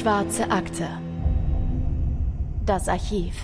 Schwarze 0.00 0.50
Akte. 0.50 0.88
Das 2.64 2.88
Archiv. 2.88 3.34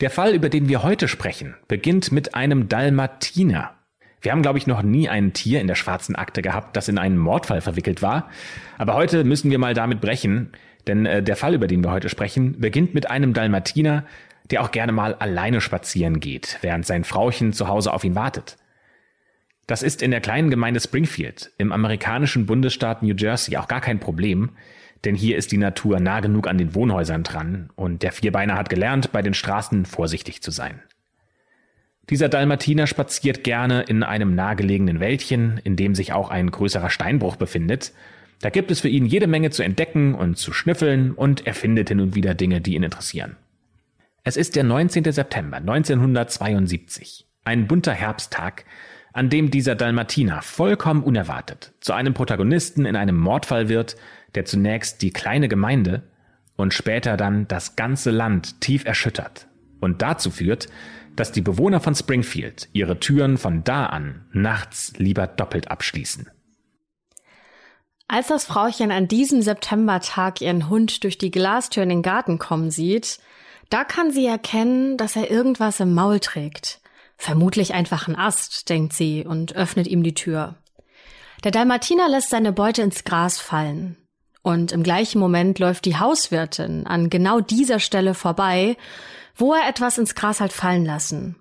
Der 0.00 0.10
Fall, 0.10 0.34
über 0.34 0.48
den 0.48 0.68
wir 0.68 0.82
heute 0.82 1.06
sprechen, 1.06 1.54
beginnt 1.68 2.10
mit 2.10 2.34
einem 2.34 2.68
Dalmatiner. 2.68 3.70
Wir 4.20 4.32
haben, 4.32 4.42
glaube 4.42 4.58
ich, 4.58 4.66
noch 4.66 4.82
nie 4.82 5.08
ein 5.08 5.32
Tier 5.32 5.60
in 5.60 5.68
der 5.68 5.76
schwarzen 5.76 6.16
Akte 6.16 6.42
gehabt, 6.42 6.76
das 6.76 6.88
in 6.88 6.98
einen 6.98 7.18
Mordfall 7.18 7.60
verwickelt 7.60 8.02
war. 8.02 8.30
Aber 8.78 8.94
heute 8.94 9.22
müssen 9.22 9.48
wir 9.52 9.60
mal 9.60 9.74
damit 9.74 10.00
brechen, 10.00 10.50
denn 10.88 11.06
äh, 11.06 11.22
der 11.22 11.36
Fall, 11.36 11.54
über 11.54 11.68
den 11.68 11.84
wir 11.84 11.92
heute 11.92 12.08
sprechen, 12.08 12.58
beginnt 12.60 12.94
mit 12.94 13.08
einem 13.08 13.34
Dalmatiner, 13.34 14.04
der 14.50 14.62
auch 14.62 14.72
gerne 14.72 14.90
mal 14.90 15.14
alleine 15.14 15.60
spazieren 15.60 16.18
geht, 16.18 16.58
während 16.62 16.84
sein 16.84 17.04
Frauchen 17.04 17.52
zu 17.52 17.68
Hause 17.68 17.92
auf 17.92 18.02
ihn 18.02 18.16
wartet. 18.16 18.56
Das 19.66 19.82
ist 19.82 20.02
in 20.02 20.10
der 20.10 20.20
kleinen 20.20 20.50
Gemeinde 20.50 20.80
Springfield 20.80 21.52
im 21.58 21.72
amerikanischen 21.72 22.46
Bundesstaat 22.46 23.02
New 23.02 23.14
Jersey 23.14 23.56
auch 23.56 23.68
gar 23.68 23.80
kein 23.80 24.00
Problem, 24.00 24.50
denn 25.04 25.14
hier 25.14 25.36
ist 25.36 25.52
die 25.52 25.58
Natur 25.58 26.00
nah 26.00 26.20
genug 26.20 26.46
an 26.46 26.58
den 26.58 26.74
Wohnhäusern 26.74 27.22
dran 27.22 27.70
und 27.74 28.02
der 28.02 28.12
Vierbeiner 28.12 28.54
hat 28.54 28.70
gelernt, 28.70 29.12
bei 29.12 29.22
den 29.22 29.34
Straßen 29.34 29.84
vorsichtig 29.84 30.42
zu 30.42 30.50
sein. 30.50 30.80
Dieser 32.10 32.28
Dalmatiner 32.28 32.86
spaziert 32.86 33.44
gerne 33.44 33.82
in 33.82 34.02
einem 34.02 34.34
nahegelegenen 34.34 35.00
Wäldchen, 35.00 35.60
in 35.62 35.76
dem 35.76 35.94
sich 35.94 36.12
auch 36.12 36.30
ein 36.30 36.50
größerer 36.50 36.90
Steinbruch 36.90 37.36
befindet. 37.36 37.92
Da 38.40 38.50
gibt 38.50 38.72
es 38.72 38.80
für 38.80 38.88
ihn 38.88 39.06
jede 39.06 39.28
Menge 39.28 39.50
zu 39.50 39.62
entdecken 39.62 40.14
und 40.14 40.36
zu 40.36 40.52
schnüffeln 40.52 41.12
und 41.12 41.46
er 41.46 41.54
findet 41.54 41.88
hin 41.88 42.00
und 42.00 42.16
wieder 42.16 42.34
Dinge, 42.34 42.60
die 42.60 42.74
ihn 42.74 42.82
interessieren. 42.82 43.36
Es 44.24 44.36
ist 44.36 44.56
der 44.56 44.64
19. 44.64 45.10
September 45.10 45.58
1972, 45.58 47.26
ein 47.44 47.66
bunter 47.66 47.92
Herbsttag, 47.92 48.64
an 49.12 49.28
dem 49.28 49.50
dieser 49.50 49.74
Dalmatiner 49.74 50.42
vollkommen 50.42 51.02
unerwartet 51.02 51.72
zu 51.80 51.92
einem 51.92 52.14
Protagonisten 52.14 52.86
in 52.86 52.96
einem 52.96 53.16
Mordfall 53.16 53.68
wird, 53.68 53.96
der 54.34 54.44
zunächst 54.44 55.02
die 55.02 55.10
kleine 55.10 55.48
Gemeinde 55.48 56.02
und 56.56 56.74
später 56.74 57.16
dann 57.16 57.48
das 57.48 57.76
ganze 57.76 58.10
Land 58.10 58.60
tief 58.60 58.84
erschüttert 58.84 59.46
und 59.80 60.02
dazu 60.02 60.30
führt, 60.30 60.68
dass 61.16 61.32
die 61.32 61.42
Bewohner 61.42 61.80
von 61.80 61.94
Springfield 61.94 62.68
ihre 62.72 62.98
Türen 63.00 63.36
von 63.36 63.64
da 63.64 63.86
an 63.86 64.24
nachts 64.32 64.94
lieber 64.96 65.26
doppelt 65.26 65.70
abschließen. 65.70 66.30
Als 68.08 68.28
das 68.28 68.44
Frauchen 68.44 68.90
an 68.90 69.08
diesem 69.08 69.40
Septembertag 69.40 70.40
ihren 70.40 70.68
Hund 70.68 71.04
durch 71.04 71.16
die 71.16 71.30
Glastür 71.30 71.82
in 71.82 71.88
den 71.88 72.02
Garten 72.02 72.38
kommen 72.38 72.70
sieht, 72.70 73.18
da 73.70 73.84
kann 73.84 74.10
sie 74.10 74.26
erkennen, 74.26 74.98
dass 74.98 75.16
er 75.16 75.30
irgendwas 75.30 75.80
im 75.80 75.94
Maul 75.94 76.20
trägt. 76.20 76.81
Vermutlich 77.16 77.74
einfach 77.74 78.08
ein 78.08 78.16
Ast, 78.16 78.68
denkt 78.68 78.92
sie 78.92 79.24
und 79.24 79.54
öffnet 79.54 79.86
ihm 79.86 80.02
die 80.02 80.14
Tür. 80.14 80.56
Der 81.44 81.50
Dalmatiner 81.50 82.08
lässt 82.08 82.30
seine 82.30 82.52
Beute 82.52 82.82
ins 82.82 83.04
Gras 83.04 83.38
fallen. 83.38 83.96
Und 84.42 84.72
im 84.72 84.82
gleichen 84.82 85.20
Moment 85.20 85.58
läuft 85.58 85.84
die 85.84 85.98
Hauswirtin 85.98 86.86
an 86.86 87.10
genau 87.10 87.40
dieser 87.40 87.78
Stelle 87.78 88.14
vorbei, 88.14 88.76
wo 89.36 89.54
er 89.54 89.68
etwas 89.68 89.98
ins 89.98 90.14
Gras 90.14 90.40
hat 90.40 90.52
fallen 90.52 90.84
lassen. 90.84 91.36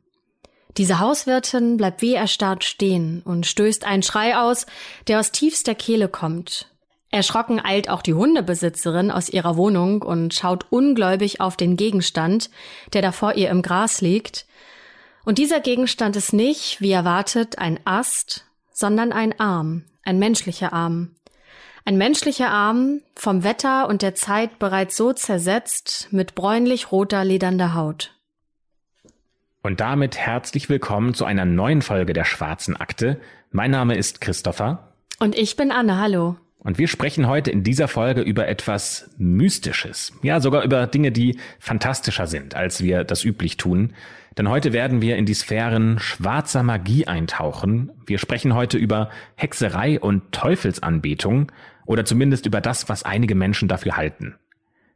Diese 0.77 0.99
Hauswirtin 0.99 1.77
bleibt 1.77 2.01
wie 2.01 2.13
erstarrt 2.13 2.63
stehen 2.63 3.21
und 3.25 3.45
stößt 3.45 3.85
einen 3.85 4.03
Schrei 4.03 4.37
aus, 4.37 4.65
der 5.07 5.19
aus 5.19 5.31
tiefster 5.31 5.75
Kehle 5.75 6.07
kommt. 6.07 6.67
Erschrocken 7.09 7.59
eilt 7.63 7.89
auch 7.89 8.01
die 8.01 8.13
Hundebesitzerin 8.13 9.11
aus 9.11 9.27
ihrer 9.27 9.57
Wohnung 9.57 10.01
und 10.01 10.33
schaut 10.33 10.67
ungläubig 10.69 11.41
auf 11.41 11.57
den 11.57 11.75
Gegenstand, 11.75 12.49
der 12.93 13.01
da 13.01 13.11
vor 13.11 13.33
ihr 13.33 13.49
im 13.49 13.61
Gras 13.61 13.99
liegt, 13.99 14.45
und 15.23 15.37
dieser 15.37 15.59
Gegenstand 15.59 16.15
ist 16.15 16.33
nicht, 16.33 16.81
wie 16.81 16.91
erwartet, 16.91 17.59
ein 17.59 17.79
Ast, 17.85 18.45
sondern 18.71 19.11
ein 19.11 19.39
Arm, 19.39 19.83
ein 20.03 20.19
menschlicher 20.19 20.73
Arm. 20.73 21.11
Ein 21.83 21.97
menschlicher 21.97 22.49
Arm, 22.49 23.01
vom 23.15 23.43
Wetter 23.43 23.89
und 23.89 24.03
der 24.03 24.13
Zeit 24.13 24.59
bereits 24.59 24.95
so 24.95 25.13
zersetzt, 25.13 26.09
mit 26.11 26.35
bräunlich-roter, 26.35 27.25
ledernder 27.25 27.73
Haut. 27.73 28.15
Und 29.63 29.79
damit 29.79 30.17
herzlich 30.17 30.69
willkommen 30.69 31.13
zu 31.13 31.25
einer 31.25 31.45
neuen 31.45 31.81
Folge 31.81 32.13
der 32.13 32.25
Schwarzen 32.25 32.75
Akte. 32.75 33.19
Mein 33.51 33.71
Name 33.71 33.95
ist 33.95 34.21
Christopher. 34.21 34.91
Und 35.19 35.35
ich 35.37 35.55
bin 35.55 35.71
Anne, 35.71 35.99
hallo. 35.99 36.37
Und 36.63 36.77
wir 36.77 36.87
sprechen 36.87 37.27
heute 37.27 37.49
in 37.49 37.63
dieser 37.63 37.87
Folge 37.87 38.21
über 38.21 38.47
etwas 38.47 39.09
Mystisches. 39.17 40.13
Ja, 40.21 40.39
sogar 40.39 40.63
über 40.63 40.85
Dinge, 40.85 41.11
die 41.11 41.39
fantastischer 41.59 42.27
sind, 42.27 42.55
als 42.55 42.83
wir 42.83 43.03
das 43.03 43.23
üblich 43.23 43.57
tun. 43.57 43.93
Denn 44.37 44.47
heute 44.47 44.71
werden 44.71 45.01
wir 45.01 45.17
in 45.17 45.25
die 45.25 45.33
Sphären 45.33 45.99
schwarzer 45.99 46.63
Magie 46.63 47.05
eintauchen. 47.05 47.91
Wir 48.05 48.17
sprechen 48.17 48.53
heute 48.53 48.77
über 48.77 49.09
Hexerei 49.35 49.99
und 49.99 50.31
Teufelsanbetung 50.31 51.51
oder 51.85 52.05
zumindest 52.05 52.45
über 52.45 52.61
das, 52.61 52.87
was 52.87 53.03
einige 53.03 53.35
Menschen 53.35 53.67
dafür 53.67 53.97
halten. 53.97 54.35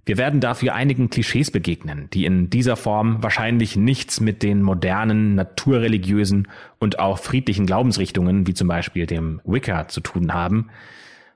Wir 0.06 0.18
werden 0.18 0.40
dafür 0.40 0.76
einigen 0.76 1.10
Klischees 1.10 1.50
begegnen, 1.50 2.10
die 2.14 2.26
in 2.26 2.52
dieser 2.52 2.76
Form 2.76 3.24
wahrscheinlich 3.24 3.76
nichts 3.76 4.22
mit 4.22 4.44
den 4.44 4.62
modernen, 4.62 5.34
naturreligiösen 5.34 6.48
und 6.80 7.00
auch 7.00 7.18
friedlichen 7.18 7.66
Glaubensrichtungen 7.66 8.46
wie 8.46 8.54
zum 8.54 8.68
Beispiel 8.68 9.08
dem 9.08 9.42
Wicca 9.46 9.88
zu 9.88 10.02
tun 10.02 10.34
haben. 10.34 10.70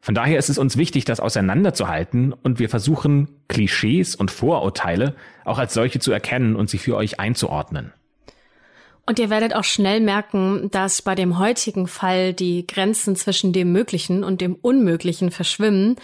Von 0.01 0.15
daher 0.15 0.39
ist 0.39 0.49
es 0.49 0.57
uns 0.57 0.77
wichtig, 0.77 1.05
das 1.05 1.19
auseinanderzuhalten 1.19 2.33
und 2.33 2.59
wir 2.59 2.69
versuchen, 2.69 3.27
Klischees 3.47 4.15
und 4.15 4.31
Vorurteile 4.31 5.15
auch 5.43 5.59
als 5.59 5.73
solche 5.73 5.99
zu 5.99 6.11
erkennen 6.11 6.55
und 6.55 6.69
sie 6.69 6.77
für 6.77 6.95
euch 6.95 7.19
einzuordnen. 7.19 7.91
Und 9.05 9.17
ihr 9.17 9.31
werdet 9.31 9.55
auch 9.55 9.63
schnell 9.63 10.01
merken, 10.01 10.69
dass 10.71 11.01
bei 11.01 11.15
dem 11.15 11.39
heutigen 11.39 11.87
Fall 11.87 12.31
die 12.33 12.67
Grenzen 12.67 13.15
zwischen 13.15 13.53
dem 13.53 13.71
Möglichen 13.71 14.23
und 14.23 14.39
dem 14.39 14.53
Unmöglichen 14.53 15.31
verschwimmen, 15.31 15.95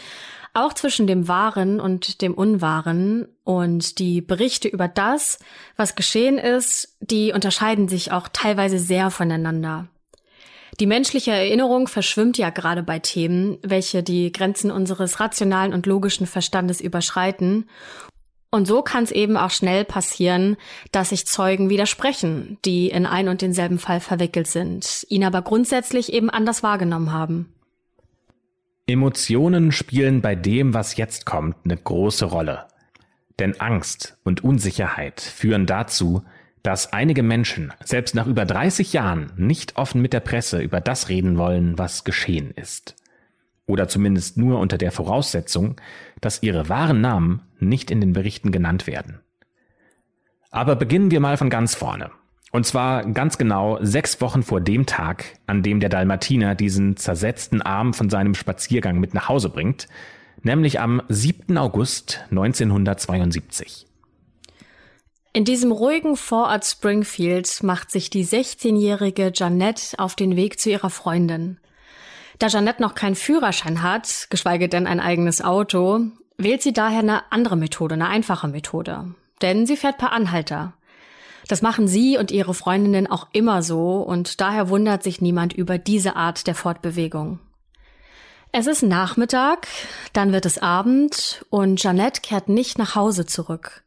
auch 0.55 0.73
zwischen 0.73 1.05
dem 1.05 1.27
Wahren 1.27 1.79
und 1.79 2.23
dem 2.23 2.33
Unwahren. 2.33 3.27
Und 3.43 3.99
die 3.99 4.21
Berichte 4.21 4.67
über 4.67 4.87
das, 4.87 5.37
was 5.77 5.95
geschehen 5.95 6.39
ist, 6.39 6.97
die 6.99 7.31
unterscheiden 7.31 7.87
sich 7.87 8.11
auch 8.11 8.27
teilweise 8.27 8.79
sehr 8.79 9.11
voneinander. 9.11 9.87
Die 10.79 10.87
menschliche 10.87 11.31
Erinnerung 11.31 11.87
verschwimmt 11.87 12.37
ja 12.37 12.49
gerade 12.49 12.83
bei 12.83 12.99
Themen, 12.99 13.57
welche 13.61 14.03
die 14.03 14.31
Grenzen 14.31 14.71
unseres 14.71 15.19
rationalen 15.19 15.73
und 15.73 15.85
logischen 15.85 16.27
Verstandes 16.27 16.81
überschreiten. 16.81 17.69
Und 18.51 18.67
so 18.67 18.81
kann 18.81 19.03
es 19.03 19.11
eben 19.11 19.37
auch 19.37 19.51
schnell 19.51 19.85
passieren, 19.85 20.57
dass 20.91 21.09
sich 21.09 21.27
Zeugen 21.27 21.69
widersprechen, 21.69 22.57
die 22.65 22.89
in 22.89 23.05
ein 23.05 23.29
und 23.29 23.41
denselben 23.41 23.79
Fall 23.79 23.99
verwickelt 23.99 24.47
sind, 24.47 25.05
ihn 25.09 25.23
aber 25.23 25.41
grundsätzlich 25.41 26.11
eben 26.11 26.29
anders 26.29 26.61
wahrgenommen 26.61 27.11
haben. 27.13 27.53
Emotionen 28.87 29.71
spielen 29.71 30.21
bei 30.21 30.35
dem, 30.35 30.73
was 30.73 30.95
jetzt 30.97 31.25
kommt, 31.25 31.55
eine 31.63 31.77
große 31.77 32.25
Rolle. 32.25 32.65
Denn 33.39 33.59
Angst 33.59 34.17
und 34.23 34.43
Unsicherheit 34.43 35.19
führen 35.19 35.65
dazu, 35.65 36.23
dass 36.65 36.93
einige 36.93 37.21
Menschen 37.21 37.71
selbst 37.83 38.15
nach 38.15 38.25
über 38.25 38.43
30 38.43 38.91
Jahren 38.93 39.31
nicht 39.37 39.77
offen 39.77 40.01
mit 40.01 40.13
der 40.13 40.19
Presse 40.19 40.61
über 40.61 40.81
das 40.81 41.09
reden 41.09 41.37
wollen, 41.37 41.77
was 41.77 42.03
geschehen 42.03 42.51
ist. 42.55 42.95
Oder 43.67 43.87
zumindest 43.87 44.37
nur 44.37 44.59
unter 44.59 44.77
der 44.79 44.91
Voraussetzung, 44.91 45.75
dass 46.21 46.41
ihre 46.41 46.67
wahren 46.67 47.01
Namen 47.01 47.41
nicht 47.59 47.91
in 47.91 48.01
den 48.01 48.13
Berichten 48.13 48.51
genannt 48.51 48.87
werden. 48.87 49.19
Aber 50.49 50.75
beginnen 50.75 51.11
wir 51.11 51.19
mal 51.19 51.37
von 51.37 51.51
ganz 51.51 51.75
vorne. 51.75 52.09
Und 52.51 52.65
zwar 52.65 53.03
ganz 53.11 53.37
genau 53.37 53.77
sechs 53.81 54.19
Wochen 54.21 54.41
vor 54.41 54.61
dem 54.61 54.85
Tag, 54.85 55.25
an 55.45 55.61
dem 55.61 55.79
der 55.79 55.89
Dalmatiner 55.89 56.55
diesen 56.55 56.97
zersetzten 56.97 57.61
Arm 57.61 57.93
von 57.93 58.09
seinem 58.09 58.33
Spaziergang 58.33 58.99
mit 58.99 59.13
nach 59.13 59.29
Hause 59.29 59.49
bringt, 59.49 59.87
nämlich 60.41 60.79
am 60.79 61.01
7. 61.09 61.57
August 61.57 62.23
1972. 62.31 63.85
In 65.35 65.43
diesem 65.43 65.73
ruhigen 65.73 66.15
Vorort 66.15 66.63
Springfield 66.63 67.61
macht 67.61 67.91
sich 67.91 68.09
die 68.09 68.25
16-jährige 68.25 69.33
Janette 69.35 69.99
auf 69.99 70.15
den 70.15 70.37
Weg 70.37 70.61
zu 70.61 70.69
ihrer 70.69 70.89
Freundin. 70.89 71.59
Da 72.39 72.47
Janette 72.47 72.81
noch 72.81 72.95
keinen 72.95 73.15
Führerschein 73.15 73.83
hat, 73.83 74.27
geschweige 74.29 74.69
denn 74.69 74.87
ein 74.87 75.01
eigenes 75.01 75.41
Auto, 75.41 75.99
wählt 76.37 76.61
sie 76.61 76.71
daher 76.71 76.99
eine 76.99 77.33
andere 77.33 77.57
Methode, 77.57 77.95
eine 77.95 78.07
einfache 78.07 78.47
Methode. 78.47 79.13
Denn 79.41 79.65
sie 79.65 79.75
fährt 79.75 79.97
per 79.97 80.13
Anhalter. 80.13 80.71
Das 81.49 81.61
machen 81.61 81.89
sie 81.89 82.17
und 82.17 82.31
ihre 82.31 82.53
Freundinnen 82.53 83.05
auch 83.05 83.27
immer 83.33 83.61
so 83.61 83.97
und 83.97 84.39
daher 84.39 84.69
wundert 84.69 85.03
sich 85.03 85.19
niemand 85.19 85.51
über 85.51 85.77
diese 85.77 86.15
Art 86.15 86.47
der 86.47 86.55
Fortbewegung. 86.55 87.39
Es 88.53 88.67
ist 88.67 88.83
Nachmittag, 88.83 89.67
dann 90.13 90.31
wird 90.31 90.45
es 90.45 90.59
Abend 90.59 91.45
und 91.49 91.83
Janette 91.83 92.21
kehrt 92.21 92.47
nicht 92.47 92.77
nach 92.77 92.95
Hause 92.95 93.25
zurück. 93.25 93.84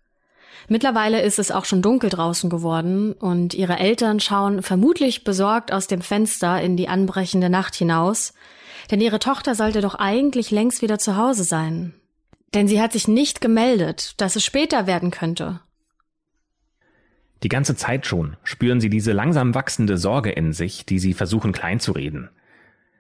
Mittlerweile 0.69 1.23
ist 1.23 1.39
es 1.39 1.51
auch 1.51 1.65
schon 1.65 1.81
dunkel 1.81 2.11
draußen 2.11 2.51
geworden 2.51 3.13
und 3.13 3.55
ihre 3.55 3.79
Eltern 3.79 4.21
schauen 4.21 4.63
vermutlich 4.63 5.25
besorgt 5.25 5.73
aus 5.73 5.87
dem 5.87 6.03
Fenster 6.03 6.61
in 6.61 6.77
die 6.77 6.89
anbrechende 6.89 7.49
Nacht 7.49 7.75
hinaus, 7.75 8.35
denn 8.91 9.01
ihre 9.01 9.19
Tochter 9.19 9.55
sollte 9.55 9.81
doch 9.81 9.95
eigentlich 9.95 10.51
längst 10.51 10.83
wieder 10.83 10.99
zu 10.99 11.17
Hause 11.17 11.45
sein. 11.45 11.95
Denn 12.55 12.69
sie 12.69 12.81
hat 12.81 12.93
sich 12.93 13.09
nicht 13.09 13.41
gemeldet, 13.41 14.15
dass 14.19 14.37
es 14.37 14.45
später 14.45 14.87
werden 14.87 15.11
könnte. 15.11 15.61
Die 17.43 17.49
ganze 17.49 17.77
Zeit 17.77 18.07
schon 18.07 18.37
spüren 18.43 18.81
sie 18.81 18.91
diese 18.91 19.13
langsam 19.13 19.55
wachsende 19.55 19.97
Sorge 19.97 20.31
in 20.31 20.53
sich, 20.53 20.85
die 20.85 20.99
sie 20.99 21.15
versuchen 21.15 21.53
kleinzureden. 21.53 22.31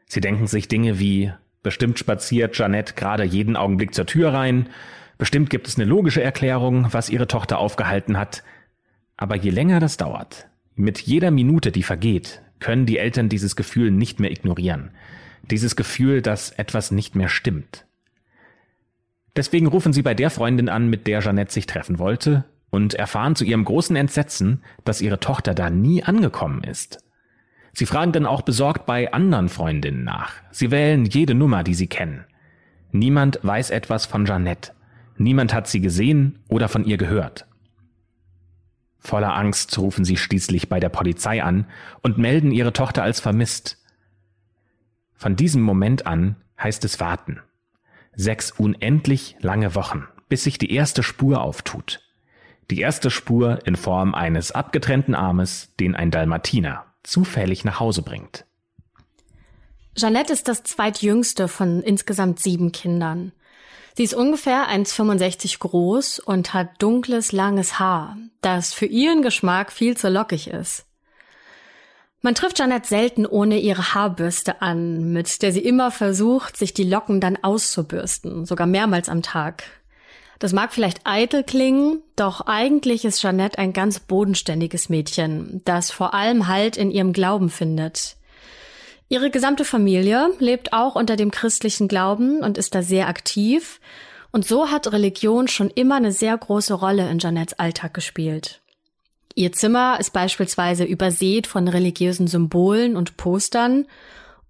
Sie 0.06 0.20
denken 0.20 0.46
sich 0.46 0.68
Dinge 0.68 0.98
wie, 0.98 1.32
Bestimmt 1.62 1.98
spaziert 1.98 2.54
Jeanette 2.54 2.94
gerade 2.94 3.24
jeden 3.24 3.56
Augenblick 3.56 3.94
zur 3.94 4.06
Tür 4.06 4.32
rein. 4.32 4.68
Bestimmt 5.18 5.50
gibt 5.50 5.66
es 5.66 5.76
eine 5.76 5.84
logische 5.84 6.22
Erklärung, 6.22 6.86
was 6.92 7.10
ihre 7.10 7.26
Tochter 7.26 7.58
aufgehalten 7.58 8.16
hat. 8.16 8.44
Aber 9.16 9.36
je 9.36 9.50
länger 9.50 9.80
das 9.80 9.96
dauert, 9.96 10.48
mit 10.76 11.00
jeder 11.00 11.32
Minute, 11.32 11.72
die 11.72 11.82
vergeht, 11.82 12.40
können 12.60 12.86
die 12.86 12.98
Eltern 12.98 13.28
dieses 13.28 13.56
Gefühl 13.56 13.90
nicht 13.90 14.20
mehr 14.20 14.30
ignorieren. 14.30 14.92
Dieses 15.50 15.74
Gefühl, 15.74 16.22
dass 16.22 16.52
etwas 16.52 16.92
nicht 16.92 17.16
mehr 17.16 17.28
stimmt. 17.28 17.84
Deswegen 19.36 19.66
rufen 19.66 19.92
sie 19.92 20.02
bei 20.02 20.14
der 20.14 20.30
Freundin 20.30 20.68
an, 20.68 20.88
mit 20.88 21.06
der 21.06 21.20
Jeanette 21.20 21.52
sich 21.52 21.66
treffen 21.66 21.98
wollte, 21.98 22.44
und 22.70 22.94
erfahren 22.94 23.34
zu 23.34 23.44
ihrem 23.44 23.64
großen 23.64 23.96
Entsetzen, 23.96 24.62
dass 24.84 25.00
ihre 25.00 25.20
Tochter 25.20 25.54
da 25.54 25.70
nie 25.70 26.02
angekommen 26.02 26.62
ist. 26.62 27.02
Sie 27.72 27.86
fragen 27.86 28.12
dann 28.12 28.26
auch 28.26 28.42
besorgt 28.42 28.86
bei 28.86 29.12
anderen 29.12 29.48
Freundinnen 29.48 30.04
nach. 30.04 30.32
Sie 30.50 30.70
wählen 30.70 31.04
jede 31.04 31.34
Nummer, 31.34 31.64
die 31.64 31.74
sie 31.74 31.86
kennen. 31.86 32.24
Niemand 32.92 33.40
weiß 33.42 33.70
etwas 33.70 34.06
von 34.06 34.26
Jeanette. 34.26 34.72
Niemand 35.18 35.52
hat 35.52 35.68
sie 35.68 35.80
gesehen 35.80 36.38
oder 36.48 36.68
von 36.68 36.84
ihr 36.84 36.96
gehört. 36.96 37.46
Voller 38.98 39.34
Angst 39.34 39.76
rufen 39.78 40.04
sie 40.04 40.16
schließlich 40.16 40.68
bei 40.68 40.80
der 40.80 40.88
Polizei 40.88 41.42
an 41.42 41.66
und 42.02 42.18
melden 42.18 42.52
ihre 42.52 42.72
Tochter 42.72 43.02
als 43.02 43.20
vermisst. 43.20 43.78
Von 45.14 45.36
diesem 45.36 45.62
Moment 45.62 46.06
an 46.06 46.36
heißt 46.60 46.84
es 46.84 47.00
warten. 47.00 47.40
Sechs 48.14 48.50
unendlich 48.52 49.36
lange 49.40 49.74
Wochen, 49.74 50.06
bis 50.28 50.44
sich 50.44 50.58
die 50.58 50.72
erste 50.72 51.02
Spur 51.02 51.42
auftut. 51.42 52.00
Die 52.70 52.80
erste 52.80 53.10
Spur 53.10 53.66
in 53.66 53.76
Form 53.76 54.14
eines 54.14 54.52
abgetrennten 54.52 55.14
Armes, 55.14 55.74
den 55.80 55.94
ein 55.94 56.10
Dalmatiner 56.10 56.84
zufällig 57.02 57.64
nach 57.64 57.80
Hause 57.80 58.02
bringt. 58.02 58.44
Jeanette 59.96 60.32
ist 60.32 60.46
das 60.46 60.62
zweitjüngste 60.62 61.48
von 61.48 61.82
insgesamt 61.82 62.38
sieben 62.38 62.70
Kindern. 62.70 63.32
Sie 63.98 64.04
ist 64.04 64.14
ungefähr 64.14 64.68
1,65 64.68 65.58
groß 65.58 66.20
und 66.20 66.54
hat 66.54 66.80
dunkles, 66.80 67.32
langes 67.32 67.80
Haar, 67.80 68.16
das 68.42 68.72
für 68.72 68.86
ihren 68.86 69.22
Geschmack 69.22 69.72
viel 69.72 69.96
zu 69.96 70.08
lockig 70.08 70.46
ist. 70.46 70.86
Man 72.22 72.36
trifft 72.36 72.58
Jeanette 72.58 72.86
selten 72.86 73.26
ohne 73.26 73.58
ihre 73.58 73.94
Haarbürste 73.94 74.62
an, 74.62 75.12
mit 75.12 75.42
der 75.42 75.50
sie 75.50 75.64
immer 75.64 75.90
versucht, 75.90 76.56
sich 76.56 76.72
die 76.72 76.84
Locken 76.84 77.20
dann 77.20 77.38
auszubürsten, 77.42 78.46
sogar 78.46 78.68
mehrmals 78.68 79.08
am 79.08 79.22
Tag. 79.22 79.64
Das 80.38 80.52
mag 80.52 80.72
vielleicht 80.72 81.00
eitel 81.02 81.42
klingen, 81.42 82.00
doch 82.14 82.42
eigentlich 82.42 83.04
ist 83.04 83.20
Jeanette 83.20 83.58
ein 83.58 83.72
ganz 83.72 83.98
bodenständiges 83.98 84.88
Mädchen, 84.90 85.60
das 85.64 85.90
vor 85.90 86.14
allem 86.14 86.46
Halt 86.46 86.76
in 86.76 86.92
ihrem 86.92 87.12
Glauben 87.12 87.50
findet. 87.50 88.17
Ihre 89.08 89.30
gesamte 89.30 89.64
Familie 89.64 90.30
lebt 90.38 90.72
auch 90.72 90.94
unter 90.94 91.16
dem 91.16 91.30
christlichen 91.30 91.88
Glauben 91.88 92.40
und 92.40 92.58
ist 92.58 92.74
da 92.74 92.82
sehr 92.82 93.08
aktiv. 93.08 93.80
Und 94.30 94.46
so 94.46 94.70
hat 94.70 94.92
Religion 94.92 95.48
schon 95.48 95.70
immer 95.70 95.96
eine 95.96 96.12
sehr 96.12 96.36
große 96.36 96.74
Rolle 96.74 97.08
in 97.10 97.18
Janettes 97.18 97.58
Alltag 97.58 97.94
gespielt. 97.94 98.60
Ihr 99.34 99.52
Zimmer 99.52 99.98
ist 99.98 100.12
beispielsweise 100.12 100.84
übersät 100.84 101.46
von 101.46 101.68
religiösen 101.68 102.26
Symbolen 102.26 102.96
und 102.96 103.16
Postern 103.16 103.86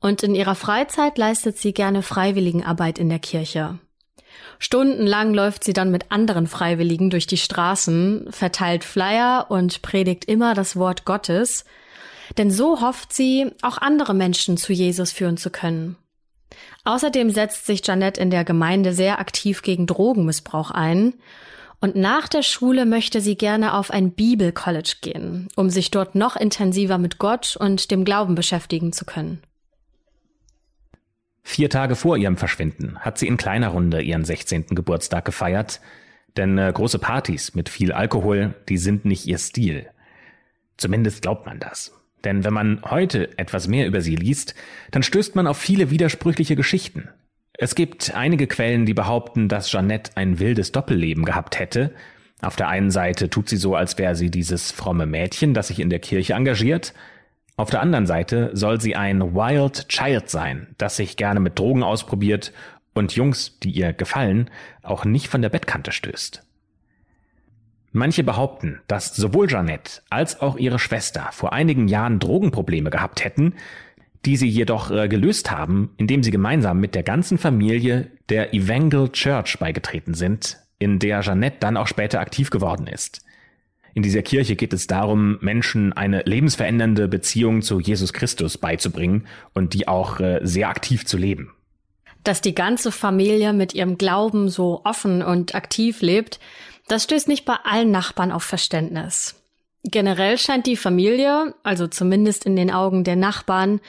und 0.00 0.22
in 0.22 0.34
ihrer 0.34 0.54
Freizeit 0.54 1.18
leistet 1.18 1.58
sie 1.58 1.72
gerne 1.72 2.02
Freiwilligenarbeit 2.02 2.98
in 2.98 3.08
der 3.08 3.18
Kirche. 3.18 3.78
Stundenlang 4.58 5.34
läuft 5.34 5.62
sie 5.62 5.72
dann 5.72 5.90
mit 5.90 6.10
anderen 6.10 6.46
Freiwilligen 6.46 7.10
durch 7.10 7.26
die 7.26 7.36
Straßen, 7.36 8.28
verteilt 8.30 8.82
Flyer 8.82 9.46
und 9.50 9.82
predigt 9.82 10.24
immer 10.24 10.54
das 10.54 10.74
Wort 10.74 11.04
Gottes, 11.04 11.64
denn 12.38 12.50
so 12.50 12.80
hofft 12.80 13.12
sie, 13.12 13.50
auch 13.62 13.78
andere 13.78 14.14
Menschen 14.14 14.56
zu 14.56 14.72
Jesus 14.72 15.12
führen 15.12 15.36
zu 15.36 15.50
können. 15.50 15.96
Außerdem 16.84 17.30
setzt 17.30 17.66
sich 17.66 17.86
Janette 17.86 18.20
in 18.20 18.30
der 18.30 18.44
Gemeinde 18.44 18.92
sehr 18.92 19.18
aktiv 19.18 19.62
gegen 19.62 19.86
Drogenmissbrauch 19.86 20.70
ein 20.70 21.14
und 21.80 21.94
nach 21.94 22.26
der 22.26 22.42
Schule 22.42 22.86
möchte 22.86 23.20
sie 23.20 23.36
gerne 23.36 23.74
auf 23.74 23.90
ein 23.90 24.12
Bibelcollege 24.12 24.94
gehen, 25.00 25.48
um 25.54 25.70
sich 25.70 25.90
dort 25.90 26.14
noch 26.14 26.34
intensiver 26.36 26.98
mit 26.98 27.18
Gott 27.18 27.56
und 27.56 27.90
dem 27.90 28.04
Glauben 28.04 28.34
beschäftigen 28.34 28.92
zu 28.92 29.04
können. 29.04 29.42
Vier 31.42 31.70
Tage 31.70 31.96
vor 31.96 32.16
ihrem 32.16 32.36
Verschwinden 32.36 32.98
hat 32.98 33.18
sie 33.18 33.26
in 33.26 33.36
kleiner 33.36 33.68
Runde 33.68 34.02
ihren 34.02 34.24
16. 34.24 34.66
Geburtstag 34.68 35.24
gefeiert, 35.24 35.80
denn 36.36 36.58
äh, 36.58 36.70
große 36.74 36.98
Partys 36.98 37.54
mit 37.54 37.68
viel 37.68 37.92
Alkohol, 37.92 38.54
die 38.68 38.76
sind 38.76 39.04
nicht 39.04 39.26
ihr 39.26 39.38
Stil. 39.38 39.88
Zumindest 40.76 41.22
glaubt 41.22 41.46
man 41.46 41.58
das. 41.58 41.97
Denn 42.24 42.44
wenn 42.44 42.52
man 42.52 42.82
heute 42.84 43.36
etwas 43.38 43.68
mehr 43.68 43.86
über 43.86 44.00
sie 44.00 44.16
liest, 44.16 44.54
dann 44.90 45.02
stößt 45.02 45.36
man 45.36 45.46
auf 45.46 45.58
viele 45.58 45.90
widersprüchliche 45.90 46.56
Geschichten. 46.56 47.08
Es 47.52 47.74
gibt 47.74 48.14
einige 48.14 48.46
Quellen, 48.46 48.86
die 48.86 48.94
behaupten, 48.94 49.48
dass 49.48 49.70
Jeannette 49.72 50.12
ein 50.16 50.38
wildes 50.38 50.72
Doppelleben 50.72 51.24
gehabt 51.24 51.58
hätte. 51.58 51.92
Auf 52.40 52.56
der 52.56 52.68
einen 52.68 52.90
Seite 52.90 53.30
tut 53.30 53.48
sie 53.48 53.56
so, 53.56 53.74
als 53.74 53.98
wäre 53.98 54.14
sie 54.14 54.30
dieses 54.30 54.70
fromme 54.70 55.06
Mädchen, 55.06 55.54
das 55.54 55.68
sich 55.68 55.80
in 55.80 55.90
der 55.90 55.98
Kirche 55.98 56.34
engagiert. 56.34 56.94
Auf 57.56 57.70
der 57.70 57.80
anderen 57.80 58.06
Seite 58.06 58.50
soll 58.52 58.80
sie 58.80 58.94
ein 58.94 59.34
Wild 59.34 59.88
Child 59.88 60.30
sein, 60.30 60.68
das 60.78 60.96
sich 60.96 61.16
gerne 61.16 61.40
mit 61.40 61.58
Drogen 61.58 61.82
ausprobiert 61.82 62.52
und 62.94 63.16
Jungs, 63.16 63.58
die 63.60 63.70
ihr 63.70 63.92
gefallen, 63.92 64.50
auch 64.82 65.04
nicht 65.04 65.26
von 65.26 65.42
der 65.42 65.48
Bettkante 65.48 65.90
stößt. 65.90 66.47
Manche 67.92 68.22
behaupten, 68.22 68.80
dass 68.86 69.16
sowohl 69.16 69.48
Jeanette 69.48 70.02
als 70.10 70.40
auch 70.40 70.56
ihre 70.56 70.78
Schwester 70.78 71.28
vor 71.32 71.52
einigen 71.52 71.88
Jahren 71.88 72.18
Drogenprobleme 72.18 72.90
gehabt 72.90 73.24
hätten, 73.24 73.54
die 74.24 74.36
sie 74.36 74.48
jedoch 74.48 74.90
äh, 74.90 75.08
gelöst 75.08 75.50
haben, 75.50 75.90
indem 75.96 76.22
sie 76.22 76.30
gemeinsam 76.30 76.80
mit 76.80 76.94
der 76.94 77.02
ganzen 77.02 77.38
Familie 77.38 78.10
der 78.28 78.52
Evangel 78.52 79.10
Church 79.10 79.58
beigetreten 79.58 80.14
sind, 80.14 80.58
in 80.78 80.98
der 80.98 81.20
Jeanette 81.20 81.58
dann 81.60 81.76
auch 81.76 81.86
später 81.86 82.20
aktiv 82.20 82.50
geworden 82.50 82.86
ist. 82.86 83.24
In 83.94 84.02
dieser 84.02 84.22
Kirche 84.22 84.54
geht 84.54 84.72
es 84.72 84.86
darum, 84.86 85.38
Menschen 85.40 85.92
eine 85.92 86.22
lebensverändernde 86.22 87.08
Beziehung 87.08 87.62
zu 87.62 87.80
Jesus 87.80 88.12
Christus 88.12 88.58
beizubringen 88.58 89.26
und 89.54 89.74
die 89.74 89.88
auch 89.88 90.20
äh, 90.20 90.40
sehr 90.42 90.68
aktiv 90.68 91.06
zu 91.06 91.16
leben. 91.16 91.52
Dass 92.28 92.42
die 92.42 92.54
ganze 92.54 92.92
Familie 92.92 93.54
mit 93.54 93.72
ihrem 93.72 93.96
Glauben 93.96 94.50
so 94.50 94.82
offen 94.84 95.22
und 95.22 95.54
aktiv 95.54 96.02
lebt, 96.02 96.40
das 96.86 97.04
stößt 97.04 97.26
nicht 97.26 97.46
bei 97.46 97.54
allen 97.64 97.90
Nachbarn 97.90 98.32
auf 98.32 98.42
Verständnis. 98.42 99.36
Generell 99.82 100.36
scheint 100.36 100.66
die 100.66 100.76
Familie, 100.76 101.54
also 101.62 101.86
zumindest 101.86 102.44
in 102.44 102.54
den 102.54 102.70
Augen 102.70 103.02
der 103.02 103.16
Nachbarn, 103.16 103.80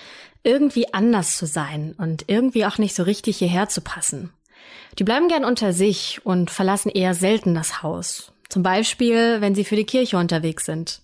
irgendwie 0.41 0.93
anders 0.93 1.37
zu 1.37 1.47
sein 1.47 1.95
und 1.97 2.29
irgendwie 2.29 2.65
auch 2.65 2.77
nicht 2.77 2.95
so 2.95 3.03
richtig 3.03 3.39
hierher 3.39 3.67
zu 3.67 3.81
passen. 3.81 4.31
Die 4.97 5.03
bleiben 5.03 5.27
gern 5.27 5.43
unter 5.43 5.73
sich 5.73 6.21
und 6.23 6.49
verlassen 6.49 6.91
eher 6.91 7.15
selten 7.15 7.53
das 7.53 7.83
Haus. 7.83 8.31
Zum 8.47 8.63
Beispiel, 8.63 9.41
wenn 9.41 9.53
sie 9.53 9.65
für 9.65 9.75
die 9.75 9.83
Kirche 9.83 10.15
unterwegs 10.15 10.63
sind. 10.63 11.01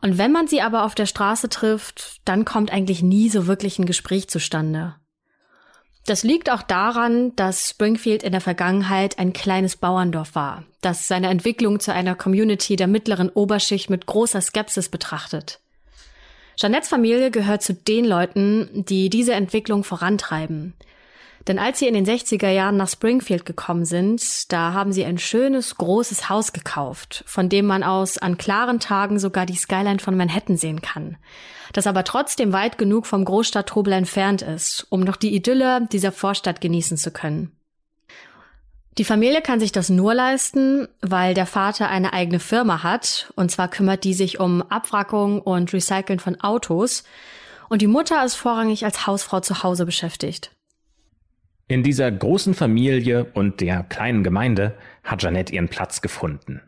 Und 0.00 0.16
wenn 0.16 0.32
man 0.32 0.48
sie 0.48 0.62
aber 0.62 0.84
auf 0.84 0.94
der 0.94 1.04
Straße 1.04 1.50
trifft, 1.50 2.22
dann 2.24 2.46
kommt 2.46 2.72
eigentlich 2.72 3.02
nie 3.02 3.28
so 3.28 3.46
wirklich 3.46 3.78
ein 3.78 3.84
Gespräch 3.84 4.28
zustande. 4.28 4.94
Das 6.08 6.22
liegt 6.22 6.50
auch 6.50 6.62
daran, 6.62 7.36
dass 7.36 7.68
Springfield 7.68 8.22
in 8.22 8.32
der 8.32 8.40
Vergangenheit 8.40 9.18
ein 9.18 9.34
kleines 9.34 9.76
Bauerndorf 9.76 10.34
war, 10.34 10.64
das 10.80 11.06
seine 11.06 11.28
Entwicklung 11.28 11.80
zu 11.80 11.92
einer 11.92 12.14
Community 12.14 12.76
der 12.76 12.86
mittleren 12.86 13.28
Oberschicht 13.28 13.90
mit 13.90 14.06
großer 14.06 14.40
Skepsis 14.40 14.88
betrachtet. 14.88 15.60
Jeanettes 16.56 16.88
Familie 16.88 17.30
gehört 17.30 17.62
zu 17.62 17.74
den 17.74 18.06
Leuten, 18.06 18.86
die 18.88 19.10
diese 19.10 19.34
Entwicklung 19.34 19.84
vorantreiben. 19.84 20.72
Denn 21.46 21.58
als 21.58 21.78
sie 21.78 21.86
in 21.86 21.94
den 21.94 22.04
60er 22.04 22.50
Jahren 22.50 22.76
nach 22.76 22.88
Springfield 22.88 23.46
gekommen 23.46 23.84
sind, 23.84 24.52
da 24.52 24.72
haben 24.72 24.92
sie 24.92 25.04
ein 25.04 25.18
schönes, 25.18 25.76
großes 25.76 26.28
Haus 26.28 26.52
gekauft, 26.52 27.24
von 27.26 27.48
dem 27.48 27.66
man 27.66 27.82
aus 27.82 28.18
an 28.18 28.36
klaren 28.36 28.80
Tagen 28.80 29.18
sogar 29.18 29.46
die 29.46 29.56
Skyline 29.56 29.98
von 29.98 30.16
Manhattan 30.16 30.56
sehen 30.56 30.82
kann, 30.82 31.16
das 31.72 31.86
aber 31.86 32.04
trotzdem 32.04 32.52
weit 32.52 32.76
genug 32.76 33.06
vom 33.06 33.24
Großstadttrubel 33.24 33.92
entfernt 33.92 34.42
ist, 34.42 34.86
um 34.90 35.00
noch 35.00 35.16
die 35.16 35.34
Idylle 35.34 35.86
dieser 35.92 36.12
Vorstadt 36.12 36.60
genießen 36.60 36.96
zu 36.96 37.10
können. 37.10 37.52
Die 38.98 39.04
Familie 39.04 39.42
kann 39.42 39.60
sich 39.60 39.70
das 39.70 39.90
nur 39.90 40.12
leisten, 40.12 40.88
weil 41.00 41.32
der 41.32 41.46
Vater 41.46 41.88
eine 41.88 42.12
eigene 42.12 42.40
Firma 42.40 42.82
hat, 42.82 43.32
und 43.36 43.48
zwar 43.48 43.68
kümmert 43.68 44.02
die 44.02 44.12
sich 44.12 44.40
um 44.40 44.60
Abwrackung 44.60 45.40
und 45.40 45.72
Recyceln 45.72 46.18
von 46.18 46.40
Autos, 46.40 47.04
und 47.68 47.80
die 47.80 47.86
Mutter 47.86 48.24
ist 48.24 48.34
vorrangig 48.34 48.84
als 48.84 49.06
Hausfrau 49.06 49.38
zu 49.38 49.62
Hause 49.62 49.86
beschäftigt. 49.86 50.50
In 51.70 51.82
dieser 51.82 52.10
großen 52.10 52.54
Familie 52.54 53.26
und 53.34 53.60
der 53.60 53.82
kleinen 53.82 54.24
Gemeinde 54.24 54.74
hat 55.04 55.20
Jeanette 55.20 55.54
ihren 55.54 55.68
Platz 55.68 56.00
gefunden. 56.00 56.62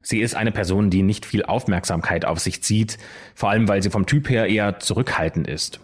Sie 0.00 0.18
ist 0.18 0.34
eine 0.34 0.50
Person, 0.50 0.90
die 0.90 1.04
nicht 1.04 1.24
viel 1.24 1.44
Aufmerksamkeit 1.44 2.24
auf 2.24 2.40
sich 2.40 2.60
zieht, 2.60 2.98
vor 3.36 3.50
allem 3.50 3.68
weil 3.68 3.84
sie 3.84 3.90
vom 3.90 4.04
Typ 4.04 4.28
her 4.28 4.48
eher 4.48 4.80
zurückhaltend 4.80 5.46
ist. 5.46 5.78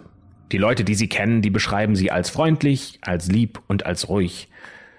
Die 0.50 0.58
Leute, 0.58 0.82
die 0.82 0.96
sie 0.96 1.08
kennen, 1.08 1.40
die 1.40 1.50
beschreiben 1.50 1.94
sie 1.94 2.10
als 2.10 2.30
freundlich, 2.30 2.98
als 3.00 3.28
lieb 3.28 3.62
und 3.68 3.86
als 3.86 4.08
ruhig. 4.08 4.48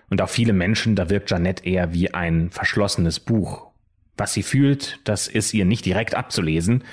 Und 0.09 0.21
auf 0.21 0.31
viele 0.31 0.53
Menschen, 0.53 0.95
da 0.95 1.09
wirkt 1.09 1.27
Jeanette 1.27 1.65
eher 1.65 1.93
wie 1.93 2.13
ein 2.13 2.51
verschlossenes 2.51 3.19
Buch. 3.19 3.67
Was 4.15 4.33
sie 4.33 4.43
fühlt, 4.43 5.01
das 5.03 5.27
ist 5.27 5.53
ihr 5.53 5.65
nicht 5.65 5.85
direkt 5.85 6.15
abzulesen, 6.15 6.85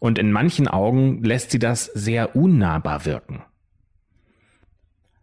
und 0.00 0.18
in 0.18 0.32
manchen 0.32 0.66
Augen 0.66 1.22
lässt 1.22 1.52
sie 1.52 1.60
das 1.60 1.86
sehr 1.86 2.34
unnahbar 2.34 3.04
wirken. 3.04 3.44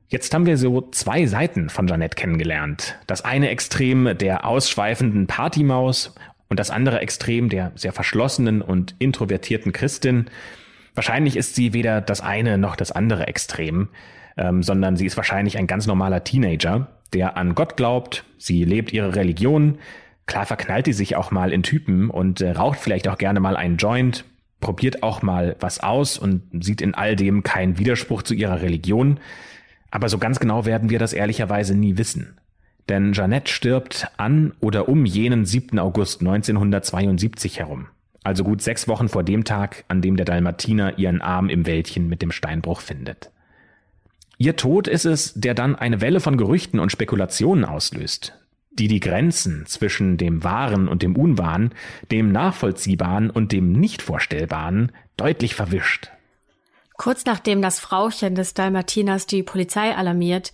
Jetzt 0.07 0.33
haben 0.33 0.45
wir 0.45 0.57
so 0.57 0.81
zwei 0.91 1.25
Seiten 1.25 1.69
von 1.69 1.87
Jeanette 1.87 2.15
kennengelernt. 2.15 2.95
Das 3.07 3.25
eine 3.25 3.49
Extrem 3.49 4.17
der 4.17 4.45
ausschweifenden 4.45 5.25
Partymaus 5.25 6.13
und 6.47 6.59
das 6.59 6.69
andere 6.69 6.99
Extrem 6.99 7.49
der 7.49 7.71
sehr 7.75 7.91
verschlossenen 7.91 8.61
und 8.61 8.95
introvertierten 8.99 9.73
Christin. 9.73 10.25
Wahrscheinlich 10.93 11.35
ist 11.35 11.55
sie 11.55 11.73
weder 11.73 12.01
das 12.01 12.21
eine 12.21 12.57
noch 12.57 12.75
das 12.75 12.91
andere 12.91 13.27
Extrem, 13.27 13.89
ähm, 14.37 14.61
sondern 14.61 14.95
sie 14.95 15.07
ist 15.07 15.17
wahrscheinlich 15.17 15.57
ein 15.57 15.67
ganz 15.67 15.87
normaler 15.87 16.23
Teenager, 16.23 16.87
der 17.13 17.35
an 17.35 17.55
Gott 17.55 17.75
glaubt, 17.75 18.25
sie 18.37 18.63
lebt 18.63 18.93
ihre 18.93 19.15
Religion, 19.15 19.79
klar 20.27 20.45
verknallt 20.45 20.85
sie 20.85 20.93
sich 20.93 21.15
auch 21.15 21.31
mal 21.31 21.51
in 21.51 21.63
Typen 21.63 22.09
und 22.09 22.41
äh, 22.41 22.51
raucht 22.51 22.79
vielleicht 22.79 23.07
auch 23.07 23.17
gerne 23.17 23.39
mal 23.39 23.57
einen 23.57 23.77
Joint, 23.77 24.23
probiert 24.61 25.03
auch 25.03 25.21
mal 25.21 25.55
was 25.59 25.79
aus 25.79 26.17
und 26.17 26.63
sieht 26.63 26.81
in 26.81 26.93
all 26.93 27.15
dem 27.15 27.43
keinen 27.43 27.79
Widerspruch 27.79 28.21
zu 28.21 28.33
ihrer 28.33 28.61
Religion. 28.61 29.19
Aber 29.95 30.09
so 30.09 30.17
ganz 30.17 30.41
genau 30.41 30.65
werden 30.65 30.89
wir 30.89 30.99
das 30.99 31.13
ehrlicherweise 31.13 31.73
nie 31.73 31.97
wissen. 31.97 32.35
Denn 32.89 33.13
Jeannette 33.13 33.49
stirbt 33.49 34.09
an 34.17 34.51
oder 34.59 34.89
um 34.89 35.05
jenen 35.05 35.45
7. 35.45 35.79
August 35.79 36.19
1972 36.19 37.59
herum. 37.59 37.87
Also 38.21 38.43
gut 38.43 38.61
sechs 38.61 38.89
Wochen 38.89 39.07
vor 39.07 39.23
dem 39.23 39.45
Tag, 39.45 39.85
an 39.87 40.01
dem 40.01 40.17
der 40.17 40.25
Dalmatiner 40.25 40.99
ihren 40.99 41.21
Arm 41.21 41.47
im 41.47 41.65
Wäldchen 41.65 42.09
mit 42.09 42.21
dem 42.21 42.33
Steinbruch 42.33 42.81
findet. 42.81 43.31
Ihr 44.37 44.57
Tod 44.57 44.89
ist 44.89 45.05
es, 45.05 45.33
der 45.33 45.53
dann 45.53 45.77
eine 45.77 46.01
Welle 46.01 46.19
von 46.19 46.35
Gerüchten 46.35 46.81
und 46.81 46.91
Spekulationen 46.91 47.63
auslöst, 47.63 48.37
die 48.73 48.89
die 48.89 48.99
Grenzen 48.99 49.65
zwischen 49.65 50.17
dem 50.17 50.43
Wahren 50.43 50.89
und 50.89 51.03
dem 51.03 51.15
Unwahren, 51.15 51.71
dem 52.11 52.33
Nachvollziehbaren 52.33 53.29
und 53.29 53.53
dem 53.53 53.71
Nicht-Vorstellbaren 53.71 54.91
deutlich 55.15 55.55
verwischt. 55.55 56.11
Kurz 56.97 57.25
nachdem 57.25 57.61
das 57.61 57.79
Frauchen 57.79 58.35
des 58.35 58.53
Dalmatiners 58.53 59.25
die 59.25 59.43
Polizei 59.43 59.95
alarmiert, 59.95 60.53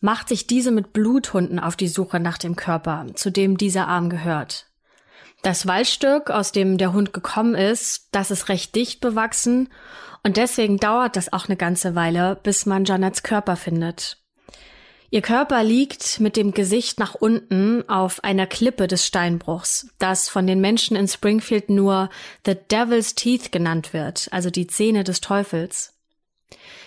macht 0.00 0.28
sich 0.28 0.46
diese 0.46 0.70
mit 0.70 0.92
Bluthunden 0.92 1.58
auf 1.58 1.76
die 1.76 1.88
Suche 1.88 2.20
nach 2.20 2.38
dem 2.38 2.56
Körper, 2.56 3.06
zu 3.14 3.30
dem 3.30 3.56
dieser 3.56 3.88
Arm 3.88 4.10
gehört. 4.10 4.66
Das 5.42 5.66
Waldstück, 5.66 6.30
aus 6.30 6.52
dem 6.52 6.78
der 6.78 6.92
Hund 6.92 7.12
gekommen 7.12 7.54
ist, 7.54 8.08
das 8.12 8.30
ist 8.30 8.48
recht 8.48 8.74
dicht 8.76 9.00
bewachsen 9.00 9.68
und 10.22 10.36
deswegen 10.36 10.78
dauert 10.78 11.16
das 11.16 11.32
auch 11.32 11.46
eine 11.46 11.56
ganze 11.56 11.96
Weile, 11.96 12.38
bis 12.42 12.64
man 12.64 12.84
Janets 12.84 13.24
Körper 13.24 13.56
findet. 13.56 14.21
Ihr 15.12 15.20
Körper 15.20 15.62
liegt 15.62 16.20
mit 16.20 16.38
dem 16.38 16.52
Gesicht 16.52 16.98
nach 16.98 17.14
unten 17.14 17.86
auf 17.86 18.24
einer 18.24 18.46
Klippe 18.46 18.86
des 18.86 19.06
Steinbruchs, 19.06 19.88
das 19.98 20.30
von 20.30 20.46
den 20.46 20.62
Menschen 20.62 20.96
in 20.96 21.06
Springfield 21.06 21.68
nur 21.68 22.08
The 22.46 22.54
Devil's 22.54 23.14
Teeth 23.14 23.52
genannt 23.52 23.92
wird, 23.92 24.28
also 24.30 24.48
die 24.48 24.66
Zähne 24.66 25.04
des 25.04 25.20
Teufels. 25.20 25.92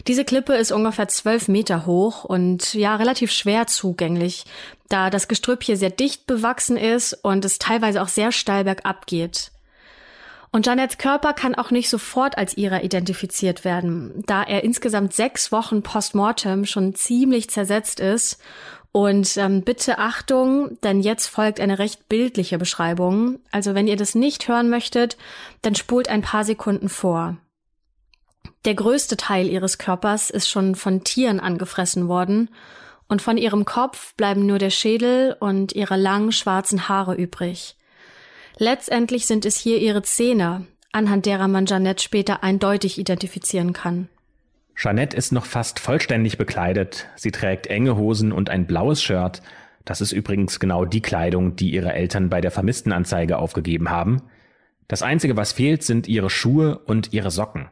Diese 0.08 0.26
Klippe 0.26 0.56
ist 0.56 0.72
ungefähr 0.72 1.08
zwölf 1.08 1.48
Meter 1.48 1.86
hoch 1.86 2.24
und 2.24 2.74
ja 2.74 2.96
relativ 2.96 3.32
schwer 3.32 3.68
zugänglich, 3.68 4.46
da 4.90 5.12
das 5.12 5.28
Gestrüpp 5.28 5.62
hier 5.62 5.78
sehr 5.78 5.92
dicht 5.92 6.26
bewachsen 6.26 6.78
ist 6.78 7.14
und 7.14 7.46
es 7.46 7.60
teilweise 7.60 8.02
auch 8.02 8.08
sehr 8.08 8.32
steil 8.32 8.64
bergab 8.64 9.06
geht. 9.06 9.52
Und 10.56 10.68
Janets 10.68 10.98
Körper 10.98 11.34
kann 11.34 11.54
auch 11.54 11.70
nicht 11.70 11.90
sofort 11.90 12.38
als 12.38 12.56
ihrer 12.56 12.82
identifiziert 12.82 13.66
werden, 13.66 14.24
da 14.26 14.42
er 14.42 14.64
insgesamt 14.64 15.12
sechs 15.12 15.52
Wochen 15.52 15.84
postmortem 15.84 16.66
schon 16.66 16.96
ziemlich 16.96 17.50
zersetzt 17.50 18.00
ist. 18.00 18.42
Und 18.94 19.36
ähm, 19.36 19.64
bitte 19.64 19.98
Achtung, 20.00 20.80
denn 20.82 21.02
jetzt 21.02 21.28
folgt 21.28 21.60
eine 21.60 21.78
recht 21.78 22.08
bildliche 22.08 22.58
Beschreibung. 22.58 23.40
Also 23.52 23.76
wenn 23.76 23.86
ihr 23.86 23.98
das 23.98 24.16
nicht 24.16 24.48
hören 24.48 24.70
möchtet, 24.70 25.18
dann 25.62 25.76
spult 25.76 26.08
ein 26.08 26.22
paar 26.22 26.46
Sekunden 26.46 26.88
vor. 26.88 27.36
Der 28.64 28.76
größte 28.76 29.18
Teil 29.18 29.50
ihres 29.50 29.78
Körpers 29.78 30.30
ist 30.30 30.48
schon 30.48 30.76
von 30.76 31.04
Tieren 31.04 31.42
angefressen 31.42 32.08
worden 32.08 32.50
und 33.10 33.22
von 33.22 33.36
ihrem 33.36 33.66
Kopf 33.66 34.16
bleiben 34.16 34.46
nur 34.46 34.58
der 34.58 34.70
Schädel 34.70 35.36
und 35.38 35.74
ihre 35.74 35.98
langen 35.98 36.32
schwarzen 36.32 36.88
Haare 36.88 37.16
übrig. 37.16 37.76
Letztendlich 38.58 39.26
sind 39.26 39.46
es 39.46 39.58
hier 39.58 39.80
ihre 39.80 40.02
Zähne, 40.02 40.66
anhand 40.92 41.26
derer 41.26 41.48
man 41.48 41.66
Jeannette 41.66 42.04
später 42.04 42.44
eindeutig 42.44 42.98
identifizieren 42.98 43.74
kann. 43.74 44.08
Jeannette 44.78 45.16
ist 45.16 45.32
noch 45.32 45.46
fast 45.46 45.80
vollständig 45.80 46.38
bekleidet. 46.38 47.08
Sie 47.16 47.32
trägt 47.32 47.68
enge 47.68 47.96
Hosen 47.96 48.32
und 48.32 48.50
ein 48.50 48.68
blaues 48.68 49.02
Shirt. 49.02 49.42
Das 49.86 50.02
ist 50.02 50.12
übrigens 50.12 50.60
genau 50.60 50.86
die 50.86 51.02
Kleidung, 51.02 51.56
die 51.56 51.72
ihre 51.72 51.94
Eltern 51.94 52.30
bei 52.30 52.42
der 52.42 52.52
Vermisstenanzeige 52.52 53.38
aufgegeben 53.38 53.90
haben. 53.90 54.22
Das 54.88 55.02
Einzige, 55.02 55.38
was 55.38 55.54
fehlt, 55.54 55.84
sind 55.84 56.08
ihre 56.08 56.30
Schuhe 56.30 56.80
und 56.80 57.14
ihre 57.14 57.32
Socken. 57.32 57.70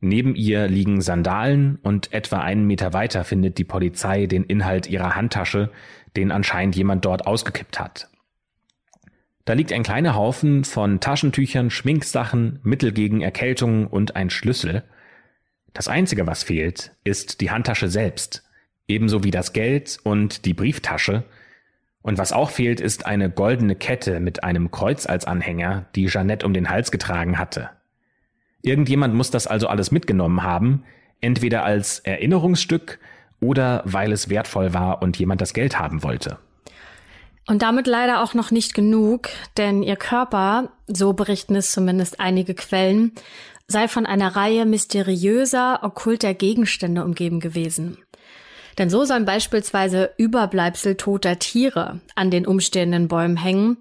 Neben 0.00 0.34
ihr 0.34 0.66
liegen 0.66 1.00
Sandalen 1.00 1.78
und 1.82 2.12
etwa 2.12 2.38
einen 2.38 2.66
Meter 2.66 2.92
weiter 2.92 3.22
findet 3.24 3.58
die 3.58 3.64
Polizei 3.64 4.26
den 4.26 4.44
Inhalt 4.44 4.88
ihrer 4.88 5.14
Handtasche, 5.14 5.70
den 6.16 6.32
anscheinend 6.32 6.74
jemand 6.74 7.04
dort 7.04 7.26
ausgekippt 7.26 7.78
hat. 7.78 8.08
Da 9.44 9.54
liegt 9.54 9.72
ein 9.72 9.82
kleiner 9.82 10.14
Haufen 10.14 10.64
von 10.64 11.00
Taschentüchern, 11.00 11.70
Schminksachen, 11.70 12.60
Mittel 12.62 12.92
gegen 12.92 13.22
Erkältungen 13.22 13.86
und 13.86 14.14
ein 14.14 14.30
Schlüssel. 14.30 14.84
Das 15.72 15.88
Einzige, 15.88 16.26
was 16.26 16.44
fehlt, 16.44 16.92
ist 17.02 17.40
die 17.40 17.50
Handtasche 17.50 17.88
selbst, 17.88 18.44
ebenso 18.86 19.24
wie 19.24 19.32
das 19.32 19.52
Geld 19.52 19.98
und 20.04 20.44
die 20.44 20.54
Brieftasche. 20.54 21.24
Und 22.02 22.18
was 22.18 22.32
auch 22.32 22.50
fehlt, 22.50 22.80
ist 22.80 23.06
eine 23.06 23.30
goldene 23.30 23.74
Kette 23.74 24.20
mit 24.20 24.44
einem 24.44 24.70
Kreuz 24.70 25.06
als 25.06 25.24
Anhänger, 25.24 25.86
die 25.96 26.06
Jeannette 26.06 26.46
um 26.46 26.54
den 26.54 26.68
Hals 26.68 26.90
getragen 26.90 27.38
hatte. 27.38 27.70
Irgendjemand 28.60 29.14
muss 29.14 29.30
das 29.30 29.48
also 29.48 29.66
alles 29.66 29.90
mitgenommen 29.90 30.44
haben, 30.44 30.84
entweder 31.20 31.64
als 31.64 31.98
Erinnerungsstück 32.00 33.00
oder 33.40 33.82
weil 33.84 34.12
es 34.12 34.28
wertvoll 34.28 34.72
war 34.72 35.02
und 35.02 35.18
jemand 35.18 35.40
das 35.40 35.52
Geld 35.52 35.78
haben 35.78 36.04
wollte. 36.04 36.38
Und 37.46 37.62
damit 37.62 37.86
leider 37.86 38.22
auch 38.22 38.34
noch 38.34 38.50
nicht 38.50 38.72
genug, 38.72 39.28
denn 39.56 39.82
ihr 39.82 39.96
Körper, 39.96 40.70
so 40.86 41.12
berichten 41.12 41.56
es 41.56 41.72
zumindest 41.72 42.20
einige 42.20 42.54
Quellen, 42.54 43.12
sei 43.66 43.88
von 43.88 44.06
einer 44.06 44.36
Reihe 44.36 44.64
mysteriöser, 44.64 45.80
okkulter 45.82 46.34
Gegenstände 46.34 47.04
umgeben 47.04 47.40
gewesen. 47.40 47.98
Denn 48.78 48.90
so 48.90 49.04
sollen 49.04 49.24
beispielsweise 49.24 50.12
Überbleibsel 50.16 50.96
toter 50.96 51.38
Tiere 51.38 52.00
an 52.14 52.30
den 52.30 52.46
umstehenden 52.46 53.08
Bäumen 53.08 53.36
hängen 53.36 53.78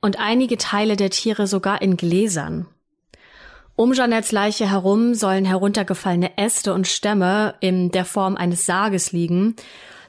und 0.00 0.18
einige 0.18 0.56
Teile 0.56 0.96
der 0.96 1.10
Tiere 1.10 1.46
sogar 1.46 1.82
in 1.82 1.96
Gläsern. 1.96 2.66
Um 3.76 3.92
Jeanettes 3.92 4.32
Leiche 4.32 4.70
herum 4.70 5.14
sollen 5.14 5.44
heruntergefallene 5.44 6.36
Äste 6.36 6.74
und 6.74 6.86
Stämme 6.86 7.54
in 7.60 7.90
der 7.90 8.04
Form 8.04 8.36
eines 8.36 8.66
Sarges 8.66 9.12
liegen 9.12 9.56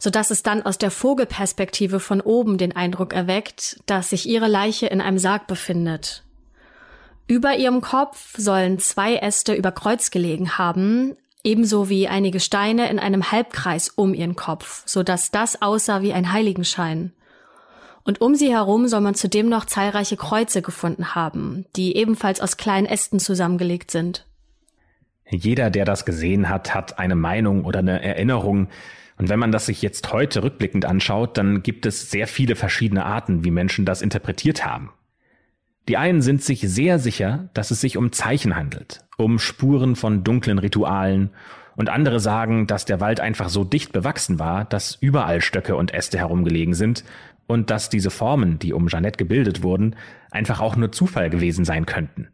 sodass 0.01 0.31
es 0.31 0.41
dann 0.41 0.63
aus 0.63 0.79
der 0.79 0.89
Vogelperspektive 0.89 2.00
von 2.00 2.22
oben 2.22 2.58
den 2.58 2.75
Eindruck 2.75 3.13
erweckt, 3.13 3.79
dass 3.86 4.10
sich 4.10 4.27
ihre 4.27 4.48
Leiche 4.48 4.88
in 4.88 5.00
einem 5.00 5.20
Sarg 5.20 5.46
befindet. 5.46 6.24
Über 7.27 7.55
ihrem 7.55 7.81
Kopf 7.81 8.34
sollen 8.36 8.79
zwei 8.79 9.17
Äste 9.17 9.53
über 9.53 9.72
Kreuz 9.72 10.10
gelegen 10.10 10.58
haben, 10.58 11.15
ebenso 11.43 11.88
wie 11.88 12.08
einige 12.08 12.39
Steine 12.39 12.89
in 12.89 12.98
einem 12.98 13.31
Halbkreis 13.31 13.89
um 13.89 14.15
ihren 14.15 14.36
Kopf, 14.36 14.81
sodass 14.88 15.29
das 15.29 15.62
aussah 15.62 16.01
wie 16.01 16.13
ein 16.13 16.34
Heiligenschein. 16.34 17.13
Und 18.03 18.22
um 18.22 18.34
sie 18.34 18.51
herum 18.51 18.88
soll 18.88 19.01
man 19.01 19.13
zudem 19.13 19.50
noch 19.50 19.65
zahlreiche 19.65 20.17
Kreuze 20.17 20.63
gefunden 20.63 21.13
haben, 21.13 21.65
die 21.75 21.96
ebenfalls 21.96 22.41
aus 22.41 22.58
kleinen 22.58 22.88
Ästen 22.88 23.20
zusammengelegt 23.20 23.91
sind. 23.91 24.25
Jeder, 25.29 25.70
der 25.70 25.86
das 25.86 26.05
gesehen 26.05 26.50
hat, 26.50 26.74
hat 26.74 26.98
eine 26.98 27.15
Meinung 27.15 27.65
oder 27.65 27.79
eine 27.79 28.01
Erinnerung, 28.01 28.67
und 29.21 29.29
wenn 29.29 29.37
man 29.37 29.51
das 29.51 29.67
sich 29.67 29.83
jetzt 29.83 30.11
heute 30.11 30.41
rückblickend 30.41 30.83
anschaut, 30.83 31.37
dann 31.37 31.61
gibt 31.61 31.85
es 31.85 32.09
sehr 32.09 32.25
viele 32.25 32.55
verschiedene 32.55 33.05
Arten, 33.05 33.45
wie 33.45 33.51
Menschen 33.51 33.85
das 33.85 34.01
interpretiert 34.01 34.65
haben. 34.65 34.89
Die 35.87 35.95
einen 35.95 36.23
sind 36.23 36.41
sich 36.41 36.61
sehr 36.61 36.97
sicher, 36.97 37.49
dass 37.53 37.69
es 37.69 37.79
sich 37.81 37.97
um 37.97 38.11
Zeichen 38.11 38.55
handelt, 38.55 39.05
um 39.17 39.37
Spuren 39.37 39.95
von 39.95 40.23
dunklen 40.23 40.57
Ritualen, 40.57 41.29
und 41.75 41.89
andere 41.89 42.19
sagen, 42.19 42.67
dass 42.67 42.85
der 42.85 42.99
Wald 42.99 43.19
einfach 43.19 43.49
so 43.49 43.63
dicht 43.63 43.93
bewachsen 43.93 44.39
war, 44.39 44.65
dass 44.65 44.97
überall 44.99 45.39
Stöcke 45.39 45.75
und 45.75 45.93
Äste 45.93 46.17
herumgelegen 46.17 46.73
sind 46.73 47.03
und 47.47 47.69
dass 47.69 47.89
diese 47.89 48.09
Formen, 48.09 48.59
die 48.59 48.73
um 48.73 48.87
Jeannette 48.87 49.17
gebildet 49.17 49.63
wurden, 49.63 49.95
einfach 50.31 50.59
auch 50.59 50.75
nur 50.75 50.91
Zufall 50.91 51.29
gewesen 51.29 51.63
sein 51.63 51.85
könnten. 51.85 52.27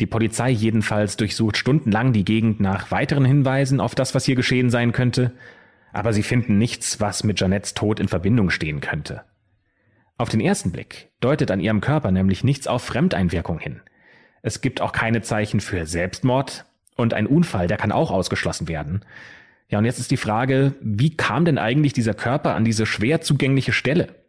Die 0.00 0.06
Polizei 0.06 0.50
jedenfalls 0.50 1.16
durchsucht 1.16 1.56
stundenlang 1.56 2.12
die 2.12 2.24
Gegend 2.24 2.60
nach 2.60 2.90
weiteren 2.90 3.24
Hinweisen 3.24 3.80
auf 3.80 3.94
das, 3.94 4.14
was 4.14 4.24
hier 4.24 4.34
geschehen 4.34 4.70
sein 4.70 4.92
könnte, 4.92 5.32
aber 5.92 6.12
sie 6.12 6.24
finden 6.24 6.58
nichts, 6.58 7.00
was 7.00 7.22
mit 7.22 7.38
Janettes 7.38 7.74
Tod 7.74 8.00
in 8.00 8.08
Verbindung 8.08 8.50
stehen 8.50 8.80
könnte. 8.80 9.22
Auf 10.16 10.28
den 10.28 10.40
ersten 10.40 10.72
Blick 10.72 11.10
deutet 11.20 11.50
an 11.50 11.60
ihrem 11.60 11.80
Körper 11.80 12.10
nämlich 12.10 12.44
nichts 12.44 12.66
auf 12.66 12.82
Fremdeinwirkung 12.82 13.58
hin. 13.58 13.80
Es 14.42 14.60
gibt 14.60 14.80
auch 14.80 14.92
keine 14.92 15.22
Zeichen 15.22 15.60
für 15.60 15.86
Selbstmord 15.86 16.64
und 16.96 17.14
ein 17.14 17.26
Unfall, 17.26 17.68
der 17.68 17.76
kann 17.76 17.92
auch 17.92 18.10
ausgeschlossen 18.10 18.68
werden. 18.68 19.04
Ja, 19.68 19.78
und 19.78 19.84
jetzt 19.84 19.98
ist 19.98 20.10
die 20.10 20.16
Frage, 20.16 20.74
wie 20.80 21.16
kam 21.16 21.44
denn 21.44 21.58
eigentlich 21.58 21.92
dieser 21.92 22.14
Körper 22.14 22.54
an 22.54 22.64
diese 22.64 22.86
schwer 22.86 23.20
zugängliche 23.22 23.72
Stelle? 23.72 24.23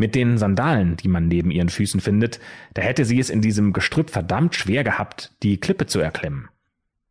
Mit 0.00 0.14
den 0.14 0.38
Sandalen, 0.38 0.96
die 0.96 1.08
man 1.08 1.28
neben 1.28 1.50
ihren 1.50 1.68
Füßen 1.68 2.00
findet, 2.00 2.40
da 2.72 2.80
hätte 2.80 3.04
sie 3.04 3.20
es 3.20 3.28
in 3.28 3.42
diesem 3.42 3.74
Gestrüpp 3.74 4.08
verdammt 4.08 4.54
schwer 4.54 4.82
gehabt, 4.82 5.34
die 5.42 5.60
Klippe 5.60 5.84
zu 5.84 6.00
erklimmen. 6.00 6.48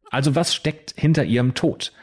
Also 0.10 0.34
was 0.34 0.56
steckt 0.56 0.96
hinter 0.98 1.24
ihrem 1.24 1.54
Tod? 1.54 1.94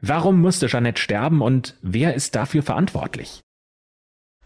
Warum 0.00 0.40
musste 0.40 0.68
Jeanette 0.68 1.02
sterben 1.02 1.42
und 1.42 1.76
wer 1.82 2.14
ist 2.14 2.36
dafür 2.36 2.62
verantwortlich? 2.62 3.40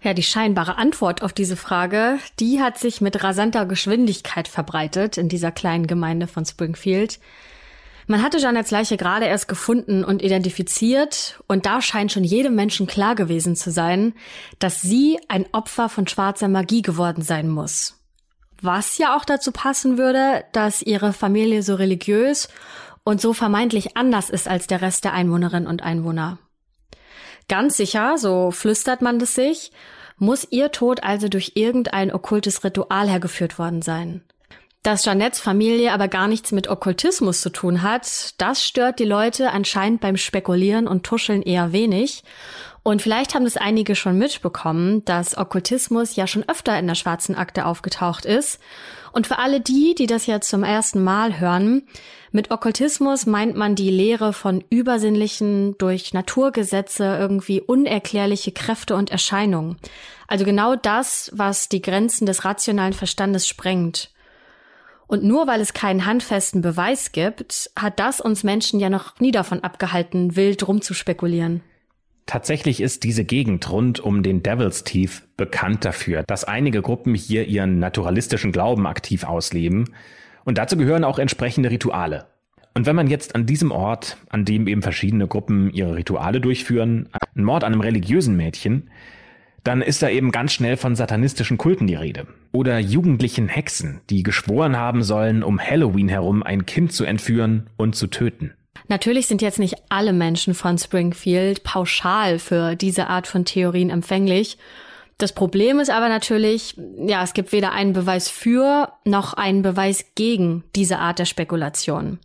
Ja, 0.00 0.14
die 0.14 0.22
scheinbare 0.22 0.78
Antwort 0.78 1.20
auf 1.20 1.34
diese 1.34 1.54
Frage, 1.54 2.18
die 2.40 2.62
hat 2.62 2.78
sich 2.78 3.02
mit 3.02 3.22
rasanter 3.22 3.66
Geschwindigkeit 3.66 4.48
verbreitet 4.48 5.18
in 5.18 5.28
dieser 5.28 5.52
kleinen 5.52 5.86
Gemeinde 5.86 6.28
von 6.28 6.46
Springfield. 6.46 7.20
Man 8.06 8.22
hatte 8.22 8.38
Jeanettes 8.38 8.70
Leiche 8.70 8.96
gerade 8.96 9.26
erst 9.26 9.48
gefunden 9.48 10.04
und 10.04 10.22
identifiziert 10.22 11.40
und 11.46 11.64
da 11.64 11.80
scheint 11.80 12.12
schon 12.12 12.24
jedem 12.24 12.54
Menschen 12.54 12.86
klar 12.86 13.14
gewesen 13.14 13.56
zu 13.56 13.70
sein, 13.70 14.14
dass 14.58 14.82
sie 14.82 15.18
ein 15.28 15.46
Opfer 15.52 15.88
von 15.88 16.06
schwarzer 16.06 16.48
Magie 16.48 16.82
geworden 16.82 17.22
sein 17.22 17.48
muss. 17.48 18.00
Was 18.60 18.98
ja 18.98 19.16
auch 19.16 19.24
dazu 19.24 19.52
passen 19.52 19.98
würde, 19.98 20.44
dass 20.52 20.82
ihre 20.82 21.12
Familie 21.12 21.62
so 21.62 21.74
religiös 21.74 22.48
und 23.04 23.20
so 23.20 23.32
vermeintlich 23.32 23.96
anders 23.96 24.30
ist 24.30 24.48
als 24.48 24.66
der 24.66 24.82
Rest 24.82 25.04
der 25.04 25.12
Einwohnerinnen 25.12 25.68
und 25.68 25.82
Einwohner. 25.82 26.38
Ganz 27.48 27.76
sicher, 27.76 28.16
so 28.16 28.50
flüstert 28.50 29.02
man 29.02 29.20
es 29.20 29.34
sich, 29.34 29.72
muss 30.16 30.46
ihr 30.50 30.70
Tod 30.72 31.02
also 31.02 31.28
durch 31.28 31.52
irgendein 31.54 32.12
okkultes 32.12 32.64
Ritual 32.64 33.08
hergeführt 33.08 33.58
worden 33.58 33.82
sein. 33.82 34.22
Dass 34.84 35.06
Jeanettes 35.06 35.40
Familie 35.40 35.94
aber 35.94 36.08
gar 36.08 36.28
nichts 36.28 36.52
mit 36.52 36.68
Okkultismus 36.68 37.40
zu 37.40 37.48
tun 37.48 37.80
hat, 37.80 38.34
das 38.36 38.62
stört 38.62 38.98
die 38.98 39.06
Leute 39.06 39.50
anscheinend 39.50 40.02
beim 40.02 40.18
Spekulieren 40.18 40.86
und 40.86 41.04
Tuscheln 41.04 41.40
eher 41.40 41.72
wenig. 41.72 42.22
Und 42.82 43.00
vielleicht 43.00 43.34
haben 43.34 43.44
das 43.44 43.56
einige 43.56 43.96
schon 43.96 44.18
mitbekommen, 44.18 45.02
dass 45.06 45.38
Okkultismus 45.38 46.16
ja 46.16 46.26
schon 46.26 46.46
öfter 46.50 46.78
in 46.78 46.86
der 46.86 46.96
schwarzen 46.96 47.34
Akte 47.34 47.64
aufgetaucht 47.64 48.26
ist. 48.26 48.60
Und 49.12 49.26
für 49.26 49.38
alle 49.38 49.62
die, 49.62 49.94
die 49.94 50.06
das 50.06 50.26
jetzt 50.26 50.50
zum 50.50 50.62
ersten 50.62 51.02
Mal 51.02 51.40
hören, 51.40 51.84
mit 52.30 52.50
Okkultismus 52.50 53.24
meint 53.24 53.56
man 53.56 53.76
die 53.76 53.90
Lehre 53.90 54.34
von 54.34 54.62
übersinnlichen, 54.68 55.78
durch 55.78 56.12
Naturgesetze 56.12 57.16
irgendwie 57.18 57.62
unerklärliche 57.62 58.52
Kräfte 58.52 58.96
und 58.96 59.10
Erscheinungen. 59.10 59.78
Also 60.28 60.44
genau 60.44 60.76
das, 60.76 61.30
was 61.32 61.70
die 61.70 61.80
Grenzen 61.80 62.26
des 62.26 62.44
rationalen 62.44 62.92
Verstandes 62.92 63.48
sprengt. 63.48 64.10
Und 65.14 65.22
nur 65.22 65.46
weil 65.46 65.60
es 65.60 65.74
keinen 65.74 66.06
handfesten 66.06 66.60
Beweis 66.60 67.12
gibt, 67.12 67.70
hat 67.76 68.00
das 68.00 68.20
uns 68.20 68.42
Menschen 68.42 68.80
ja 68.80 68.90
noch 68.90 69.20
nie 69.20 69.30
davon 69.30 69.60
abgehalten, 69.60 70.34
wild 70.34 70.66
rumzuspekulieren. 70.66 71.60
Tatsächlich 72.26 72.80
ist 72.80 73.04
diese 73.04 73.24
Gegend 73.24 73.70
rund 73.70 74.00
um 74.00 74.24
den 74.24 74.42
Devil's 74.42 74.82
Teeth 74.82 75.22
bekannt 75.36 75.84
dafür, 75.84 76.24
dass 76.24 76.42
einige 76.42 76.82
Gruppen 76.82 77.14
hier 77.14 77.46
ihren 77.46 77.78
naturalistischen 77.78 78.50
Glauben 78.50 78.88
aktiv 78.88 79.22
ausleben 79.22 79.94
und 80.44 80.58
dazu 80.58 80.76
gehören 80.76 81.04
auch 81.04 81.20
entsprechende 81.20 81.70
Rituale. 81.70 82.26
Und 82.74 82.86
wenn 82.86 82.96
man 82.96 83.06
jetzt 83.06 83.36
an 83.36 83.46
diesem 83.46 83.70
Ort, 83.70 84.16
an 84.30 84.44
dem 84.44 84.66
eben 84.66 84.82
verschiedene 84.82 85.28
Gruppen 85.28 85.72
ihre 85.72 85.94
Rituale 85.94 86.40
durchführen, 86.40 87.08
einen 87.36 87.44
Mord 87.44 87.62
an 87.62 87.72
einem 87.72 87.82
religiösen 87.82 88.36
Mädchen, 88.36 88.90
dann 89.64 89.82
ist 89.82 90.02
da 90.02 90.08
eben 90.08 90.30
ganz 90.30 90.52
schnell 90.52 90.76
von 90.76 90.94
satanistischen 90.94 91.58
Kulten 91.58 91.86
die 91.86 91.94
Rede. 91.94 92.26
Oder 92.52 92.78
jugendlichen 92.78 93.48
Hexen, 93.48 94.00
die 94.10 94.22
geschworen 94.22 94.76
haben 94.76 95.02
sollen, 95.02 95.42
um 95.42 95.58
Halloween 95.58 96.08
herum 96.08 96.42
ein 96.42 96.66
Kind 96.66 96.92
zu 96.92 97.04
entführen 97.04 97.68
und 97.76 97.96
zu 97.96 98.06
töten. 98.06 98.52
Natürlich 98.88 99.26
sind 99.26 99.40
jetzt 99.40 99.58
nicht 99.58 99.76
alle 99.88 100.12
Menschen 100.12 100.54
von 100.54 100.76
Springfield 100.76 101.64
pauschal 101.64 102.38
für 102.38 102.76
diese 102.76 103.06
Art 103.06 103.26
von 103.26 103.46
Theorien 103.46 103.88
empfänglich. 103.88 104.58
Das 105.16 105.32
Problem 105.32 105.80
ist 105.80 105.90
aber 105.90 106.08
natürlich, 106.08 106.76
ja, 106.98 107.22
es 107.22 107.32
gibt 107.32 107.52
weder 107.52 107.72
einen 107.72 107.92
Beweis 107.92 108.28
für 108.28 108.92
noch 109.04 109.32
einen 109.32 109.62
Beweis 109.62 110.06
gegen 110.14 110.64
diese 110.74 110.98
Art 110.98 111.18
der 111.18 111.24
Spekulation. 111.24 112.18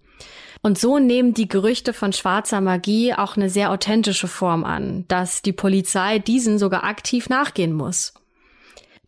Und 0.62 0.78
so 0.78 1.00
nehmen 1.00 1.34
die 1.34 1.48
Gerüchte 1.48 1.94
von 1.94 2.12
schwarzer 2.12 2.60
Magie 2.60 3.14
auch 3.14 3.38
eine 3.38 3.50
sehr 3.50 3.72
authentische 3.72 4.28
Form 4.28 4.66
an, 4.66 5.06
dass 5.08 5.42
die 5.42 5.54
Polizei 5.54 6.20
diesen 6.20 6.60
sogar 6.60 6.84
aktiv 6.84 7.30
nachgehen 7.30 7.74
muss. 7.74 8.14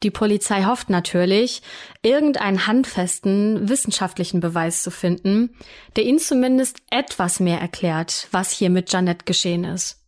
Die 0.03 0.11
Polizei 0.11 0.63
hofft 0.63 0.89
natürlich, 0.89 1.61
irgendeinen 2.01 2.65
handfesten 2.65 3.69
wissenschaftlichen 3.69 4.39
Beweis 4.39 4.81
zu 4.81 4.89
finden, 4.89 5.51
der 5.95 6.05
ihnen 6.05 6.17
zumindest 6.17 6.81
etwas 6.89 7.39
mehr 7.39 7.59
erklärt, 7.59 8.27
was 8.31 8.51
hier 8.51 8.69
mit 8.71 8.91
Janet 8.91 9.25
geschehen 9.25 9.63
ist. 9.63 9.99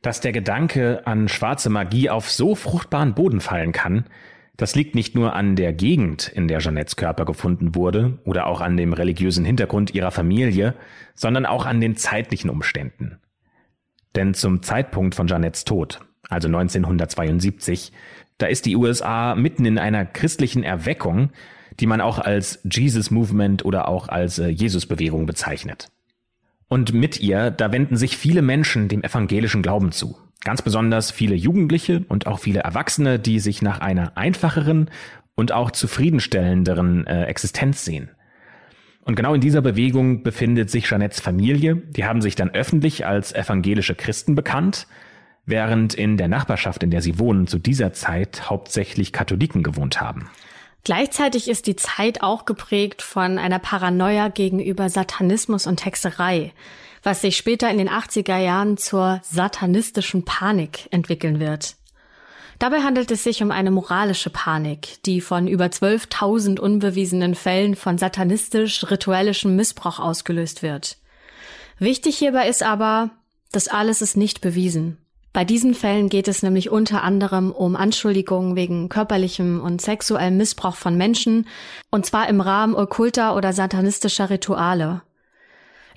Dass 0.00 0.20
der 0.20 0.32
Gedanke 0.32 1.06
an 1.06 1.28
schwarze 1.28 1.68
Magie 1.68 2.08
auf 2.08 2.30
so 2.30 2.54
fruchtbaren 2.54 3.14
Boden 3.14 3.40
fallen 3.40 3.72
kann, 3.72 4.06
das 4.58 4.74
liegt 4.74 4.96
nicht 4.96 5.14
nur 5.14 5.36
an 5.36 5.54
der 5.54 5.72
Gegend, 5.72 6.28
in 6.28 6.48
der 6.48 6.58
Jeanettes 6.58 6.96
Körper 6.96 7.24
gefunden 7.24 7.76
wurde, 7.76 8.18
oder 8.24 8.46
auch 8.46 8.60
an 8.60 8.76
dem 8.76 8.92
religiösen 8.92 9.44
Hintergrund 9.44 9.94
ihrer 9.94 10.10
Familie, 10.10 10.74
sondern 11.14 11.46
auch 11.46 11.64
an 11.64 11.80
den 11.80 11.96
zeitlichen 11.96 12.50
Umständen. 12.50 13.18
Denn 14.16 14.34
zum 14.34 14.62
Zeitpunkt 14.62 15.14
von 15.14 15.28
Jeanettes 15.28 15.64
Tod, 15.64 16.00
also 16.28 16.48
1972, 16.48 17.92
da 18.38 18.46
ist 18.46 18.66
die 18.66 18.74
USA 18.74 19.36
mitten 19.36 19.64
in 19.64 19.78
einer 19.78 20.04
christlichen 20.04 20.64
Erweckung, 20.64 21.30
die 21.78 21.86
man 21.86 22.00
auch 22.00 22.18
als 22.18 22.58
Jesus 22.68 23.12
Movement 23.12 23.64
oder 23.64 23.86
auch 23.86 24.08
als 24.08 24.40
äh, 24.40 24.48
Jesus-Bewegung 24.48 25.26
bezeichnet. 25.26 25.88
Und 26.66 26.92
mit 26.92 27.20
ihr, 27.20 27.52
da 27.52 27.70
wenden 27.70 27.96
sich 27.96 28.16
viele 28.16 28.42
Menschen 28.42 28.88
dem 28.88 29.04
evangelischen 29.04 29.62
Glauben 29.62 29.92
zu. 29.92 30.18
Ganz 30.48 30.62
besonders 30.62 31.10
viele 31.10 31.34
Jugendliche 31.34 32.06
und 32.08 32.26
auch 32.26 32.38
viele 32.38 32.60
Erwachsene, 32.60 33.18
die 33.18 33.38
sich 33.38 33.60
nach 33.60 33.82
einer 33.82 34.16
einfacheren 34.16 34.90
und 35.34 35.52
auch 35.52 35.72
zufriedenstellenderen 35.72 37.06
äh, 37.06 37.24
Existenz 37.24 37.84
sehen. 37.84 38.08
Und 39.02 39.14
genau 39.14 39.34
in 39.34 39.42
dieser 39.42 39.60
Bewegung 39.60 40.22
befindet 40.22 40.70
sich 40.70 40.88
Jeanettes 40.88 41.20
Familie. 41.20 41.76
Die 41.76 42.06
haben 42.06 42.22
sich 42.22 42.34
dann 42.34 42.48
öffentlich 42.48 43.04
als 43.04 43.34
evangelische 43.34 43.94
Christen 43.94 44.34
bekannt, 44.34 44.86
während 45.44 45.92
in 45.92 46.16
der 46.16 46.28
Nachbarschaft, 46.28 46.82
in 46.82 46.90
der 46.90 47.02
sie 47.02 47.18
wohnen, 47.18 47.46
zu 47.46 47.58
dieser 47.58 47.92
Zeit 47.92 48.48
hauptsächlich 48.48 49.12
Katholiken 49.12 49.62
gewohnt 49.62 50.00
haben. 50.00 50.30
Gleichzeitig 50.82 51.48
ist 51.50 51.66
die 51.66 51.76
Zeit 51.76 52.22
auch 52.22 52.46
geprägt 52.46 53.02
von 53.02 53.36
einer 53.36 53.58
Paranoia 53.58 54.28
gegenüber 54.28 54.88
Satanismus 54.88 55.66
und 55.66 55.84
Hexerei, 55.84 56.54
was 57.02 57.20
sich 57.20 57.36
später 57.36 57.70
in 57.70 57.78
den 57.78 57.88
80er 57.88 58.38
Jahren 58.38 58.76
zur 58.76 59.20
satanistischen 59.22 60.24
Panik 60.24 60.88
entwickeln 60.90 61.40
wird. 61.40 61.76
Dabei 62.58 62.82
handelt 62.82 63.10
es 63.12 63.22
sich 63.22 63.42
um 63.42 63.52
eine 63.52 63.70
moralische 63.70 64.30
Panik, 64.30 65.02
die 65.04 65.20
von 65.20 65.46
über 65.46 65.66
12.000 65.66 66.58
unbewiesenen 66.58 67.36
Fällen 67.36 67.76
von 67.76 67.98
satanistisch-rituellischem 67.98 69.54
Missbrauch 69.54 70.00
ausgelöst 70.00 70.62
wird. 70.62 70.96
Wichtig 71.78 72.18
hierbei 72.18 72.48
ist 72.48 72.64
aber, 72.64 73.10
das 73.52 73.68
alles 73.68 74.02
ist 74.02 74.16
nicht 74.16 74.40
bewiesen. 74.40 74.98
Bei 75.32 75.44
diesen 75.44 75.74
Fällen 75.74 76.08
geht 76.08 76.26
es 76.26 76.42
nämlich 76.42 76.70
unter 76.70 77.04
anderem 77.04 77.52
um 77.52 77.76
Anschuldigungen 77.76 78.56
wegen 78.56 78.88
körperlichem 78.88 79.60
und 79.60 79.80
sexuellem 79.80 80.36
Missbrauch 80.36 80.74
von 80.74 80.96
Menschen, 80.96 81.46
und 81.90 82.06
zwar 82.06 82.28
im 82.28 82.40
Rahmen 82.40 82.74
okkulter 82.74 83.36
oder 83.36 83.52
satanistischer 83.52 84.30
Rituale. 84.30 85.02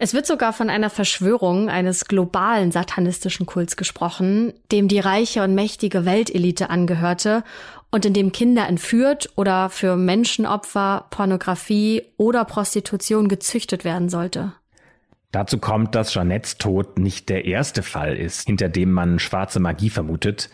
Es 0.03 0.15
wird 0.15 0.25
sogar 0.25 0.51
von 0.51 0.71
einer 0.71 0.89
Verschwörung 0.89 1.69
eines 1.69 2.05
globalen 2.05 2.71
satanistischen 2.71 3.45
Kults 3.45 3.77
gesprochen, 3.77 4.51
dem 4.71 4.87
die 4.87 4.97
reiche 4.97 5.43
und 5.43 5.53
mächtige 5.53 6.05
Weltelite 6.07 6.71
angehörte 6.71 7.43
und 7.91 8.03
in 8.07 8.15
dem 8.15 8.31
Kinder 8.31 8.67
entführt 8.67 9.29
oder 9.35 9.69
für 9.69 9.95
Menschenopfer, 9.95 11.05
Pornografie 11.11 12.01
oder 12.17 12.45
Prostitution 12.45 13.27
gezüchtet 13.27 13.85
werden 13.85 14.09
sollte. 14.09 14.53
Dazu 15.31 15.59
kommt, 15.59 15.93
dass 15.93 16.15
Jeanettes 16.15 16.57
Tod 16.57 16.97
nicht 16.97 17.29
der 17.29 17.45
erste 17.45 17.83
Fall 17.83 18.17
ist, 18.17 18.47
hinter 18.47 18.69
dem 18.69 18.91
man 18.91 19.19
schwarze 19.19 19.59
Magie 19.59 19.91
vermutet. 19.91 20.49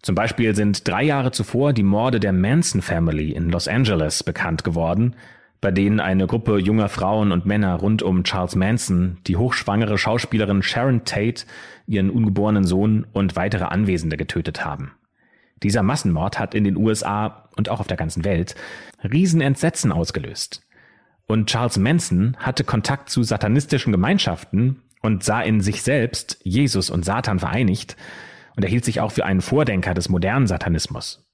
Zum 0.00 0.14
Beispiel 0.14 0.54
sind 0.54 0.86
drei 0.86 1.02
Jahre 1.02 1.32
zuvor 1.32 1.72
die 1.72 1.82
Morde 1.82 2.20
der 2.20 2.32
Manson 2.32 2.82
Family 2.82 3.32
in 3.32 3.50
Los 3.50 3.66
Angeles 3.66 4.22
bekannt 4.22 4.62
geworden, 4.62 5.16
bei 5.66 5.72
denen 5.72 5.98
eine 5.98 6.28
Gruppe 6.28 6.58
junger 6.58 6.88
Frauen 6.88 7.32
und 7.32 7.44
Männer 7.44 7.74
rund 7.74 8.00
um 8.00 8.22
Charles 8.22 8.54
Manson 8.54 9.16
die 9.26 9.34
hochschwangere 9.34 9.98
Schauspielerin 9.98 10.62
Sharon 10.62 11.04
Tate, 11.04 11.44
ihren 11.88 12.08
ungeborenen 12.08 12.62
Sohn 12.62 13.04
und 13.12 13.34
weitere 13.34 13.64
Anwesende 13.64 14.16
getötet 14.16 14.64
haben. 14.64 14.92
Dieser 15.64 15.82
Massenmord 15.82 16.38
hat 16.38 16.54
in 16.54 16.62
den 16.62 16.76
USA 16.76 17.48
und 17.56 17.68
auch 17.68 17.80
auf 17.80 17.88
der 17.88 17.96
ganzen 17.96 18.24
Welt 18.24 18.54
Riesenentsetzen 19.02 19.90
ausgelöst. 19.90 20.62
Und 21.26 21.48
Charles 21.48 21.78
Manson 21.78 22.36
hatte 22.38 22.62
Kontakt 22.62 23.10
zu 23.10 23.24
satanistischen 23.24 23.90
Gemeinschaften 23.90 24.82
und 25.02 25.24
sah 25.24 25.40
in 25.40 25.60
sich 25.60 25.82
selbst 25.82 26.38
Jesus 26.44 26.90
und 26.90 27.04
Satan 27.04 27.40
vereinigt 27.40 27.96
und 28.54 28.62
er 28.62 28.70
hielt 28.70 28.84
sich 28.84 29.00
auch 29.00 29.10
für 29.10 29.24
einen 29.24 29.40
Vordenker 29.40 29.94
des 29.94 30.08
modernen 30.08 30.46
Satanismus. 30.46 31.25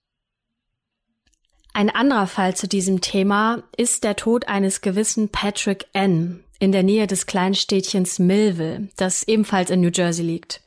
Ein 1.72 1.90
anderer 1.90 2.26
Fall 2.26 2.54
zu 2.54 2.68
diesem 2.68 3.00
Thema 3.00 3.62
ist 3.76 4.04
der 4.04 4.16
Tod 4.16 4.48
eines 4.48 4.80
gewissen 4.80 5.30
Patrick 5.30 5.86
N. 5.92 6.44
in 6.58 6.72
der 6.72 6.82
Nähe 6.82 7.06
des 7.06 7.26
Kleinstädtchens 7.26 8.18
Millville, 8.18 8.88
das 8.96 9.26
ebenfalls 9.26 9.70
in 9.70 9.80
New 9.80 9.90
Jersey 9.92 10.24
liegt. 10.24 10.60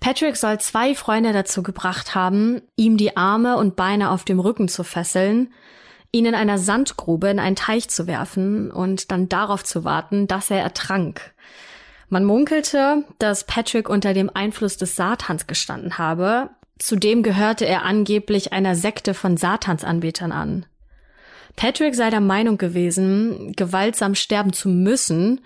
Patrick 0.00 0.36
soll 0.36 0.58
zwei 0.60 0.94
Freunde 0.94 1.32
dazu 1.32 1.62
gebracht 1.62 2.14
haben, 2.14 2.62
ihm 2.76 2.96
die 2.96 3.16
Arme 3.16 3.56
und 3.56 3.76
Beine 3.76 4.10
auf 4.10 4.24
dem 4.24 4.40
Rücken 4.40 4.68
zu 4.68 4.84
fesseln 4.84 5.50
ihn 6.12 6.26
in 6.26 6.34
einer 6.34 6.58
Sandgrube 6.58 7.28
in 7.28 7.38
einen 7.38 7.56
Teich 7.56 7.88
zu 7.88 8.06
werfen 8.06 8.70
und 8.70 9.10
dann 9.10 9.28
darauf 9.28 9.64
zu 9.64 9.84
warten, 9.84 10.26
dass 10.26 10.50
er 10.50 10.60
ertrank. 10.60 11.32
Man 12.08 12.24
munkelte, 12.24 13.04
dass 13.18 13.44
Patrick 13.44 13.88
unter 13.88 14.14
dem 14.14 14.30
Einfluss 14.32 14.78
des 14.78 14.96
Satans 14.96 15.46
gestanden 15.46 15.98
habe. 15.98 16.48
Zudem 16.78 17.22
gehörte 17.22 17.66
er 17.66 17.84
angeblich 17.84 18.52
einer 18.52 18.74
Sekte 18.74 19.14
von 19.14 19.36
Satansanbetern 19.36 20.32
an. 20.32 20.66
Patrick 21.56 21.96
sei 21.96 22.10
der 22.10 22.20
Meinung 22.20 22.56
gewesen, 22.56 23.52
gewaltsam 23.56 24.14
sterben 24.14 24.52
zu 24.52 24.68
müssen, 24.68 25.40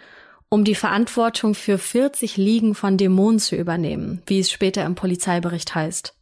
um 0.51 0.65
die 0.65 0.75
Verantwortung 0.75 1.55
für 1.55 1.79
40 1.79 2.37
Liegen 2.37 2.75
von 2.75 2.99
Dämonen 2.99 3.39
zu 3.39 3.57
übernehmen, 3.57 4.21
wie 4.27 4.39
es 4.39 4.51
später 4.51 4.85
im 4.85 4.95
Polizeibericht 4.95 5.75
heißt. 5.75 6.15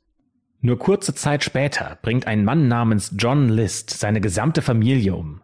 Nur 0.60 0.78
kurze 0.78 1.14
Zeit 1.14 1.42
später 1.42 1.98
bringt 2.02 2.28
ein 2.28 2.44
Mann 2.44 2.68
namens 2.68 3.14
John 3.18 3.48
List 3.48 3.90
seine 3.90 4.20
gesamte 4.20 4.62
Familie 4.62 5.16
um. 5.16 5.40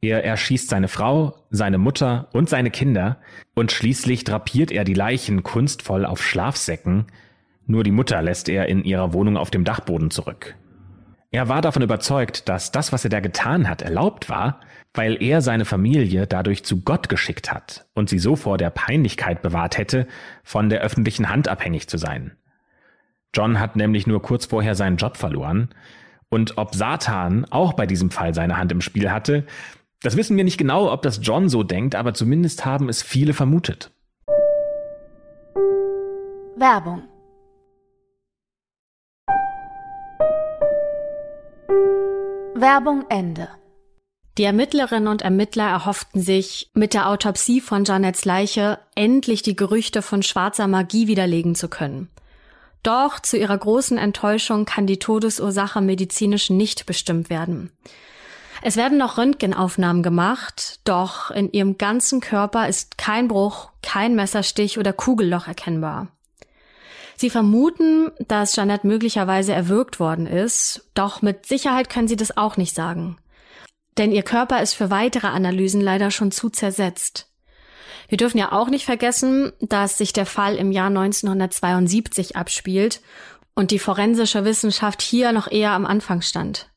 Er 0.00 0.24
erschießt 0.24 0.68
seine 0.68 0.88
Frau, 0.88 1.34
seine 1.50 1.78
Mutter 1.78 2.28
und 2.32 2.48
seine 2.48 2.70
Kinder 2.70 3.18
und 3.54 3.72
schließlich 3.72 4.24
drapiert 4.24 4.70
er 4.70 4.84
die 4.84 4.94
Leichen 4.94 5.42
kunstvoll 5.42 6.06
auf 6.06 6.22
Schlafsäcken, 6.22 7.06
nur 7.66 7.84
die 7.84 7.90
Mutter 7.90 8.22
lässt 8.22 8.48
er 8.48 8.66
in 8.66 8.84
ihrer 8.84 9.12
Wohnung 9.12 9.36
auf 9.36 9.50
dem 9.50 9.64
Dachboden 9.64 10.10
zurück. 10.10 10.54
Er 11.30 11.48
war 11.48 11.60
davon 11.60 11.82
überzeugt, 11.82 12.48
dass 12.48 12.72
das, 12.72 12.92
was 12.92 13.04
er 13.04 13.10
da 13.10 13.20
getan 13.20 13.68
hat, 13.68 13.82
erlaubt 13.82 14.30
war, 14.30 14.60
weil 14.94 15.22
er 15.22 15.42
seine 15.42 15.64
Familie 15.64 16.26
dadurch 16.26 16.64
zu 16.64 16.82
Gott 16.82 17.08
geschickt 17.08 17.52
hat 17.52 17.86
und 17.94 18.08
sie 18.08 18.18
so 18.18 18.36
vor 18.36 18.56
der 18.56 18.70
Peinlichkeit 18.70 19.42
bewahrt 19.42 19.76
hätte, 19.76 20.06
von 20.44 20.70
der 20.70 20.80
öffentlichen 20.80 21.28
Hand 21.28 21.48
abhängig 21.48 21.88
zu 21.88 21.98
sein. 21.98 22.32
John 23.34 23.60
hat 23.60 23.76
nämlich 23.76 24.06
nur 24.06 24.22
kurz 24.22 24.46
vorher 24.46 24.74
seinen 24.74 24.96
Job 24.96 25.16
verloren, 25.16 25.68
und 26.28 26.58
ob 26.58 26.74
Satan 26.74 27.44
auch 27.50 27.74
bei 27.74 27.86
diesem 27.86 28.10
Fall 28.10 28.34
seine 28.34 28.56
Hand 28.56 28.72
im 28.72 28.80
Spiel 28.80 29.12
hatte, 29.12 29.46
das 30.02 30.16
wissen 30.16 30.36
wir 30.36 30.44
nicht 30.44 30.58
genau, 30.58 30.90
ob 30.92 31.02
das 31.02 31.20
John 31.22 31.48
so 31.48 31.62
denkt, 31.62 31.94
aber 31.94 32.14
zumindest 32.14 32.64
haben 32.64 32.88
es 32.88 33.02
viele 33.02 33.32
vermutet. 33.32 33.92
Werbung 36.56 37.02
Werbung 42.60 43.04
Ende. 43.10 43.48
Die 44.38 44.44
Ermittlerinnen 44.44 45.08
und 45.08 45.22
Ermittler 45.22 45.68
erhofften 45.68 46.22
sich, 46.22 46.70
mit 46.72 46.94
der 46.94 47.08
Autopsie 47.08 47.60
von 47.60 47.84
Janets 47.84 48.24
Leiche 48.24 48.78
endlich 48.94 49.42
die 49.42 49.56
Gerüchte 49.56 50.00
von 50.00 50.22
schwarzer 50.22 50.66
Magie 50.66 51.06
widerlegen 51.06 51.54
zu 51.54 51.68
können. 51.68 52.08
Doch 52.82 53.20
zu 53.20 53.36
ihrer 53.36 53.58
großen 53.58 53.98
Enttäuschung 53.98 54.64
kann 54.64 54.86
die 54.86 54.98
Todesursache 54.98 55.80
medizinisch 55.82 56.48
nicht 56.48 56.86
bestimmt 56.86 57.28
werden. 57.28 57.72
Es 58.62 58.76
werden 58.76 58.96
noch 58.96 59.18
Röntgenaufnahmen 59.18 60.02
gemacht, 60.02 60.80
doch 60.84 61.30
in 61.30 61.52
ihrem 61.52 61.76
ganzen 61.76 62.20
Körper 62.20 62.68
ist 62.68 62.96
kein 62.96 63.28
Bruch, 63.28 63.70
kein 63.82 64.14
Messerstich 64.14 64.78
oder 64.78 64.94
Kugelloch 64.94 65.46
erkennbar. 65.46 66.08
Sie 67.16 67.30
vermuten, 67.30 68.10
dass 68.28 68.54
Jeanette 68.54 68.86
möglicherweise 68.86 69.52
erwürgt 69.52 69.98
worden 70.00 70.26
ist, 70.26 70.88
doch 70.94 71.22
mit 71.22 71.46
Sicherheit 71.46 71.88
können 71.88 72.08
sie 72.08 72.16
das 72.16 72.36
auch 72.36 72.56
nicht 72.56 72.74
sagen. 72.74 73.16
Denn 73.96 74.12
ihr 74.12 74.22
Körper 74.22 74.62
ist 74.62 74.74
für 74.74 74.90
weitere 74.90 75.28
Analysen 75.28 75.80
leider 75.80 76.10
schon 76.10 76.30
zu 76.30 76.50
zersetzt. 76.50 77.30
Wir 78.08 78.18
dürfen 78.18 78.38
ja 78.38 78.52
auch 78.52 78.68
nicht 78.68 78.84
vergessen, 78.84 79.52
dass 79.60 79.98
sich 79.98 80.12
der 80.12 80.26
Fall 80.26 80.56
im 80.56 80.70
Jahr 80.70 80.88
1972 80.88 82.36
abspielt 82.36 83.00
und 83.54 83.70
die 83.70 83.78
forensische 83.78 84.44
Wissenschaft 84.44 85.02
hier 85.02 85.32
noch 85.32 85.50
eher 85.50 85.72
am 85.72 85.86
Anfang 85.86 86.20
stand. 86.20 86.70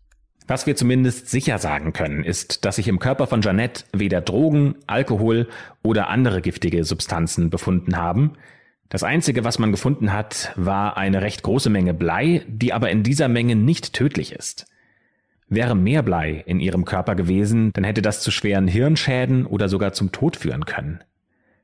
Was 0.47 0.65
wir 0.65 0.75
zumindest 0.75 1.29
sicher 1.29 1.59
sagen 1.59 1.93
können, 1.93 2.23
ist, 2.23 2.65
dass 2.65 2.77
sich 2.77 2.87
im 2.87 2.97
Körper 2.97 3.27
von 3.27 3.41
Jeanette 3.41 3.83
weder 3.93 4.21
Drogen, 4.21 4.75
Alkohol 4.87 5.47
oder 5.83 6.07
andere 6.07 6.41
giftige 6.41 6.83
Substanzen 6.85 7.51
befunden 7.51 7.97
haben. 7.97 8.33
Das 8.89 9.03
Einzige, 9.03 9.43
was 9.43 9.59
man 9.59 9.71
gefunden 9.71 10.11
hat, 10.11 10.51
war 10.55 10.97
eine 10.97 11.21
recht 11.21 11.43
große 11.43 11.69
Menge 11.69 11.93
Blei, 11.93 12.41
die 12.47 12.73
aber 12.73 12.89
in 12.89 13.03
dieser 13.03 13.27
Menge 13.27 13.55
nicht 13.55 13.93
tödlich 13.93 14.31
ist. 14.31 14.65
Wäre 15.47 15.75
mehr 15.75 16.01
Blei 16.01 16.43
in 16.47 16.59
ihrem 16.59 16.85
Körper 16.85 17.13
gewesen, 17.13 17.71
dann 17.73 17.83
hätte 17.83 18.01
das 18.01 18.21
zu 18.21 18.31
schweren 18.31 18.67
Hirnschäden 18.67 19.45
oder 19.45 19.69
sogar 19.69 19.93
zum 19.93 20.11
Tod 20.11 20.37
führen 20.37 20.65
können. 20.65 21.03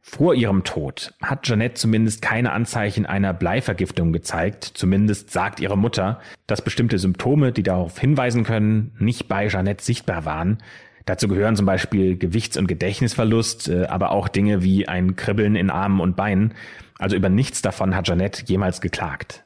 Vor 0.01 0.35
ihrem 0.35 0.63
Tod 0.63 1.15
hat 1.19 1.47
Jeanette 1.47 1.73
zumindest 1.73 2.21
keine 2.21 2.51
Anzeichen 2.51 3.07
einer 3.07 3.33
Bleivergiftung 3.33 4.13
gezeigt, 4.13 4.63
zumindest 4.63 5.31
sagt 5.31 5.59
ihre 5.59 5.79
Mutter, 5.79 6.19
dass 6.45 6.61
bestimmte 6.61 6.99
Symptome, 6.99 7.51
die 7.51 7.63
darauf 7.63 7.97
hinweisen 7.97 8.43
können, 8.43 8.93
nicht 8.99 9.27
bei 9.27 9.47
Jeanette 9.47 9.83
sichtbar 9.83 10.25
waren. 10.25 10.59
Dazu 11.05 11.27
gehören 11.27 11.55
zum 11.55 11.65
Beispiel 11.65 12.17
Gewichts- 12.17 12.57
und 12.57 12.67
Gedächtnisverlust, 12.67 13.69
äh, 13.69 13.85
aber 13.85 14.11
auch 14.11 14.27
Dinge 14.27 14.63
wie 14.63 14.87
ein 14.87 15.15
Kribbeln 15.15 15.55
in 15.55 15.71
Armen 15.71 15.99
und 15.99 16.15
Beinen. 16.15 16.53
Also 16.97 17.15
über 17.15 17.29
nichts 17.29 17.61
davon 17.61 17.95
hat 17.95 18.07
Jeanette 18.07 18.43
jemals 18.45 18.81
geklagt. 18.81 19.45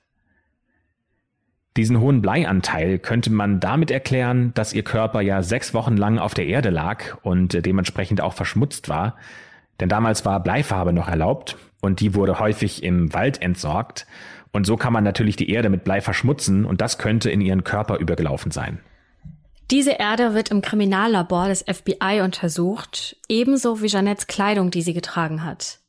Diesen 1.78 2.00
hohen 2.00 2.22
Bleianteil 2.22 3.00
könnte 3.00 3.32
man 3.32 3.60
damit 3.60 3.92
erklären, 3.92 4.54
dass 4.54 4.74
ihr 4.74 4.84
Körper 4.84 5.22
ja 5.22 5.44
sechs 5.44 5.74
Wochen 5.74 5.96
lang 5.96 6.20
auf 6.20 6.34
der 6.34 6.48
Erde 6.48 6.70
lag 6.70 7.18
und 7.22 7.54
äh, 7.54 7.62
dementsprechend 7.62 8.22
auch 8.22 8.34
verschmutzt 8.34 8.90
war. 8.90 9.16
Denn 9.80 9.88
damals 9.88 10.26
war 10.26 10.44
Bleifarbe 10.44 10.94
noch 10.94 11.08
erlaubt 11.08 11.58
und 11.80 12.02
die 12.02 12.16
wurde 12.16 12.40
häufig 12.40 12.84
im 12.84 13.14
Wald 13.14 13.42
entsorgt. 13.42 14.08
Und 14.52 14.66
so 14.66 14.78
kann 14.78 14.94
man 14.94 15.04
natürlich 15.04 15.36
die 15.36 15.50
Erde 15.50 15.70
mit 15.70 15.84
Blei 15.84 16.02
verschmutzen 16.02 16.66
und 16.66 16.82
das 16.82 16.98
könnte 16.98 17.30
in 17.30 17.40
ihren 17.40 17.64
Körper 17.64 17.98
übergelaufen 17.98 18.52
sein. 18.52 18.80
Diese 19.72 19.92
Erde 19.92 20.34
wird 20.34 20.50
im 20.50 20.62
Kriminallabor 20.62 21.48
des 21.48 21.64
FBI 21.64 22.22
untersucht, 22.24 23.18
ebenso 23.30 23.82
wie 23.82 23.88
Jeanettes 23.88 24.26
Kleidung, 24.26 24.72
die 24.72 24.82
sie 24.82 24.94
getragen 24.94 25.46
hat. 25.46 25.80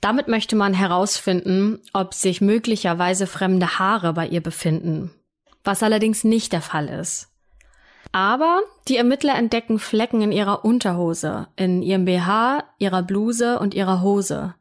Damit 0.00 0.28
möchte 0.28 0.56
man 0.56 0.74
herausfinden, 0.74 1.80
ob 1.92 2.14
sich 2.14 2.40
möglicherweise 2.40 3.26
fremde 3.26 3.78
Haare 3.78 4.12
bei 4.12 4.26
ihr 4.26 4.42
befinden, 4.42 5.10
was 5.64 5.82
allerdings 5.82 6.24
nicht 6.24 6.52
der 6.52 6.62
Fall 6.62 6.88
ist. 6.88 7.28
Aber 8.12 8.60
die 8.88 8.96
Ermittler 8.96 9.34
entdecken 9.34 9.78
Flecken 9.78 10.22
in 10.22 10.32
ihrer 10.32 10.64
Unterhose, 10.64 11.48
in 11.56 11.82
ihrem 11.82 12.04
BH, 12.04 12.64
ihrer 12.78 13.02
Bluse 13.02 13.58
und 13.58 13.74
ihrer 13.74 14.00
Hose. 14.00 14.54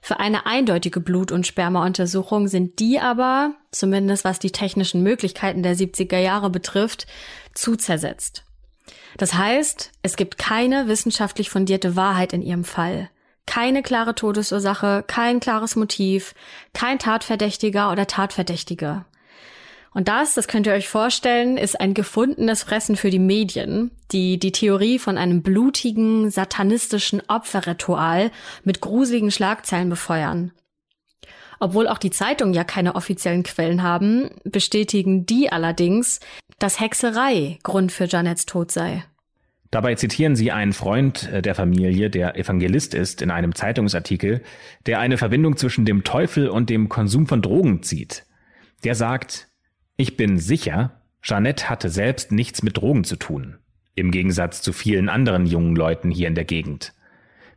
Für 0.00 0.20
eine 0.20 0.46
eindeutige 0.46 1.00
Blut- 1.00 1.32
und 1.32 1.46
Spermauntersuchung 1.46 2.46
sind 2.48 2.78
die 2.78 3.00
aber, 3.00 3.54
zumindest 3.72 4.24
was 4.24 4.38
die 4.38 4.52
technischen 4.52 5.02
Möglichkeiten 5.02 5.62
der 5.62 5.76
70er 5.76 6.18
Jahre 6.18 6.50
betrifft, 6.50 7.06
zu 7.52 7.74
zersetzt. 7.74 8.44
Das 9.16 9.34
heißt, 9.34 9.92
es 10.02 10.16
gibt 10.16 10.38
keine 10.38 10.86
wissenschaftlich 10.86 11.50
fundierte 11.50 11.96
Wahrheit 11.96 12.32
in 12.32 12.42
ihrem 12.42 12.64
Fall. 12.64 13.10
Keine 13.48 13.82
klare 13.82 14.14
Todesursache, 14.14 15.02
kein 15.06 15.40
klares 15.40 15.74
Motiv, 15.74 16.34
kein 16.74 16.98
Tatverdächtiger 16.98 17.90
oder 17.90 18.06
Tatverdächtige. 18.06 19.06
Und 19.94 20.06
das, 20.06 20.34
das 20.34 20.48
könnt 20.48 20.66
ihr 20.66 20.74
euch 20.74 20.86
vorstellen, 20.86 21.56
ist 21.56 21.80
ein 21.80 21.94
gefundenes 21.94 22.64
Fressen 22.64 22.94
für 22.94 23.08
die 23.08 23.18
Medien, 23.18 23.90
die 24.12 24.38
die 24.38 24.52
Theorie 24.52 24.98
von 24.98 25.16
einem 25.16 25.42
blutigen, 25.42 26.30
satanistischen 26.30 27.22
Opferritual 27.26 28.30
mit 28.64 28.82
gruseligen 28.82 29.30
Schlagzeilen 29.30 29.88
befeuern. 29.88 30.52
Obwohl 31.58 31.88
auch 31.88 31.98
die 31.98 32.10
Zeitungen 32.10 32.52
ja 32.52 32.64
keine 32.64 32.96
offiziellen 32.96 33.44
Quellen 33.44 33.82
haben, 33.82 34.28
bestätigen 34.44 35.24
die 35.24 35.50
allerdings, 35.50 36.20
dass 36.58 36.80
Hexerei 36.80 37.58
Grund 37.62 37.92
für 37.92 38.04
Janets 38.04 38.44
Tod 38.44 38.70
sei. 38.70 39.04
Dabei 39.70 39.94
zitieren 39.96 40.34
sie 40.34 40.50
einen 40.50 40.72
Freund 40.72 41.30
äh, 41.30 41.42
der 41.42 41.54
Familie, 41.54 42.10
der 42.10 42.36
Evangelist 42.36 42.94
ist, 42.94 43.20
in 43.20 43.30
einem 43.30 43.54
Zeitungsartikel, 43.54 44.42
der 44.86 44.98
eine 44.98 45.18
Verbindung 45.18 45.56
zwischen 45.56 45.84
dem 45.84 46.04
Teufel 46.04 46.48
und 46.48 46.70
dem 46.70 46.88
Konsum 46.88 47.26
von 47.26 47.42
Drogen 47.42 47.82
zieht. 47.82 48.24
Der 48.84 48.94
sagt, 48.94 49.48
ich 49.96 50.16
bin 50.16 50.38
sicher, 50.38 51.02
Jeannette 51.22 51.68
hatte 51.68 51.90
selbst 51.90 52.32
nichts 52.32 52.62
mit 52.62 52.76
Drogen 52.76 53.04
zu 53.04 53.16
tun, 53.16 53.58
im 53.94 54.10
Gegensatz 54.10 54.62
zu 54.62 54.72
vielen 54.72 55.08
anderen 55.08 55.46
jungen 55.46 55.76
Leuten 55.76 56.10
hier 56.10 56.28
in 56.28 56.34
der 56.34 56.44
Gegend. 56.44 56.94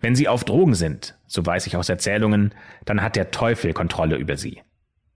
Wenn 0.02 0.16
sie 0.16 0.28
auf 0.28 0.44
Drogen 0.44 0.74
sind, 0.74 1.16
so 1.28 1.46
weiß 1.46 1.68
ich 1.68 1.78
aus 1.78 1.88
Erzählungen, 1.88 2.54
dann 2.86 3.02
hat 3.02 3.16
der 3.16 3.32
Teufel 3.32 3.72
Kontrolle 3.72 4.18
über 4.18 4.36
sie. 4.36 4.62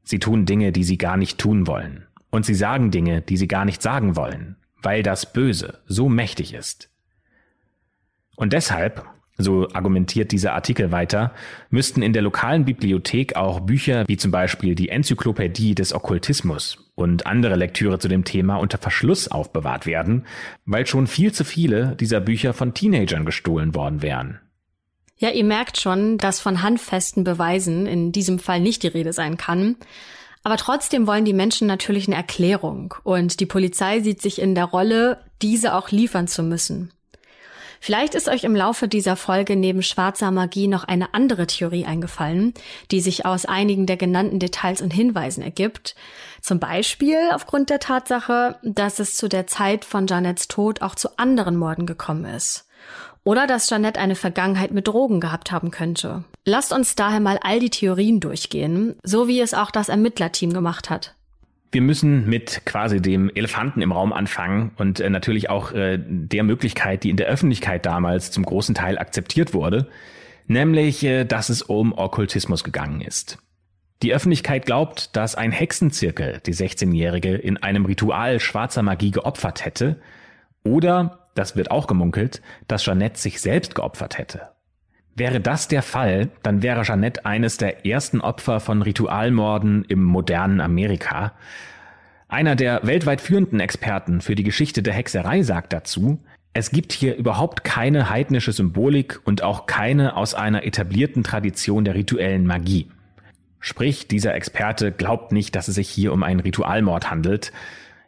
Sie 0.03 0.19
tun 0.19 0.45
Dinge, 0.45 0.71
die 0.71 0.83
sie 0.83 0.99
gar 0.99 1.17
nicht 1.17 1.39
tun 1.39 1.65
wollen. 1.65 2.05
Und 2.29 2.45
sie 2.45 2.53
sagen 2.53 2.91
Dinge, 2.91 3.21
die 3.21 3.37
sie 3.37 3.47
gar 3.47 3.65
nicht 3.65 3.81
sagen 3.81 4.15
wollen, 4.15 4.57
weil 4.85 5.03
das 5.03 5.33
Böse 5.33 5.79
so 5.87 6.07
mächtig 6.07 6.53
ist. 6.53 6.89
Und 8.35 8.53
deshalb 8.53 9.05
so 9.37 9.67
argumentiert 9.73 10.31
dieser 10.31 10.53
Artikel 10.53 10.91
weiter, 10.91 11.33
müssten 11.69 12.01
in 12.01 12.13
der 12.13 12.21
lokalen 12.21 12.63
Bibliothek 12.65 13.35
auch 13.35 13.59
Bücher 13.59 14.05
wie 14.07 14.17
zum 14.17 14.31
Beispiel 14.31 14.75
die 14.75 14.89
Enzyklopädie 14.89 15.75
des 15.75 15.93
Okkultismus 15.93 16.77
und 16.95 17.25
andere 17.25 17.55
Lektüre 17.55 17.99
zu 17.99 18.07
dem 18.07 18.23
Thema 18.23 18.55
unter 18.55 18.77
Verschluss 18.77 19.27
aufbewahrt 19.27 19.85
werden, 19.85 20.25
weil 20.65 20.85
schon 20.85 21.07
viel 21.07 21.33
zu 21.33 21.43
viele 21.43 21.95
dieser 21.97 22.21
Bücher 22.21 22.53
von 22.53 22.73
Teenagern 22.73 23.25
gestohlen 23.25 23.75
worden 23.75 24.01
wären. 24.01 24.39
Ja, 25.17 25.29
ihr 25.31 25.45
merkt 25.45 25.79
schon, 25.79 26.17
dass 26.17 26.39
von 26.39 26.61
handfesten 26.61 27.23
Beweisen 27.23 27.87
in 27.87 28.11
diesem 28.11 28.39
Fall 28.39 28.59
nicht 28.59 28.83
die 28.83 28.87
Rede 28.87 29.13
sein 29.13 29.37
kann. 29.37 29.77
Aber 30.45 30.57
trotzdem 30.57 31.07
wollen 31.07 31.25
die 31.25 31.33
Menschen 31.33 31.65
natürlich 31.65 32.07
eine 32.07 32.17
Erklärung 32.17 32.93
und 33.01 33.39
die 33.39 33.47
Polizei 33.47 34.01
sieht 34.01 34.21
sich 34.21 34.39
in 34.39 34.53
der 34.53 34.65
Rolle, 34.65 35.17
diese 35.41 35.73
auch 35.73 35.89
liefern 35.89 36.27
zu 36.27 36.43
müssen. 36.43 36.93
Vielleicht 37.79 38.13
ist 38.13 38.29
euch 38.29 38.43
im 38.43 38.55
Laufe 38.55 38.87
dieser 38.87 39.15
Folge 39.15 39.55
neben 39.55 39.81
schwarzer 39.81 40.29
Magie 40.29 40.67
noch 40.67 40.83
eine 40.83 41.15
andere 41.15 41.47
Theorie 41.47 41.85
eingefallen, 41.85 42.53
die 42.91 43.01
sich 43.01 43.25
aus 43.25 43.47
einigen 43.47 43.87
der 43.87 43.97
genannten 43.97 44.37
Details 44.37 44.83
und 44.83 44.93
Hinweisen 44.93 45.41
ergibt. 45.41 45.95
Zum 46.41 46.59
Beispiel 46.59 47.17
aufgrund 47.33 47.71
der 47.71 47.79
Tatsache, 47.79 48.59
dass 48.61 48.99
es 48.99 49.15
zu 49.15 49.27
der 49.27 49.47
Zeit 49.47 49.83
von 49.83 50.05
Janets 50.05 50.47
Tod 50.47 50.83
auch 50.83 50.93
zu 50.93 51.17
anderen 51.17 51.55
Morden 51.55 51.87
gekommen 51.87 52.25
ist. 52.25 52.67
Oder 53.23 53.47
dass 53.47 53.67
Janette 53.71 53.99
eine 53.99 54.15
Vergangenheit 54.15 54.69
mit 54.69 54.87
Drogen 54.87 55.19
gehabt 55.19 55.51
haben 55.51 55.71
könnte. 55.71 56.23
Lasst 56.47 56.71
uns 56.71 56.93
daher 56.95 57.19
mal 57.19 57.39
all 57.41 57.59
die 57.59 57.71
Theorien 57.71 58.19
durchgehen, 58.19 58.95
so 59.01 59.27
wie 59.27 59.41
es 59.41 59.55
auch 59.55 59.71
das 59.71 59.89
Ermittlerteam 59.89 60.53
gemacht 60.53 60.91
hat. 60.91 61.15
Wir 61.71 61.81
müssen 61.81 62.29
mit 62.29 62.61
quasi 62.65 63.01
dem 63.01 63.31
Elefanten 63.33 63.81
im 63.81 63.91
Raum 63.91 64.13
anfangen 64.13 64.71
und 64.77 64.99
äh, 64.99 65.09
natürlich 65.09 65.49
auch 65.49 65.71
äh, 65.71 65.97
der 65.99 66.43
Möglichkeit, 66.43 67.03
die 67.03 67.09
in 67.09 67.17
der 67.17 67.27
Öffentlichkeit 67.27 67.87
damals 67.87 68.29
zum 68.29 68.45
großen 68.45 68.75
Teil 68.75 68.99
akzeptiert 68.99 69.55
wurde, 69.55 69.87
nämlich, 70.45 71.03
äh, 71.03 71.25
dass 71.25 71.49
es 71.49 71.63
um 71.63 71.97
Okkultismus 71.97 72.63
gegangen 72.63 73.01
ist. 73.01 73.39
Die 74.03 74.13
Öffentlichkeit 74.13 74.67
glaubt, 74.67 75.15
dass 75.15 75.33
ein 75.33 75.51
Hexenzirkel 75.51 76.41
die 76.45 76.53
16-Jährige 76.53 77.33
in 77.35 77.57
einem 77.57 77.85
Ritual 77.85 78.39
schwarzer 78.39 78.83
Magie 78.83 79.11
geopfert 79.11 79.65
hätte 79.65 79.99
oder, 80.63 81.27
das 81.33 81.55
wird 81.55 81.71
auch 81.71 81.87
gemunkelt, 81.87 82.41
dass 82.67 82.85
Jeannette 82.85 83.19
sich 83.19 83.41
selbst 83.41 83.73
geopfert 83.73 84.19
hätte. 84.19 84.54
Wäre 85.17 85.39
das 85.39 85.69
der 85.69 85.81
Fall, 85.81 86.29
dann 86.43 86.61
wäre 86.61 86.83
Jeannette 86.83 87.25
eines 87.25 87.55
der 87.55 87.85
ersten 87.85 88.19
Opfer 88.19 88.59
von 88.59 88.81
Ritualmorden 88.81 89.85
im 89.85 90.03
modernen 90.03 90.59
Amerika. 90.59 91.31
Einer 92.27 92.57
der 92.57 92.81
weltweit 92.83 93.21
führenden 93.21 93.61
Experten 93.61 94.19
für 94.19 94.35
die 94.35 94.43
Geschichte 94.43 94.83
der 94.83 94.93
Hexerei 94.93 95.41
sagt 95.41 95.71
dazu, 95.71 96.19
es 96.51 96.69
gibt 96.69 96.91
hier 96.91 97.15
überhaupt 97.15 97.63
keine 97.63 98.09
heidnische 98.09 98.51
Symbolik 98.51 99.21
und 99.23 99.41
auch 99.41 99.67
keine 99.67 100.17
aus 100.17 100.33
einer 100.33 100.65
etablierten 100.65 101.23
Tradition 101.23 101.85
der 101.85 101.95
rituellen 101.95 102.45
Magie. 102.45 102.87
Sprich, 103.61 104.09
dieser 104.09 104.35
Experte 104.35 104.91
glaubt 104.91 105.31
nicht, 105.31 105.55
dass 105.55 105.69
es 105.69 105.75
sich 105.75 105.89
hier 105.89 106.11
um 106.11 106.23
einen 106.23 106.41
Ritualmord 106.41 107.09
handelt, 107.09 107.53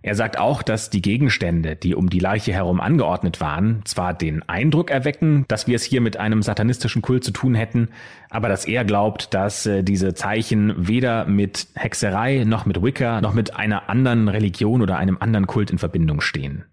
er 0.02 0.16
sagt 0.16 0.38
auch, 0.38 0.62
dass 0.62 0.90
die 0.90 1.02
Gegenstände, 1.02 1.76
die 1.76 1.96
um 1.96 2.10
die 2.10 2.20
Leiche 2.20 2.54
herum 2.54 2.80
angeordnet 2.80 3.42
waren, 3.42 3.82
zwar 3.86 4.14
den 4.14 4.48
Eindruck 4.48 4.92
erwecken, 4.92 5.46
dass 5.48 5.68
wir 5.68 5.76
es 5.76 5.84
hier 5.84 6.02
mit 6.02 6.18
einem 6.18 6.42
satanistischen 6.42 7.02
Kult 7.02 7.24
zu 7.24 7.32
tun 7.32 7.56
hätten, 7.56 7.90
aber 8.30 8.48
dass 8.48 8.66
er 8.66 8.86
glaubt, 8.86 9.34
dass 9.34 9.66
äh, 9.66 9.84
diese 9.84 10.14
Zeichen 10.14 10.88
weder 10.88 11.26
mit 11.26 11.68
Hexerei 11.76 12.44
noch 12.46 12.66
mit 12.66 12.82
Wicca 12.82 13.22
noch 13.22 13.34
mit 13.34 13.56
einer 13.56 13.90
anderen 13.90 14.28
Religion 14.30 14.82
oder 14.82 14.98
einem 14.98 15.18
anderen 15.20 15.48
Kult 15.48 15.72
in 15.72 15.78
Verbindung 15.78 16.22
stehen. 16.22 16.66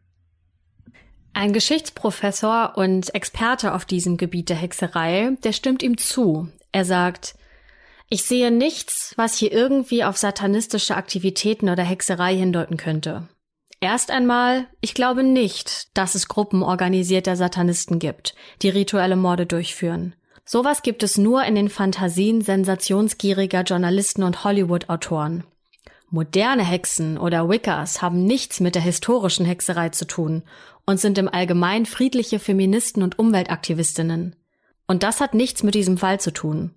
Ein 1.32 1.52
Geschichtsprofessor 1.52 2.74
und 2.76 3.12
Experte 3.14 3.74
auf 3.74 3.84
diesem 3.84 4.16
Gebiet 4.16 4.50
der 4.50 4.56
Hexerei, 4.56 5.30
der 5.42 5.52
stimmt 5.52 5.82
ihm 5.82 5.98
zu. 5.98 6.48
Er 6.70 6.84
sagt, 6.84 7.34
ich 8.08 8.24
sehe 8.24 8.50
nichts, 8.50 9.14
was 9.16 9.36
hier 9.36 9.52
irgendwie 9.52 10.04
auf 10.04 10.16
satanistische 10.16 10.96
Aktivitäten 10.96 11.68
oder 11.68 11.82
Hexerei 11.82 12.36
hindeuten 12.36 12.76
könnte. 12.76 13.28
Erst 13.80 14.10
einmal, 14.10 14.66
ich 14.80 14.94
glaube 14.94 15.22
nicht, 15.22 15.96
dass 15.96 16.14
es 16.14 16.28
Gruppen 16.28 16.62
organisierter 16.62 17.36
Satanisten 17.36 17.98
gibt, 17.98 18.34
die 18.62 18.70
rituelle 18.70 19.16
Morde 19.16 19.46
durchführen. 19.46 20.14
Sowas 20.46 20.82
gibt 20.82 21.02
es 21.02 21.18
nur 21.18 21.44
in 21.44 21.54
den 21.54 21.68
Fantasien 21.68 22.42
sensationsgieriger 22.42 23.62
Journalisten 23.62 24.22
und 24.22 24.44
Hollywood-Autoren. 24.44 25.44
Moderne 26.10 26.64
Hexen 26.64 27.18
oder 27.18 27.48
Wiccas 27.48 28.00
haben 28.00 28.24
nichts 28.24 28.60
mit 28.60 28.74
der 28.74 28.82
historischen 28.82 29.46
Hexerei 29.46 29.88
zu 29.88 30.06
tun 30.06 30.42
und 30.86 31.00
sind 31.00 31.18
im 31.18 31.28
Allgemeinen 31.28 31.86
friedliche 31.86 32.38
Feministen 32.38 33.02
und 33.02 33.18
Umweltaktivistinnen. 33.18 34.36
Und 34.86 35.02
das 35.02 35.20
hat 35.20 35.34
nichts 35.34 35.62
mit 35.62 35.74
diesem 35.74 35.98
Fall 35.98 36.20
zu 36.20 36.30
tun. 36.30 36.74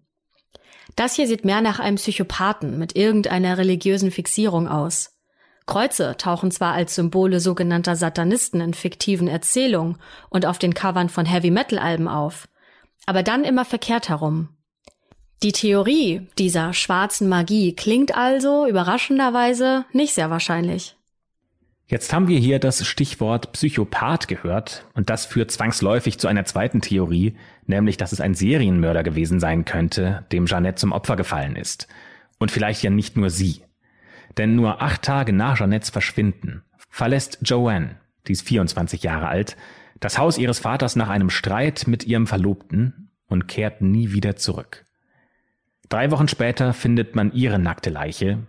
Das 0.95 1.15
hier 1.15 1.27
sieht 1.27 1.45
mehr 1.45 1.61
nach 1.61 1.79
einem 1.79 1.97
Psychopathen 1.97 2.77
mit 2.77 2.95
irgendeiner 2.95 3.57
religiösen 3.57 4.11
Fixierung 4.11 4.67
aus. 4.67 5.13
Kreuze 5.67 6.15
tauchen 6.17 6.49
zwar 6.49 6.73
als 6.73 6.95
Symbole 6.95 7.39
sogenannter 7.39 7.95
Satanisten 7.95 8.61
in 8.61 8.73
fiktiven 8.73 9.27
Erzählungen 9.27 9.97
und 10.29 10.45
auf 10.45 10.59
den 10.59 10.73
Covern 10.73 11.09
von 11.09 11.25
Heavy-Metal-Alben 11.25 12.07
auf, 12.07 12.47
aber 13.05 13.21
dann 13.21 13.43
immer 13.43 13.65
verkehrt 13.65 14.09
herum. 14.09 14.49
Die 15.43 15.51
Theorie 15.51 16.27
dieser 16.39 16.73
schwarzen 16.73 17.29
Magie 17.29 17.75
klingt 17.75 18.15
also 18.15 18.65
überraschenderweise 18.65 19.85
nicht 19.91 20.15
sehr 20.15 20.31
wahrscheinlich. 20.31 20.96
Jetzt 21.89 22.11
haben 22.11 22.27
wir 22.27 22.37
hier 22.37 22.59
das 22.59 22.85
Stichwort 22.85 23.53
Psychopath 23.53 24.27
gehört 24.27 24.85
und 24.93 25.09
das 25.09 25.25
führt 25.25 25.51
zwangsläufig 25.51 26.19
zu 26.19 26.27
einer 26.27 26.43
zweiten 26.43 26.81
Theorie, 26.81 27.37
nämlich 27.65 27.95
dass 27.95 28.11
es 28.11 28.19
ein 28.19 28.33
Serienmörder 28.33 29.03
gewesen 29.03 29.39
sein 29.39 29.63
könnte, 29.63 30.25
dem 30.33 30.47
Jeannette 30.47 30.75
zum 30.75 30.91
Opfer 30.91 31.15
gefallen 31.15 31.55
ist. 31.55 31.87
Und 32.39 32.51
vielleicht 32.51 32.83
ja 32.83 32.89
nicht 32.89 33.15
nur 33.15 33.29
sie. 33.29 33.61
Denn 34.37 34.57
nur 34.57 34.81
acht 34.81 35.01
Tage 35.01 35.31
nach 35.31 35.57
Jeannettes 35.57 35.89
Verschwinden 35.89 36.63
verlässt 36.89 37.39
Joanne, 37.41 37.95
die 38.27 38.33
ist 38.33 38.45
24 38.45 39.03
Jahre 39.03 39.29
alt, 39.29 39.55
das 40.01 40.17
Haus 40.17 40.37
ihres 40.37 40.59
Vaters 40.59 40.97
nach 40.97 41.09
einem 41.09 41.29
Streit 41.29 41.87
mit 41.87 42.05
ihrem 42.05 42.27
Verlobten 42.27 43.11
und 43.27 43.47
kehrt 43.47 43.81
nie 43.81 44.11
wieder 44.11 44.35
zurück. 44.35 44.85
Drei 45.87 46.11
Wochen 46.11 46.27
später 46.27 46.73
findet 46.73 47.15
man 47.15 47.31
ihre 47.31 47.59
nackte 47.59 47.89
Leiche, 47.89 48.39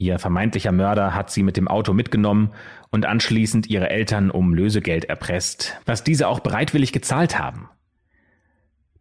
Ihr 0.00 0.20
vermeintlicher 0.20 0.70
Mörder 0.70 1.12
hat 1.12 1.30
sie 1.30 1.42
mit 1.42 1.56
dem 1.56 1.66
Auto 1.66 1.92
mitgenommen 1.92 2.52
und 2.90 3.04
anschließend 3.04 3.68
ihre 3.68 3.90
Eltern 3.90 4.30
um 4.30 4.54
Lösegeld 4.54 5.06
erpresst, 5.06 5.76
was 5.86 6.04
diese 6.04 6.28
auch 6.28 6.38
bereitwillig 6.38 6.92
gezahlt 6.92 7.36
haben. 7.36 7.68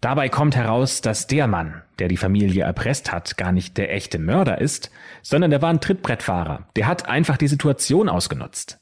Dabei 0.01 0.27
kommt 0.29 0.55
heraus, 0.55 1.01
dass 1.01 1.27
der 1.27 1.47
Mann, 1.47 1.83
der 1.99 2.07
die 2.07 2.17
Familie 2.17 2.63
erpresst 2.63 3.11
hat, 3.11 3.37
gar 3.37 3.51
nicht 3.51 3.77
der 3.77 3.93
echte 3.93 4.17
Mörder 4.17 4.59
ist, 4.59 4.91
sondern 5.21 5.51
der 5.51 5.61
war 5.61 5.69
ein 5.69 5.81
Trittbrettfahrer. 5.81 6.67
Der 6.75 6.87
hat 6.87 7.07
einfach 7.07 7.37
die 7.37 7.47
Situation 7.47 8.09
ausgenutzt. 8.09 8.79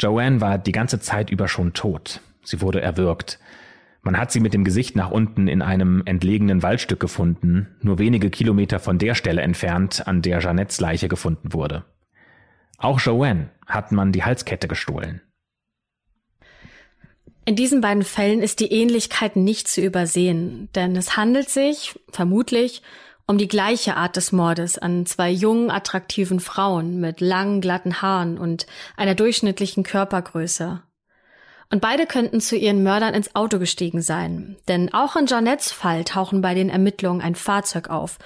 Joanne 0.00 0.40
war 0.40 0.58
die 0.58 0.72
ganze 0.72 1.00
Zeit 1.00 1.30
über 1.30 1.48
schon 1.48 1.72
tot. 1.72 2.20
Sie 2.42 2.60
wurde 2.60 2.80
erwürgt. 2.80 3.38
Man 4.02 4.16
hat 4.16 4.32
sie 4.32 4.40
mit 4.40 4.54
dem 4.54 4.64
Gesicht 4.64 4.96
nach 4.96 5.10
unten 5.10 5.46
in 5.46 5.60
einem 5.60 6.02
entlegenen 6.06 6.62
Waldstück 6.62 7.00
gefunden, 7.00 7.76
nur 7.82 7.98
wenige 7.98 8.30
Kilometer 8.30 8.78
von 8.78 8.98
der 8.98 9.14
Stelle 9.14 9.42
entfernt, 9.42 10.06
an 10.06 10.22
der 10.22 10.40
Jeanettes 10.40 10.80
Leiche 10.80 11.08
gefunden 11.08 11.52
wurde. 11.52 11.84
Auch 12.78 12.98
Joanne 12.98 13.50
hat 13.66 13.92
man 13.92 14.12
die 14.12 14.24
Halskette 14.24 14.68
gestohlen. 14.68 15.20
In 17.44 17.56
diesen 17.56 17.80
beiden 17.80 18.04
Fällen 18.04 18.42
ist 18.42 18.60
die 18.60 18.72
Ähnlichkeit 18.72 19.36
nicht 19.36 19.68
zu 19.68 19.82
übersehen, 19.82 20.68
denn 20.74 20.96
es 20.96 21.16
handelt 21.16 21.50
sich, 21.50 21.98
vermutlich, 22.10 22.82
um 23.26 23.38
die 23.38 23.48
gleiche 23.48 23.96
Art 23.96 24.16
des 24.16 24.32
Mordes 24.32 24.78
an 24.78 25.06
zwei 25.06 25.30
jungen, 25.30 25.70
attraktiven 25.70 26.40
Frauen 26.40 27.00
mit 27.00 27.20
langen, 27.20 27.60
glatten 27.60 28.02
Haaren 28.02 28.38
und 28.38 28.66
einer 28.96 29.14
durchschnittlichen 29.14 29.84
Körpergröße. 29.84 30.82
Und 31.72 31.80
beide 31.80 32.06
könnten 32.06 32.40
zu 32.40 32.56
ihren 32.56 32.82
Mördern 32.82 33.14
ins 33.14 33.34
Auto 33.36 33.58
gestiegen 33.60 34.02
sein. 34.02 34.56
Denn 34.66 34.92
auch 34.92 35.14
in 35.14 35.26
Janettes 35.26 35.70
Fall 35.70 36.04
tauchen 36.04 36.40
bei 36.40 36.54
den 36.54 36.68
Ermittlungen 36.68 37.20
ein 37.20 37.36
Fahrzeug 37.36 37.88
auf, 37.88 38.18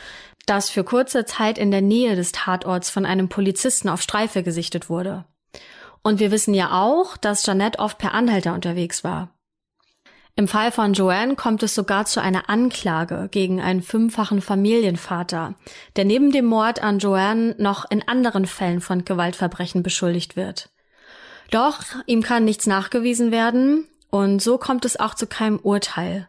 das 0.46 0.70
für 0.70 0.84
kurze 0.84 1.26
Zeit 1.26 1.58
in 1.58 1.70
der 1.70 1.82
Nähe 1.82 2.16
des 2.16 2.32
Tatorts 2.32 2.90
von 2.90 3.04
einem 3.04 3.28
Polizisten 3.28 3.88
auf 3.88 4.02
Streife 4.02 4.42
gesichtet 4.42 4.88
wurde. 4.88 5.24
Und 6.02 6.20
wir 6.20 6.30
wissen 6.30 6.54
ja 6.54 6.82
auch, 6.82 7.16
dass 7.16 7.46
Janette 7.46 7.78
oft 7.78 7.98
per 7.98 8.12
Anhalter 8.12 8.54
unterwegs 8.54 9.04
war. 9.04 9.30
Im 10.36 10.48
Fall 10.48 10.72
von 10.72 10.94
Joanne 10.94 11.36
kommt 11.36 11.62
es 11.62 11.74
sogar 11.74 12.06
zu 12.06 12.20
einer 12.20 12.50
Anklage 12.50 13.28
gegen 13.30 13.60
einen 13.60 13.82
fünffachen 13.82 14.40
Familienvater, 14.40 15.54
der 15.96 16.04
neben 16.04 16.32
dem 16.32 16.46
Mord 16.46 16.82
an 16.82 16.98
Joanne 16.98 17.54
noch 17.58 17.88
in 17.88 18.06
anderen 18.08 18.46
Fällen 18.46 18.80
von 18.80 19.04
Gewaltverbrechen 19.04 19.84
beschuldigt 19.84 20.34
wird. 20.34 20.70
Doch 21.50 21.82
ihm 22.06 22.22
kann 22.22 22.44
nichts 22.44 22.66
nachgewiesen 22.66 23.30
werden 23.30 23.86
und 24.10 24.40
so 24.40 24.58
kommt 24.58 24.84
es 24.84 24.98
auch 24.98 25.14
zu 25.14 25.26
keinem 25.26 25.58
Urteil. 25.58 26.28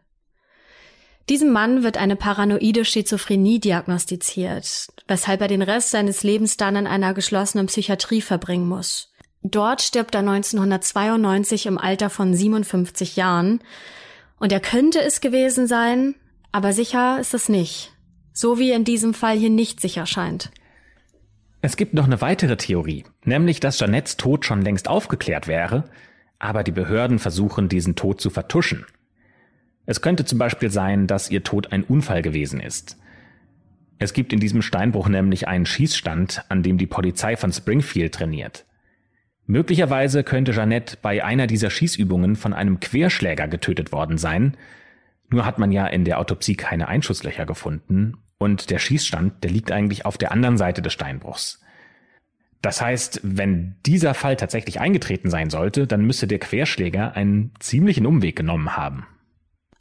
Diesem 1.30 1.51
Mann 1.51 1.82
wird 1.82 1.97
eine 1.97 2.15
paranoide 2.15 2.86
Schizophrenie 2.86 3.60
diagnostiziert, 3.60 4.88
weshalb 5.08 5.41
er 5.41 5.47
den 5.47 5.63
Rest 5.63 5.89
seines 5.89 6.21
Lebens 6.21 6.58
dann 6.58 6.75
in 6.75 6.86
einer 6.86 7.15
geschlossenen 7.15 7.65
Psychiatrie 7.65 8.21
verbringen 8.21 8.67
muss. 8.67 9.12
Dort 9.41 9.82
stirbt 9.82 10.13
er 10.13 10.19
1992 10.19 11.65
im 11.65 11.78
Alter 11.78 12.10
von 12.10 12.34
57 12.34 13.15
Jahren 13.15 13.60
und 14.39 14.51
er 14.51 14.60
könnte 14.60 15.01
es 15.01 15.21
gewesen 15.21 15.67
sein, 15.67 16.15
aber 16.51 16.73
sicher 16.73 17.19
ist 17.19 17.34
es 17.34 17.49
nicht. 17.49 17.91
So 18.34 18.60
wie 18.60 18.71
in 18.71 18.84
diesem 18.84 19.13
Fall 19.13 19.38
hier 19.38 19.49
nicht 19.49 19.82
sicher 19.82 20.06
scheint. 20.06 20.51
Es 21.62 21.78
gibt 21.78 21.93
noch 21.93 22.06
eine 22.06 22.21
weitere 22.21 22.58
Theorie, 22.58 23.06
nämlich 23.28 23.60
dass 23.60 23.80
Jeanettes 23.80 24.18
Tod 24.18 24.46
schon 24.46 24.62
längst 24.62 24.88
aufgeklärt 24.88 25.48
wäre, 25.48 25.86
aber 26.40 26.64
die 26.64 26.72
Behörden 26.72 27.20
versuchen, 27.20 27.70
diesen 27.70 27.96
Tod 27.96 28.22
zu 28.22 28.30
vertuschen. 28.30 28.86
Es 29.86 30.02
könnte 30.02 30.26
zum 30.26 30.40
Beispiel 30.40 30.72
sein, 30.72 31.08
dass 31.08 31.30
ihr 31.30 31.44
Tod 31.44 31.72
ein 31.72 31.84
Unfall 31.84 32.22
gewesen 32.22 32.60
ist. 32.60 32.98
Es 33.98 34.14
gibt 34.14 34.34
in 34.34 34.40
diesem 34.40 34.62
Steinbruch 34.62 35.08
nämlich 35.08 35.48
einen 35.48 35.66
Schießstand, 35.66 36.46
an 36.50 36.64
dem 36.64 36.78
die 36.78 36.88
Polizei 36.88 37.38
von 37.38 37.54
Springfield 37.54 38.14
trainiert. 38.14 38.66
Möglicherweise 39.48 40.24
könnte 40.24 40.52
Jeannette 40.52 40.98
bei 41.02 41.24
einer 41.24 41.48
dieser 41.48 41.70
Schießübungen 41.70 42.36
von 42.36 42.54
einem 42.54 42.80
Querschläger 42.80 43.48
getötet 43.48 43.92
worden 43.92 44.18
sein. 44.18 44.58
Nur 45.30 45.46
hat 45.46 45.60
man 45.60 45.72
ja 45.72 45.88
in 45.88 46.04
der 46.04 46.20
Autopsie 46.20 46.56
keine 46.56 46.88
Einschusslöcher 46.88 47.46
gefunden 47.46 48.18
und 48.38 48.70
der 48.70 48.80
Schießstand, 48.80 49.44
der 49.44 49.52
liegt 49.52 49.72
eigentlich 49.72 50.06
auf 50.06 50.18
der 50.18 50.32
anderen 50.32 50.58
Seite 50.58 50.82
des 50.82 50.94
Steinbruchs. 50.94 51.64
Das 52.65 52.82
heißt, 52.82 53.19
wenn 53.21 53.75
dieser 53.86 54.15
Fall 54.15 54.38
tatsächlich 54.38 54.80
eingetreten 54.80 55.30
sein 55.30 55.51
sollte, 55.51 55.86
dann 55.86 56.04
müsste 56.04 56.25
der 56.25 56.39
Querschläger 56.39 57.15
einen 57.15 57.54
ziemlichen 57.60 58.08
Umweg 58.08 58.36
genommen 58.36 58.75
haben. 58.75 59.06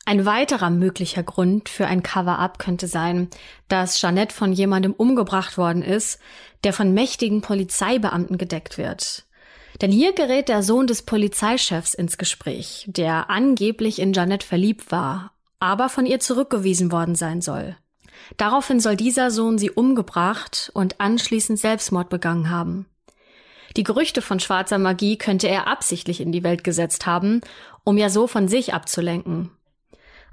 Ein 0.05 0.27
weiterer 0.27 0.69
möglicher 0.69 1.23
Grund 1.23 1.71
für 1.71 1.87
ein 1.87 2.03
Cover-up 2.03 2.59
könnte 2.59 2.87
sein, 2.87 3.29
dass 3.69 4.03
Jeannette 4.03 4.35
von 4.35 4.53
jemandem 4.53 4.93
umgebracht 4.93 5.57
worden 5.57 5.81
ist, 5.81 6.21
der 6.63 6.75
von 6.75 6.93
mächtigen 6.93 7.41
Polizeibeamten 7.41 8.37
gedeckt 8.37 8.77
wird. 8.77 9.25
Denn 9.81 9.91
hier 9.91 10.13
gerät 10.13 10.51
der 10.51 10.63
Sohn 10.63 10.87
des 10.87 11.01
Polizeichefs 11.01 11.95
ins 11.95 12.19
Gespräch, 12.19 12.85
der 12.87 13.31
angeblich 13.31 13.99
in 13.99 14.13
Jeannette 14.13 14.47
verliebt 14.47 14.93
war, 14.93 15.33
aber 15.59 15.89
von 15.89 16.05
ihr 16.05 16.21
zurückgewiesen 16.21 16.93
worden 16.93 17.15
sein 17.15 17.41
soll. 17.41 17.77
Daraufhin 18.37 18.81
soll 18.81 18.97
dieser 18.97 19.31
Sohn 19.31 19.59
sie 19.59 19.71
umgebracht 19.71 20.71
und 20.75 21.01
anschließend 21.01 21.59
Selbstmord 21.59 22.09
begangen 22.09 22.51
haben. 22.51 22.87
Die 23.77 23.83
Gerüchte 23.83 24.23
von 24.23 24.41
schwarzer 24.41 24.79
Magie 24.79 25.17
könnte 25.17 25.49
er 25.49 25.67
absichtlich 25.67 26.21
in 26.21 26.33
die 26.33 26.45
Welt 26.45 26.65
gesetzt 26.65 27.07
haben, 27.07 27.41
um 27.83 27.99
ja 27.99 28.09
so 28.09 28.27
von 28.27 28.49
sich 28.49 28.73
abzulenken. 28.73 29.51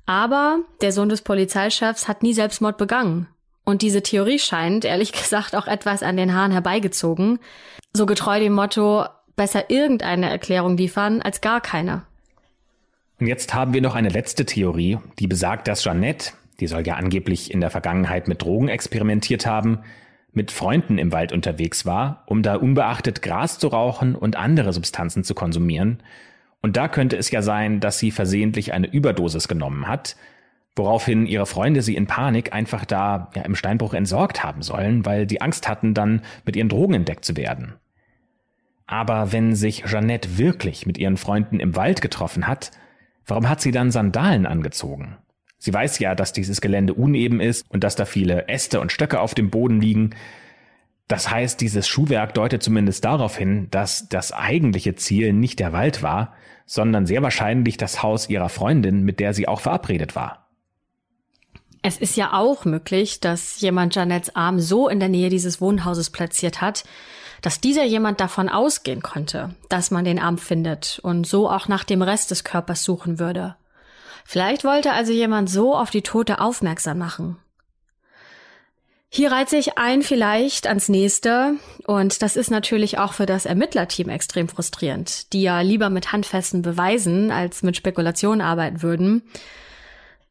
Aber 0.06 0.60
der 0.82 0.92
Sohn 0.92 1.10
des 1.10 1.22
Polizeichefs 1.22 2.08
hat 2.08 2.24
nie 2.24 2.34
Selbstmord 2.34 2.78
begangen. 2.78 3.28
Und 3.64 3.82
diese 3.82 4.04
Theorie 4.04 4.40
scheint, 4.40 4.86
ehrlich 4.86 5.12
gesagt, 5.12 5.56
auch 5.56 5.68
etwas 5.68 6.04
an 6.04 6.18
den 6.18 6.34
Haaren 6.34 6.52
herbeigezogen. 6.52 7.40
So 7.94 8.06
getreu 8.06 8.40
dem 8.40 8.54
Motto, 8.54 9.06
besser 9.36 9.70
irgendeine 9.70 10.30
Erklärung 10.30 10.78
liefern 10.78 11.22
als 11.22 11.42
gar 11.42 11.62
keine. 11.62 12.04
Und 13.20 13.28
jetzt 13.28 13.54
haben 13.54 13.74
wir 13.74 13.82
noch 13.82 13.96
eine 13.96 14.10
letzte 14.10 14.46
Theorie, 14.46 14.98
die 15.20 15.28
besagt, 15.28 15.68
dass 15.68 15.84
Jeannette, 15.84 16.34
die 16.62 16.68
soll 16.68 16.88
ja 16.88 16.96
angeblich 16.96 17.52
in 17.52 17.60
der 17.60 17.72
Vergangenheit 17.72 18.28
mit 18.28 18.42
Drogen 18.42 18.70
experimentiert 18.70 19.46
haben, 19.46 19.80
mit 20.32 20.52
Freunden 20.52 20.98
im 20.98 21.12
Wald 21.12 21.34
unterwegs 21.34 21.86
war, 21.86 22.24
um 22.28 22.42
da 22.44 22.56
unbeachtet 22.56 23.22
Gras 23.22 23.60
zu 23.60 23.68
rauchen 23.68 24.16
und 24.16 24.38
andere 24.38 24.72
Substanzen 24.72 25.24
zu 25.24 25.36
konsumieren. 25.36 26.02
Und 26.62 26.78
da 26.78 26.88
könnte 26.88 27.18
es 27.18 27.32
ja 27.32 27.42
sein, 27.42 27.80
dass 27.80 28.00
sie 28.00 28.12
versehentlich 28.12 28.74
eine 28.74 28.88
Überdosis 28.90 29.48
genommen 29.48 29.88
hat, 29.88 30.16
woraufhin 30.76 31.26
ihre 31.26 31.48
Freunde 31.48 31.82
sie 31.82 31.96
in 31.96 32.08
Panik 32.08 32.54
einfach 32.54 32.86
da 32.86 33.30
ja, 33.36 33.42
im 33.42 33.56
Steinbruch 33.56 33.94
entsorgt 33.94 34.44
haben 34.44 34.62
sollen, 34.62 35.06
weil 35.06 35.26
die 35.26 35.42
Angst 35.42 35.68
hatten, 35.68 35.94
dann 35.94 36.22
mit 36.46 36.56
ihren 36.56 36.70
Drogen 36.70 36.94
entdeckt 36.94 37.26
zu 37.26 37.36
werden. 37.36 37.74
Aber 38.88 39.32
wenn 39.32 39.56
sich 39.56 39.86
Jeannette 39.88 40.38
wirklich 40.38 40.86
mit 40.86 40.98
ihren 40.98 41.18
Freunden 41.18 41.60
im 41.60 41.76
Wald 41.76 42.02
getroffen 42.02 42.48
hat, 42.48 42.72
warum 43.26 43.50
hat 43.50 43.62
sie 43.62 43.72
dann 43.72 43.92
Sandalen 43.92 44.46
angezogen? 44.46 45.18
Sie 45.64 45.72
weiß 45.72 46.00
ja, 46.00 46.16
dass 46.16 46.34
dieses 46.34 46.60
Gelände 46.60 46.96
uneben 46.96 47.40
ist 47.40 47.64
und 47.70 47.84
dass 47.84 47.96
da 47.96 48.06
viele 48.06 48.48
Äste 48.48 48.82
und 48.82 48.92
Stöcke 48.92 49.20
auf 49.20 49.36
dem 49.36 49.52
Boden 49.52 49.80
liegen. 49.80 50.16
Das 51.08 51.30
heißt, 51.30 51.62
dieses 51.62 51.88
Schuhwerk 51.88 52.34
deutet 52.34 52.64
zumindest 52.64 53.06
darauf 53.06 53.38
hin, 53.38 53.68
dass 53.70 54.10
das 54.10 54.32
eigentliche 54.32 54.96
Ziel 54.96 55.34
nicht 55.34 55.60
der 55.60 55.72
Wald 55.72 56.02
war, 56.02 56.34
sondern 56.66 57.06
sehr 57.06 57.22
wahrscheinlich 57.22 57.78
das 57.78 58.02
Haus 58.02 58.28
ihrer 58.28 58.50
Freundin, 58.50 59.04
mit 59.04 59.20
der 59.20 59.36
sie 59.36 59.48
auch 59.48 59.62
verabredet 59.62 60.16
war. 60.16 60.48
Es 61.84 62.00
ist 62.00 62.18
ja 62.18 62.34
auch 62.34 62.66
möglich, 62.66 63.20
dass 63.20 63.62
jemand 63.62 63.94
Janettes 63.94 64.36
Arm 64.36 64.60
so 64.60 64.90
in 64.90 65.00
der 65.00 65.10
Nähe 65.10 65.30
dieses 65.30 65.62
Wohnhauses 65.62 66.10
platziert 66.10 66.60
hat, 66.62 66.86
dass 67.44 67.62
dieser 67.62 67.84
jemand 67.84 68.20
davon 68.20 68.50
ausgehen 68.50 69.04
konnte, 69.04 69.54
dass 69.70 69.92
man 69.92 70.06
den 70.06 70.18
Arm 70.18 70.40
findet 70.40 71.00
und 71.04 71.28
so 71.28 71.48
auch 71.48 71.68
nach 71.68 71.84
dem 71.84 72.02
Rest 72.02 72.32
des 72.32 72.44
Körpers 72.44 72.84
suchen 72.84 73.20
würde. 73.20 73.58
Vielleicht 74.26 74.64
wollte 74.64 74.94
also 74.94 75.12
jemand 75.12 75.50
so 75.50 75.76
auf 75.76 75.90
die 75.90 76.02
Tote 76.02 76.40
aufmerksam 76.40 76.98
machen. 76.98 77.38
Hier 79.14 79.30
reiht 79.30 79.50
sich 79.50 79.78
ein 79.78 80.04
vielleicht 80.04 80.68
ans 80.68 80.88
nächste 80.88 81.56
und 81.86 82.22
das 82.22 82.38
ist 82.38 82.50
natürlich 82.50 82.98
auch 82.98 83.12
für 83.12 83.26
das 83.26 83.46
Ermittlerteam 83.46 84.08
extrem 84.08 84.48
frustrierend, 84.48 85.34
die 85.34 85.42
ja 85.42 85.60
lieber 85.60 85.90
mit 85.90 86.14
handfesten 86.14 86.62
Beweisen 86.62 87.30
als 87.30 87.62
mit 87.62 87.76
Spekulationen 87.76 88.40
arbeiten 88.40 88.82
würden. 88.82 89.24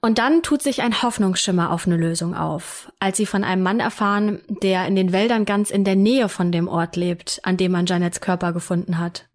Und 0.00 0.16
dann 0.18 0.42
tut 0.42 0.62
sich 0.62 0.80
ein 0.80 1.02
Hoffnungsschimmer 1.02 1.70
auf 1.70 1.86
eine 1.86 1.98
Lösung 1.98 2.34
auf, 2.34 2.90
als 3.00 3.18
sie 3.18 3.26
von 3.26 3.44
einem 3.44 3.62
Mann 3.62 3.80
erfahren, 3.80 4.40
der 4.48 4.86
in 4.86 4.96
den 4.96 5.12
Wäldern 5.12 5.44
ganz 5.44 5.70
in 5.70 5.84
der 5.84 5.96
Nähe 5.96 6.30
von 6.30 6.50
dem 6.50 6.66
Ort 6.66 6.96
lebt, 6.96 7.40
an 7.42 7.58
dem 7.58 7.72
man 7.72 7.84
Janets 7.84 8.22
Körper 8.22 8.54
gefunden 8.54 8.96
hat. 8.96 9.26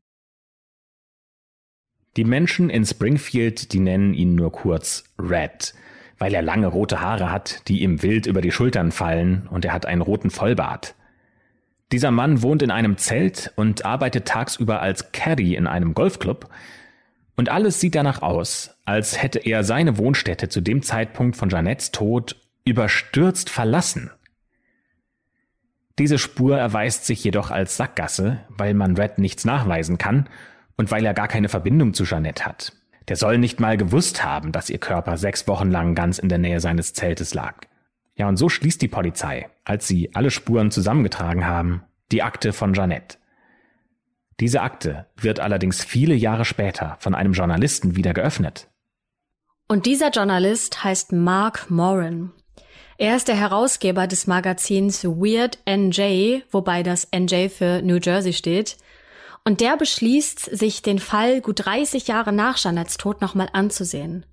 Die 2.18 2.24
Menschen 2.24 2.70
in 2.70 2.86
Springfield, 2.86 3.74
die 3.74 3.80
nennen 3.80 4.14
ihn 4.14 4.36
nur 4.36 4.52
kurz 4.52 5.04
Red, 5.20 5.74
weil 6.18 6.34
er 6.34 6.42
lange 6.42 6.68
rote 6.68 7.02
Haare 7.02 7.30
hat, 7.30 7.68
die 7.68 7.82
ihm 7.82 8.02
wild 8.02 8.26
über 8.26 8.40
die 8.42 8.52
Schultern 8.52 8.92
fallen 8.94 9.48
und 9.50 9.66
er 9.66 9.74
hat 9.74 9.86
einen 9.86 10.02
roten 10.02 10.30
Vollbart. 10.30 10.96
Dieser 11.92 12.12
Mann 12.12 12.42
wohnt 12.42 12.62
in 12.62 12.72
einem 12.72 12.98
Zelt 12.98 13.52
und 13.58 13.86
arbeitet 13.86 14.26
tagsüber 14.26 14.82
als 14.82 15.12
Caddy 15.12 15.56
in 15.56 15.68
einem 15.68 15.94
Golfclub 15.94 16.50
und 17.36 17.50
alles 17.50 17.82
sieht 17.82 17.96
danach 17.96 18.22
aus, 18.22 18.78
als 18.86 19.22
hätte 19.22 19.40
er 19.40 19.66
seine 19.66 19.98
Wohnstätte 19.98 20.48
zu 20.48 20.62
dem 20.62 20.84
Zeitpunkt 20.84 21.36
von 21.36 21.50
Janettes 21.50 21.92
Tod 21.92 22.38
überstürzt 22.64 23.50
verlassen. 23.50 24.10
Diese 26.00 26.18
Spur 26.18 26.58
erweist 26.58 27.06
sich 27.06 27.24
jedoch 27.24 27.52
als 27.52 27.76
Sackgasse, 27.76 28.40
weil 28.50 28.74
man 28.74 28.96
Red 28.96 29.18
nichts 29.18 29.44
nachweisen 29.44 29.98
kann 29.98 30.30
und 30.78 30.92
weil 30.92 31.06
er 31.06 31.14
gar 31.14 31.28
keine 31.28 31.50
Verbindung 31.50 31.94
zu 31.94 32.04
Jeanette 32.04 32.46
hat. 32.46 32.74
Der 33.08 33.16
soll 33.16 33.38
nicht 33.38 33.60
mal 33.60 33.78
gewusst 33.78 34.24
haben, 34.24 34.52
dass 34.52 34.70
ihr 34.70 34.80
Körper 34.80 35.18
sechs 35.18 35.48
Wochen 35.48 35.70
lang 35.70 35.96
ganz 35.96 36.18
in 36.18 36.30
der 36.30 36.38
Nähe 36.38 36.60
seines 36.60 36.94
Zeltes 36.94 37.34
lag. 37.34 37.56
Ja, 38.16 38.28
und 38.28 38.38
so 38.38 38.50
schließt 38.50 38.82
die 38.82 38.88
Polizei, 38.88 39.50
als 39.64 39.88
sie 39.88 40.12
alle 40.16 40.32
Spuren 40.32 40.72
zusammengetragen 40.72 41.46
haben, 41.46 41.84
die 42.12 42.24
Akte 42.24 42.54
von 42.54 42.74
Jeanette. 42.74 43.18
Diese 44.40 44.62
Akte 44.62 45.06
wird 45.16 45.40
allerdings 45.40 45.84
viele 45.84 46.16
Jahre 46.16 46.46
später 46.46 46.98
von 47.00 47.16
einem 47.16 47.34
Journalisten 47.34 47.96
wieder 47.96 48.14
geöffnet. 48.14 48.68
Und 49.68 49.86
dieser 49.86 50.12
Journalist 50.12 50.84
heißt 50.84 51.12
Mark 51.12 51.70
Moran. 51.70 52.32
Er 52.98 53.16
ist 53.16 53.28
der 53.28 53.36
Herausgeber 53.36 54.08
des 54.08 54.28
Magazins 54.28 55.04
Weird 55.04 55.60
NJ, 55.68 56.42
wobei 56.52 56.84
das 56.84 57.08
NJ 57.14 57.50
für 57.50 57.82
New 57.82 57.98
Jersey 57.98 58.32
steht, 58.32 58.78
und 59.46 59.62
der 59.62 59.78
beschließt, 59.78 60.58
sich 60.58 60.82
den 60.82 61.00
Fall 61.00 61.40
gut 61.40 61.66
30 61.66 62.08
Jahre 62.08 62.34
nach 62.34 62.58
Jeanettes 62.58 62.98
Tod 62.98 63.22
nochmal 63.22 63.48
anzusehen. 63.54 64.26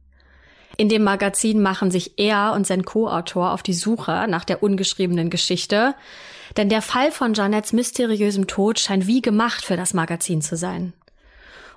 In 0.79 0.89
dem 0.89 1.05
Magazin 1.05 1.61
machen 1.61 1.91
sich 1.91 2.19
er 2.19 2.55
und 2.55 2.67
sein 2.67 2.85
Co-Autor 2.85 3.53
auf 3.53 3.63
die 3.63 3.75
Suche 3.75 4.27
nach 4.27 4.45
der 4.45 4.63
ungeschriebenen 4.63 5.29
Geschichte, 5.29 5.95
denn 6.57 6.71
der 6.71 6.81
Fall 6.81 7.13
von 7.13 7.35
Jeanettes 7.35 7.75
mysteriösem 7.75 8.47
Tod 8.47 8.81
scheint 8.81 9.07
wie 9.07 9.21
gemacht 9.21 9.65
für 9.65 9.77
das 9.77 9.93
Magazin 9.93 10.41
zu 10.41 10.57
sein. 10.57 10.95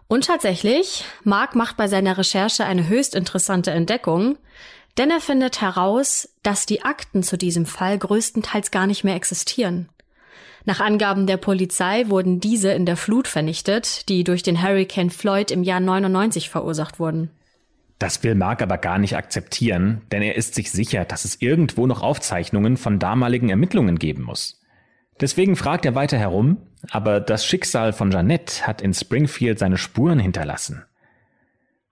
Und 0.07 0.25
tatsächlich, 0.25 1.03
Mark 1.23 1.55
macht 1.55 1.75
bei 1.75 1.87
seiner 1.87 2.17
Recherche 2.17 2.63
eine 2.63 2.87
höchst 2.87 3.15
interessante 3.15 3.71
Entdeckung, 3.71 4.37
denn 4.97 5.11
er 5.11 5.19
findet 5.19 5.59
heraus, 5.59 6.29
dass 6.41 6.65
die 6.65 6.83
Akten 6.83 7.21
zu 7.21 7.37
diesem 7.37 7.65
Fall 7.65 7.97
größtenteils 7.97 8.71
gar 8.71 8.87
nicht 8.87 9.03
mehr 9.03 9.15
existieren. 9.15 9.89
Nach 10.65 10.79
Angaben 10.79 11.27
der 11.27 11.37
Polizei 11.37 12.05
wurden 12.07 12.39
diese 12.39 12.71
in 12.71 12.87
der 12.87 12.97
Flut 12.97 13.27
vernichtet, 13.27 14.09
die 14.09 14.23
durch 14.23 14.41
den 14.41 14.63
Hurricane 14.63 15.11
Floyd 15.11 15.51
im 15.51 15.61
Jahr 15.61 15.79
99 15.79 16.49
verursacht 16.49 16.99
wurden. 16.99 17.29
Das 17.99 18.23
will 18.23 18.35
Mark 18.35 18.61
aber 18.61 18.77
gar 18.77 18.97
nicht 18.97 19.15
akzeptieren, 19.15 20.01
denn 20.11 20.21
er 20.21 20.35
ist 20.35 20.55
sich 20.55 20.71
sicher, 20.71 21.05
dass 21.05 21.23
es 21.23 21.41
irgendwo 21.41 21.87
noch 21.87 22.01
Aufzeichnungen 22.01 22.77
von 22.77 22.99
damaligen 22.99 23.49
Ermittlungen 23.49 23.99
geben 23.99 24.23
muss. 24.23 24.61
Deswegen 25.21 25.55
fragt 25.55 25.85
er 25.85 25.95
weiter 25.95 26.17
herum, 26.17 26.57
aber 26.89 27.21
das 27.21 27.45
Schicksal 27.45 27.93
von 27.93 28.11
Jeanette 28.11 28.67
hat 28.67 28.81
in 28.81 28.93
Springfield 28.93 29.59
seine 29.59 29.77
Spuren 29.77 30.19
hinterlassen. 30.19 30.83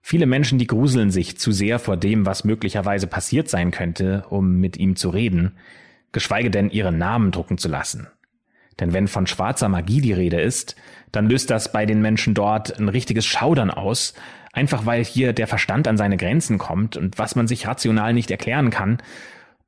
Viele 0.02 0.26
Menschen, 0.26 0.58
die 0.58 0.66
gruseln 0.66 1.10
sich 1.10 1.38
zu 1.38 1.50
sehr 1.52 1.78
vor 1.78 1.96
dem, 1.96 2.26
was 2.26 2.44
möglicherweise 2.44 3.06
passiert 3.06 3.48
sein 3.48 3.70
könnte, 3.70 4.26
um 4.28 4.56
mit 4.56 4.76
ihm 4.76 4.96
zu 4.96 5.08
reden, 5.08 5.56
geschweige 6.12 6.50
denn 6.50 6.68
ihren 6.68 6.98
Namen 6.98 7.30
drucken 7.30 7.56
zu 7.56 7.68
lassen. 7.68 8.08
Denn 8.80 8.92
wenn 8.92 9.08
von 9.08 9.26
schwarzer 9.26 9.68
Magie 9.68 10.00
die 10.00 10.12
Rede 10.12 10.40
ist, 10.40 10.76
dann 11.12 11.28
löst 11.28 11.50
das 11.50 11.72
bei 11.72 11.86
den 11.86 12.02
Menschen 12.02 12.34
dort 12.34 12.78
ein 12.78 12.88
richtiges 12.88 13.24
Schaudern 13.24 13.70
aus, 13.70 14.14
einfach 14.52 14.86
weil 14.86 15.04
hier 15.04 15.32
der 15.32 15.46
Verstand 15.46 15.86
an 15.86 15.96
seine 15.96 16.16
Grenzen 16.16 16.58
kommt 16.58 16.96
und 16.96 17.18
was 17.18 17.36
man 17.36 17.46
sich 17.46 17.66
rational 17.66 18.12
nicht 18.12 18.30
erklären 18.30 18.70
kann. 18.70 18.98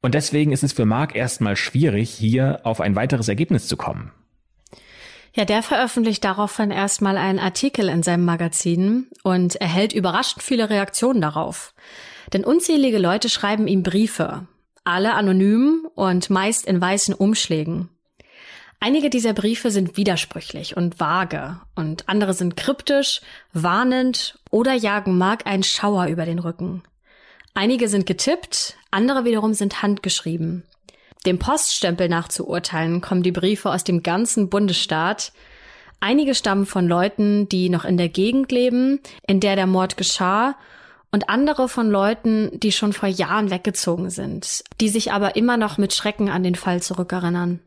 Und 0.03 0.15
deswegen 0.15 0.53
ist 0.53 0.63
es 0.63 0.73
für 0.73 0.87
Mark 0.87 1.15
erstmal 1.15 1.57
schwierig, 1.57 2.11
hier 2.11 2.61
auf 2.65 2.81
ein 2.81 2.97
weiteres 2.97 3.29
Ergebnis 3.29 3.67
zu 3.67 3.77
kommen. 3.77 4.13
Ja, 5.35 5.45
der 5.45 5.63
veröffentlicht 5.63 6.25
daraufhin 6.25 6.71
erstmal 6.71 7.19
einen 7.19 7.39
Artikel 7.39 7.91
in 7.91 8.03
seinem 8.03 8.25
Magazin 8.25 9.09
und 9.23 9.57
erhält 9.57 9.93
überraschend 9.93 10.43
viele 10.43 10.71
Reaktionen 10.71 11.21
darauf. 11.21 11.75
Denn 12.33 12.45
unzählige 12.45 12.99
Leute 12.99 13.29
schreiben 13.29 13.69
ihm 13.69 13.83
Briefe, 13.83 14.49
alle 14.85 15.15
anonym 15.15 15.87
und 15.95 16.31
meist 16.31 16.67
in 16.67 16.81
weißen 16.81 17.13
Umschlägen. 17.13 17.91
Einige 18.79 19.11
dieser 19.11 19.33
Briefe 19.33 19.71
sind 19.71 19.97
widersprüchlich 19.97 20.77
und 20.77 21.01
vage 21.01 21.61
und 21.75 22.09
andere 22.09 22.35
sind 22.35 22.57
kryptisch, 22.57 23.21
warnend 23.53 24.39
oder 24.51 24.75
jagen 24.75 25.17
Mark 25.19 25.47
einen 25.47 25.63
Schauer 25.63 26.07
über 26.07 26.27
den 26.27 26.39
Rücken. 26.39 26.83
Einige 27.55 27.89
sind 27.89 28.05
getippt, 28.05 28.77
andere 28.91 29.25
wiederum 29.25 29.55
sind 29.55 29.83
handgeschrieben. 29.83 30.65
Dem 31.25 31.39
Poststempel 31.39 32.09
nach 32.09 32.29
zu 32.29 32.47
urteilen 32.47 33.01
kommen 33.01 33.23
die 33.23 33.33
Briefe 33.33 33.71
aus 33.71 33.83
dem 33.83 34.03
ganzen 34.03 34.51
Bundesstaat. 34.51 35.33
Einige 35.99 36.35
stammen 36.35 36.67
von 36.67 36.87
Leuten, 36.87 37.49
die 37.49 37.71
noch 37.71 37.85
in 37.85 37.97
der 37.97 38.11
Gegend 38.11 38.53
leben, 38.53 39.01
in 39.27 39.41
der 39.41 39.57
der 39.57 39.67
Mord 39.67 39.97
geschah, 39.97 40.55
und 41.11 41.31
andere 41.31 41.69
von 41.69 41.89
Leuten, 41.89 42.61
die 42.61 42.73
schon 42.73 42.93
vor 42.93 43.09
Jahren 43.09 43.51
weggezogen 43.51 44.11
sind, 44.11 44.63
die 44.81 44.91
sich 44.91 45.13
aber 45.13 45.35
immer 45.35 45.57
noch 45.57 45.79
mit 45.79 45.95
Schrecken 45.95 46.29
an 46.29 46.43
den 46.43 46.57
Fall 46.57 46.83
zurückerinnern. 46.83 47.61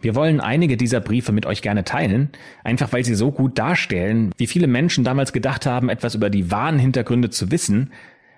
Wir 0.00 0.14
wollen 0.14 0.40
einige 0.40 0.76
dieser 0.76 1.00
Briefe 1.00 1.32
mit 1.32 1.44
euch 1.44 1.60
gerne 1.60 1.82
teilen, 1.82 2.30
einfach 2.62 2.92
weil 2.92 3.04
sie 3.04 3.16
so 3.16 3.32
gut 3.32 3.58
darstellen, 3.58 4.32
wie 4.36 4.46
viele 4.46 4.68
Menschen 4.68 5.02
damals 5.02 5.32
gedacht 5.32 5.66
haben, 5.66 5.88
etwas 5.88 6.14
über 6.14 6.30
die 6.30 6.52
wahren 6.52 6.78
Hintergründe 6.78 7.30
zu 7.30 7.50
wissen, 7.50 7.92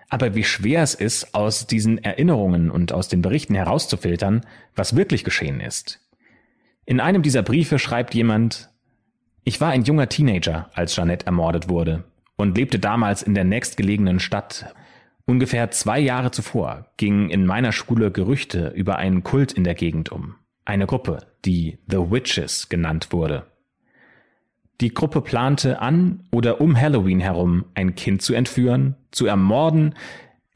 aber 0.09 0.35
wie 0.35 0.45
schwer 0.45 0.83
es 0.83 0.95
ist, 0.95 1.35
aus 1.35 1.67
diesen 1.67 2.03
Erinnerungen 2.03 2.71
und 2.71 2.93
aus 2.93 3.09
den 3.09 3.21
Berichten 3.21 3.55
herauszufiltern, 3.55 4.41
was 4.75 4.97
wirklich 4.97 5.23
geschehen 5.23 5.61
ist. 5.61 6.01
In 6.87 6.99
einem 6.99 7.23
dieser 7.23 7.43
Briefe 7.43 7.79
schreibt 7.79 8.15
jemand, 8.15 8.71
ich 9.45 9.61
war 9.61 9.71
ein 9.71 9.85
junger 9.85 10.09
Teenager, 10.09 10.71
als 10.75 10.95
Jeanette 10.95 11.27
ermordet 11.27 11.69
wurde 11.69 12.05
und 12.37 12.57
lebte 12.57 12.79
damals 12.79 13.23
in 13.23 13.35
der 13.35 13.45
nächstgelegenen 13.45 14.19
Stadt. 14.19 14.75
Ungefähr 15.27 15.71
zwei 15.71 16.01
Jahre 16.01 16.31
zuvor 16.31 16.87
gingen 16.97 17.29
in 17.29 17.45
meiner 17.45 17.73
Schule 17.73 18.11
Gerüchte 18.11 18.73
über 18.75 18.97
einen 18.97 19.23
Kult 19.23 19.53
in 19.53 19.65
der 19.65 19.75
Gegend 19.75 20.11
um 20.11 20.37
eine 20.65 20.87
Gruppe, 20.87 21.27
die 21.45 21.79
The 21.89 22.11
Witches 22.11 22.69
genannt 22.69 23.13
wurde. 23.13 23.47
Die 24.81 24.95
Gruppe 24.95 25.21
plante 25.21 25.81
an 25.81 26.27
oder 26.33 26.61
um 26.61 26.79
Halloween 26.79 27.21
herum 27.21 27.67
ein 27.75 27.95
Kind 27.95 28.23
zu 28.23 28.33
entführen, 28.33 28.97
zu 29.11 29.27
ermorden, 29.27 29.95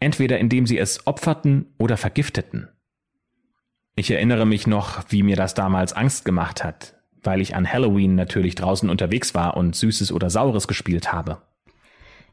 entweder 0.01 0.39
indem 0.39 0.67
sie 0.67 0.79
es 0.79 1.07
opferten 1.07 1.75
oder 1.79 1.97
vergifteten. 1.97 2.69
Ich 3.97 4.11
erinnere 4.11 4.47
mich 4.47 4.67
noch, 4.67 5.05
wie 5.09 5.23
mir 5.23 5.37
das 5.37 5.55
damals 5.55 5.93
Angst 5.93 6.25
gemacht 6.25 6.65
hat, 6.65 6.97
weil 7.23 7.41
ich 7.41 7.55
an 7.55 7.71
Halloween 7.71 8.15
natürlich 8.15 8.55
draußen 8.55 8.91
unterwegs 8.91 9.35
war 9.35 9.57
und 9.57 9.77
Süßes 9.77 10.11
oder 10.11 10.31
Saures 10.31 10.67
gespielt 10.67 11.13
habe. 11.13 11.43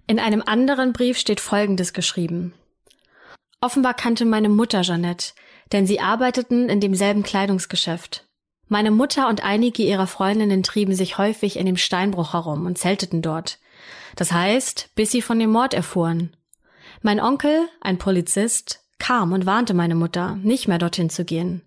In 0.08 0.18
einem 0.20 0.42
anderen 0.46 0.94
Brief 0.94 1.18
steht 1.18 1.40
Folgendes 1.40 1.94
geschrieben. 1.94 2.54
Offenbar 3.62 3.94
kannte 3.94 4.26
meine 4.26 4.50
Mutter 4.50 4.82
Jeanette, 4.82 5.34
denn 5.72 5.88
sie 5.88 6.00
arbeiteten 6.00 6.70
in 6.70 6.80
demselben 6.80 7.24
Kleidungsgeschäft. 7.24 8.26
Meine 8.68 8.92
Mutter 8.92 9.28
und 9.28 9.44
einige 9.44 9.84
ihrer 9.84 10.08
Freundinnen 10.08 10.64
trieben 10.64 10.96
sich 10.96 11.18
häufig 11.18 11.58
in 11.58 11.66
dem 11.66 11.78
Steinbruch 11.78 12.34
herum 12.34 12.66
und 12.66 12.78
zelteten 12.78 13.22
dort. 13.22 13.60
Das 14.16 14.32
heißt, 14.32 14.92
bis 14.96 15.12
sie 15.12 15.22
von 15.22 15.40
dem 15.40 15.52
Mord 15.52 15.74
erfuhren. 15.74 16.36
Mein 17.02 17.20
Onkel, 17.20 17.68
ein 17.82 17.98
Polizist, 17.98 18.80
kam 19.00 19.34
und 19.34 19.46
warnte 19.46 19.74
meine 19.74 19.96
Mutter, 19.96 20.38
nicht 20.38 20.68
mehr 20.68 20.78
dorthin 20.78 21.10
zu 21.10 21.26
gehen. 21.26 21.64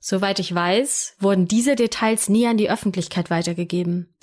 Soweit 0.00 0.38
ich 0.38 0.54
weiß, 0.54 1.16
wurden 1.20 1.46
diese 1.46 1.76
Details 1.76 2.28
nie 2.28 2.46
an 2.46 2.56
die 2.56 2.70
Öffentlichkeit 2.70 3.30
weitergegeben. 3.30 4.14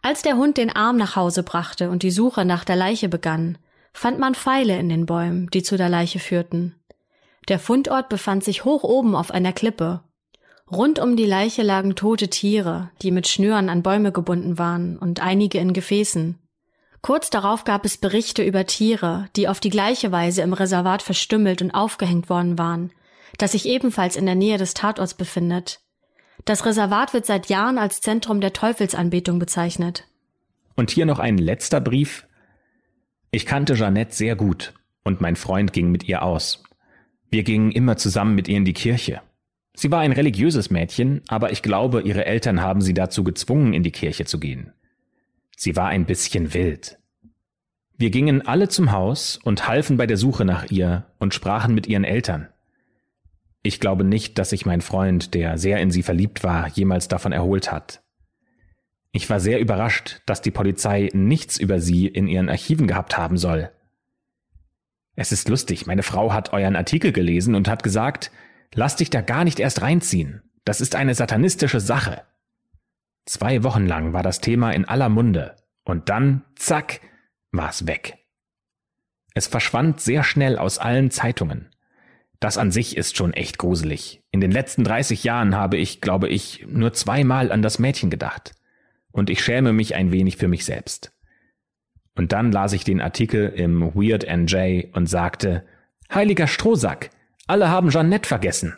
Als 0.00 0.22
der 0.22 0.36
Hund 0.36 0.56
den 0.56 0.70
Arm 0.70 0.96
nach 0.96 1.16
Hause 1.16 1.42
brachte 1.42 1.90
und 1.90 2.02
die 2.02 2.10
Suche 2.10 2.44
nach 2.44 2.64
der 2.64 2.76
Leiche 2.76 3.08
begann, 3.08 3.58
fand 3.92 4.18
man 4.18 4.34
Pfeile 4.34 4.78
in 4.78 4.88
den 4.88 5.06
Bäumen, 5.06 5.48
die 5.50 5.62
zu 5.62 5.76
der 5.76 5.88
Leiche 5.88 6.18
führten. 6.18 6.74
Der 7.48 7.58
Fundort 7.58 8.08
befand 8.08 8.44
sich 8.44 8.64
hoch 8.64 8.84
oben 8.84 9.14
auf 9.14 9.30
einer 9.30 9.52
Klippe. 9.52 10.02
Rund 10.70 10.98
um 10.98 11.16
die 11.16 11.26
Leiche 11.26 11.62
lagen 11.62 11.96
tote 11.96 12.28
Tiere, 12.28 12.90
die 13.02 13.10
mit 13.10 13.28
Schnüren 13.28 13.68
an 13.68 13.82
Bäume 13.82 14.12
gebunden 14.12 14.58
waren 14.58 14.96
und 14.96 15.20
einige 15.20 15.58
in 15.58 15.72
Gefäßen. 15.72 16.38
Kurz 17.02 17.30
darauf 17.30 17.64
gab 17.64 17.84
es 17.84 17.98
Berichte 17.98 18.44
über 18.44 18.64
Tiere, 18.64 19.26
die 19.34 19.48
auf 19.48 19.58
die 19.58 19.70
gleiche 19.70 20.12
Weise 20.12 20.42
im 20.42 20.52
Reservat 20.52 21.02
verstümmelt 21.02 21.60
und 21.60 21.72
aufgehängt 21.72 22.30
worden 22.30 22.58
waren, 22.58 22.92
das 23.38 23.52
sich 23.52 23.66
ebenfalls 23.66 24.14
in 24.14 24.24
der 24.24 24.36
Nähe 24.36 24.56
des 24.56 24.72
Tatorts 24.72 25.14
befindet. 25.14 25.80
Das 26.44 26.64
Reservat 26.64 27.12
wird 27.12 27.26
seit 27.26 27.46
Jahren 27.46 27.76
als 27.76 28.00
Zentrum 28.00 28.40
der 28.40 28.52
Teufelsanbetung 28.52 29.40
bezeichnet. 29.40 30.06
Und 30.76 30.90
hier 30.90 31.06
noch 31.06 31.18
ein 31.18 31.38
letzter 31.38 31.80
Brief. 31.80 32.26
Ich 33.30 33.46
kannte 33.46 33.74
Jeannette 33.74 34.14
sehr 34.14 34.36
gut 34.36 34.72
und 35.04 35.20
mein 35.20 35.36
Freund 35.36 35.72
ging 35.72 35.90
mit 35.90 36.04
ihr 36.04 36.22
aus. 36.22 36.62
Wir 37.32 37.44
gingen 37.44 37.72
immer 37.72 37.96
zusammen 37.96 38.34
mit 38.34 38.46
ihr 38.46 38.58
in 38.58 38.66
die 38.66 38.74
Kirche. 38.74 39.22
Sie 39.72 39.90
war 39.90 40.00
ein 40.00 40.12
religiöses 40.12 40.68
Mädchen, 40.68 41.22
aber 41.28 41.50
ich 41.50 41.62
glaube, 41.62 42.02
ihre 42.02 42.26
Eltern 42.26 42.60
haben 42.60 42.82
sie 42.82 42.92
dazu 42.92 43.24
gezwungen, 43.24 43.72
in 43.72 43.82
die 43.82 43.90
Kirche 43.90 44.26
zu 44.26 44.38
gehen. 44.38 44.74
Sie 45.56 45.74
war 45.74 45.88
ein 45.88 46.04
bisschen 46.04 46.52
wild. 46.52 46.98
Wir 47.96 48.10
gingen 48.10 48.46
alle 48.46 48.68
zum 48.68 48.92
Haus 48.92 49.38
und 49.42 49.66
halfen 49.66 49.96
bei 49.96 50.06
der 50.06 50.18
Suche 50.18 50.44
nach 50.44 50.70
ihr 50.70 51.06
und 51.18 51.32
sprachen 51.32 51.74
mit 51.74 51.86
ihren 51.86 52.04
Eltern. 52.04 52.48
Ich 53.62 53.80
glaube 53.80 54.04
nicht, 54.04 54.38
dass 54.38 54.50
sich 54.50 54.66
mein 54.66 54.82
Freund, 54.82 55.32
der 55.32 55.56
sehr 55.56 55.80
in 55.80 55.90
sie 55.90 56.02
verliebt 56.02 56.44
war, 56.44 56.68
jemals 56.68 57.08
davon 57.08 57.32
erholt 57.32 57.72
hat. 57.72 58.02
Ich 59.10 59.30
war 59.30 59.40
sehr 59.40 59.58
überrascht, 59.58 60.20
dass 60.26 60.42
die 60.42 60.50
Polizei 60.50 61.08
nichts 61.14 61.56
über 61.56 61.80
sie 61.80 62.08
in 62.08 62.28
ihren 62.28 62.50
Archiven 62.50 62.86
gehabt 62.86 63.16
haben 63.16 63.38
soll. 63.38 63.70
Es 65.14 65.32
ist 65.32 65.48
lustig, 65.48 65.86
meine 65.86 66.02
Frau 66.02 66.32
hat 66.32 66.52
euren 66.52 66.76
Artikel 66.76 67.12
gelesen 67.12 67.54
und 67.54 67.68
hat 67.68 67.82
gesagt, 67.82 68.30
lass 68.74 68.96
dich 68.96 69.10
da 69.10 69.20
gar 69.20 69.44
nicht 69.44 69.60
erst 69.60 69.82
reinziehen. 69.82 70.42
Das 70.64 70.80
ist 70.80 70.94
eine 70.94 71.14
satanistische 71.14 71.80
Sache. 71.80 72.22
Zwei 73.26 73.62
Wochen 73.62 73.86
lang 73.86 74.12
war 74.12 74.22
das 74.22 74.40
Thema 74.40 74.72
in 74.72 74.84
aller 74.84 75.08
Munde 75.08 75.56
und 75.84 76.08
dann, 76.08 76.44
zack, 76.56 77.00
war 77.50 77.68
es 77.68 77.86
weg. 77.86 78.18
Es 79.34 79.46
verschwand 79.46 80.00
sehr 80.00 80.24
schnell 80.24 80.58
aus 80.58 80.78
allen 80.78 81.10
Zeitungen. 81.10 81.70
Das 82.40 82.58
an 82.58 82.70
sich 82.70 82.96
ist 82.96 83.16
schon 83.16 83.32
echt 83.32 83.58
gruselig. 83.58 84.22
In 84.30 84.40
den 84.40 84.50
letzten 84.50 84.82
30 84.82 85.22
Jahren 85.22 85.54
habe 85.54 85.76
ich, 85.76 86.00
glaube 86.00 86.28
ich, 86.28 86.66
nur 86.68 86.92
zweimal 86.92 87.52
an 87.52 87.62
das 87.62 87.78
Mädchen 87.78 88.10
gedacht. 88.10 88.54
Und 89.12 89.30
ich 89.30 89.44
schäme 89.44 89.72
mich 89.72 89.94
ein 89.94 90.10
wenig 90.10 90.38
für 90.38 90.48
mich 90.48 90.64
selbst. 90.64 91.11
Und 92.14 92.32
dann 92.32 92.52
las 92.52 92.72
ich 92.72 92.84
den 92.84 93.00
Artikel 93.00 93.48
im 93.48 93.94
Weird 93.94 94.26
NJ 94.28 94.88
und 94.92 95.06
sagte, 95.06 95.64
Heiliger 96.12 96.46
Strohsack, 96.46 97.10
alle 97.46 97.68
haben 97.70 97.90
Jeannette 97.90 98.28
vergessen. 98.28 98.76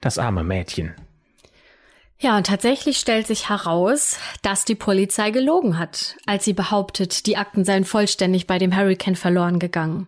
Das 0.00 0.18
arme 0.18 0.44
Mädchen. 0.44 0.94
Ja, 2.18 2.36
und 2.36 2.46
tatsächlich 2.46 2.98
stellt 2.98 3.26
sich 3.26 3.48
heraus, 3.48 4.18
dass 4.42 4.64
die 4.64 4.74
Polizei 4.74 5.30
gelogen 5.30 5.78
hat, 5.78 6.16
als 6.26 6.44
sie 6.44 6.52
behauptet, 6.52 7.26
die 7.26 7.36
Akten 7.36 7.64
seien 7.64 7.84
vollständig 7.84 8.46
bei 8.46 8.58
dem 8.58 8.76
Hurricane 8.76 9.16
verloren 9.16 9.58
gegangen. 9.58 10.06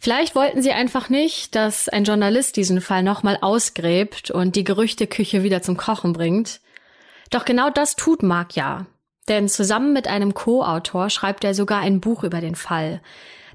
Vielleicht 0.00 0.34
wollten 0.34 0.62
sie 0.62 0.72
einfach 0.72 1.08
nicht, 1.08 1.54
dass 1.54 1.88
ein 1.88 2.04
Journalist 2.04 2.56
diesen 2.56 2.80
Fall 2.80 3.02
nochmal 3.02 3.36
ausgräbt 3.40 4.30
und 4.30 4.54
die 4.54 4.64
Gerüchteküche 4.64 5.42
wieder 5.42 5.60
zum 5.60 5.76
Kochen 5.76 6.12
bringt. 6.12 6.60
Doch 7.30 7.44
genau 7.44 7.68
das 7.68 7.96
tut 7.96 8.22
Mark 8.22 8.54
ja. 8.54 8.86
Denn 9.28 9.48
zusammen 9.48 9.92
mit 9.92 10.08
einem 10.08 10.34
Co-Autor 10.34 11.10
schreibt 11.10 11.44
er 11.44 11.54
sogar 11.54 11.80
ein 11.80 12.00
Buch 12.00 12.24
über 12.24 12.40
den 12.40 12.54
Fall, 12.54 13.00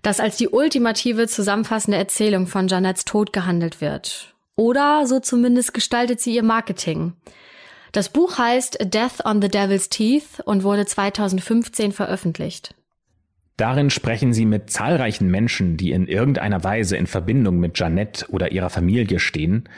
das 0.04 0.20
als 0.20 0.38
die 0.38 0.50
ultimative 0.50 1.28
zusammenfassende 1.28 1.98
Erzählung 1.98 2.48
von 2.48 2.68
Janettes 2.68 3.06
Tod 3.06 3.34
gehandelt 3.34 3.82
wird. 3.82 4.36
Oder 4.56 5.08
so 5.08 5.20
zumindest 5.20 5.74
gestaltet 5.74 6.22
sie 6.22 6.36
ihr 6.36 6.44
Marketing. 6.44 7.14
Das 7.92 8.10
Buch 8.10 8.38
heißt 8.38 8.80
Death 8.82 9.26
on 9.26 9.42
the 9.42 9.50
Devil's 9.50 9.90
Teeth 9.90 10.42
und 10.46 10.64
wurde 10.64 10.86
2015 10.86 11.92
veröffentlicht. 11.92 12.76
Darin 13.58 13.92
sprechen 13.92 14.34
sie 14.34 14.46
mit 14.46 14.72
zahlreichen 14.72 15.30
Menschen, 15.30 15.78
die 15.78 15.92
in 15.92 16.08
irgendeiner 16.08 16.64
Weise 16.64 16.98
in 16.98 17.06
Verbindung 17.06 17.60
mit 17.60 17.78
Janette 17.78 18.26
oder 18.30 18.52
ihrer 18.52 18.72
Familie 18.72 19.20
stehen 19.20 19.70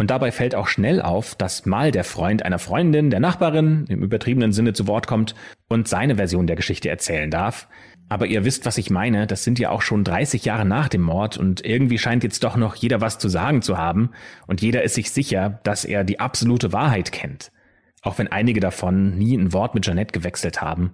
und 0.00 0.10
dabei 0.10 0.32
fällt 0.32 0.54
auch 0.54 0.66
schnell 0.66 1.02
auf, 1.02 1.34
dass 1.34 1.66
mal 1.66 1.90
der 1.90 2.04
Freund 2.04 2.42
einer 2.42 2.58
Freundin, 2.58 3.10
der 3.10 3.20
Nachbarin, 3.20 3.84
im 3.90 4.02
übertriebenen 4.02 4.50
Sinne 4.50 4.72
zu 4.72 4.86
Wort 4.86 5.06
kommt 5.06 5.34
und 5.68 5.88
seine 5.88 6.16
Version 6.16 6.46
der 6.46 6.56
Geschichte 6.56 6.88
erzählen 6.88 7.30
darf. 7.30 7.68
Aber 8.08 8.24
ihr 8.24 8.46
wisst, 8.46 8.64
was 8.64 8.78
ich 8.78 8.88
meine, 8.88 9.26
das 9.26 9.44
sind 9.44 9.58
ja 9.58 9.68
auch 9.68 9.82
schon 9.82 10.02
30 10.02 10.46
Jahre 10.46 10.64
nach 10.64 10.88
dem 10.88 11.02
Mord 11.02 11.36
und 11.36 11.66
irgendwie 11.66 11.98
scheint 11.98 12.24
jetzt 12.24 12.42
doch 12.44 12.56
noch 12.56 12.76
jeder 12.76 13.02
was 13.02 13.18
zu 13.18 13.28
sagen 13.28 13.60
zu 13.60 13.76
haben 13.76 14.12
und 14.46 14.62
jeder 14.62 14.82
ist 14.84 14.94
sich 14.94 15.10
sicher, 15.10 15.60
dass 15.64 15.84
er 15.84 16.02
die 16.02 16.18
absolute 16.18 16.72
Wahrheit 16.72 17.12
kennt. 17.12 17.52
Auch 18.00 18.16
wenn 18.16 18.28
einige 18.28 18.60
davon 18.60 19.18
nie 19.18 19.36
ein 19.36 19.52
Wort 19.52 19.74
mit 19.74 19.84
Jeanette 19.84 20.18
gewechselt 20.18 20.62
haben. 20.62 20.92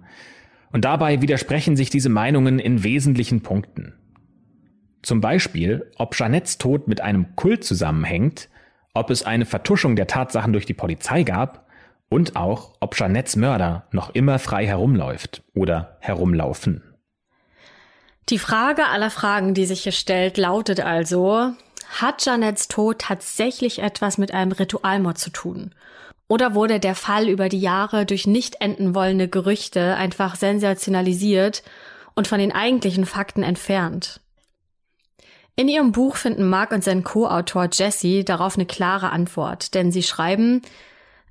Und 0.73 0.83
dabei 0.83 1.21
widersprechen 1.21 1.77
sich 1.77 1.89
diese 1.89 2.09
Meinungen 2.09 2.59
in 2.59 2.83
wesentlichen 2.83 3.39
Punkten. 3.39 3.93
Zum 5.01 5.21
Beispiel, 5.21 5.89
ob 5.95 6.13
Jeanettes 6.13 6.57
Tod 6.57 6.89
mit 6.89 6.99
einem 6.99 7.37
Kult 7.37 7.63
zusammenhängt 7.63 8.49
ob 8.97 9.09
es 9.09 9.23
eine 9.23 9.45
Vertuschung 9.45 9.95
der 9.95 10.07
Tatsachen 10.07 10.53
durch 10.53 10.65
die 10.65 10.73
Polizei 10.73 11.23
gab 11.23 11.67
und 12.09 12.35
auch, 12.35 12.73
ob 12.79 12.95
Jeanettes 12.95 13.35
Mörder 13.35 13.87
noch 13.91 14.09
immer 14.11 14.39
frei 14.39 14.65
herumläuft 14.65 15.43
oder 15.53 15.97
herumlaufen. 15.99 16.83
Die 18.29 18.39
Frage 18.39 18.87
aller 18.87 19.09
Fragen, 19.09 19.53
die 19.53 19.65
sich 19.65 19.83
hier 19.83 19.91
stellt, 19.93 20.37
lautet 20.37 20.81
also, 20.81 21.53
hat 21.99 22.25
Jeanettes 22.25 22.67
Tod 22.67 22.99
tatsächlich 22.99 23.79
etwas 23.79 24.17
mit 24.17 24.33
einem 24.33 24.51
Ritualmord 24.51 25.17
zu 25.17 25.29
tun? 25.29 25.73
Oder 26.27 26.53
wurde 26.53 26.81
der 26.81 26.95
Fall 26.95 27.29
über 27.29 27.47
die 27.47 27.61
Jahre 27.61 28.05
durch 28.05 28.27
nicht 28.27 28.59
enden 28.59 28.93
wollende 28.95 29.29
Gerüchte 29.29 29.95
einfach 29.95 30.35
sensationalisiert 30.35 31.63
und 32.15 32.27
von 32.27 32.39
den 32.39 32.51
eigentlichen 32.51 33.05
Fakten 33.05 33.43
entfernt? 33.43 34.19
In 35.59 35.67
ihrem 35.67 35.91
Buch 35.91 36.17
finden 36.17 36.47
Mark 36.47 36.71
und 36.71 36.83
sein 36.83 37.03
Co-Autor 37.03 37.69
Jesse 37.73 38.23
darauf 38.23 38.55
eine 38.55 38.67
klare 38.67 39.11
Antwort, 39.11 39.73
denn 39.73 39.91
sie 39.91 40.03
schreiben, 40.03 40.61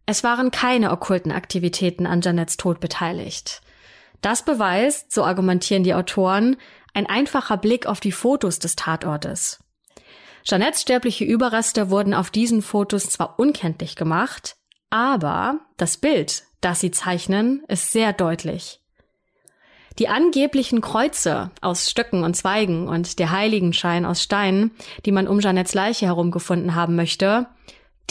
es 0.05 0.24
waren 0.24 0.51
keine 0.51 0.91
okkulten 0.91 1.31
Aktivitäten 1.31 2.07
an 2.07 2.22
Janets 2.22 2.57
Tod 2.57 2.81
beteiligt. 2.81 3.62
Das 4.22 4.45
beweist, 4.45 5.12
so 5.12 5.22
argumentieren 5.24 5.85
die 5.85 5.95
Autoren, 5.95 6.57
ein 6.93 7.07
einfacher 7.07 7.57
Blick 7.57 7.87
auf 7.87 8.01
die 8.01 8.11
Fotos 8.11 8.59
des 8.59 8.74
Tatortes. 8.74 9.62
Jeanettes 10.43 10.83
sterbliche 10.83 11.24
Überreste 11.24 11.91
wurden 11.91 12.12
auf 12.12 12.31
diesen 12.31 12.62
Fotos 12.62 13.09
zwar 13.09 13.39
unkenntlich 13.39 13.95
gemacht, 13.95 14.57
aber 14.91 15.61
das 15.77 15.99
Bild, 15.99 16.43
das 16.61 16.81
sie 16.81 16.91
zeichnen, 16.91 17.62
ist 17.68 17.93
sehr 17.93 18.12
deutlich. 18.12 18.81
Die 19.99 20.09
angeblichen 20.09 20.83
Kreuze 20.83 21.51
aus 21.63 21.91
Stöcken 21.91 22.23
und 22.23 22.37
Zweigen 22.37 22.87
und 22.87 23.19
der 23.19 23.31
Heiligenschein 23.31 24.05
aus 24.05 24.23
Steinen, 24.23 24.73
die 25.07 25.13
man 25.13 25.27
um 25.27 25.41
Jeanettes 25.41 25.75
Leiche 25.75 26.07
herum 26.07 26.31
gefunden 26.31 26.75
haben 26.75 26.97
möchte, 26.97 27.47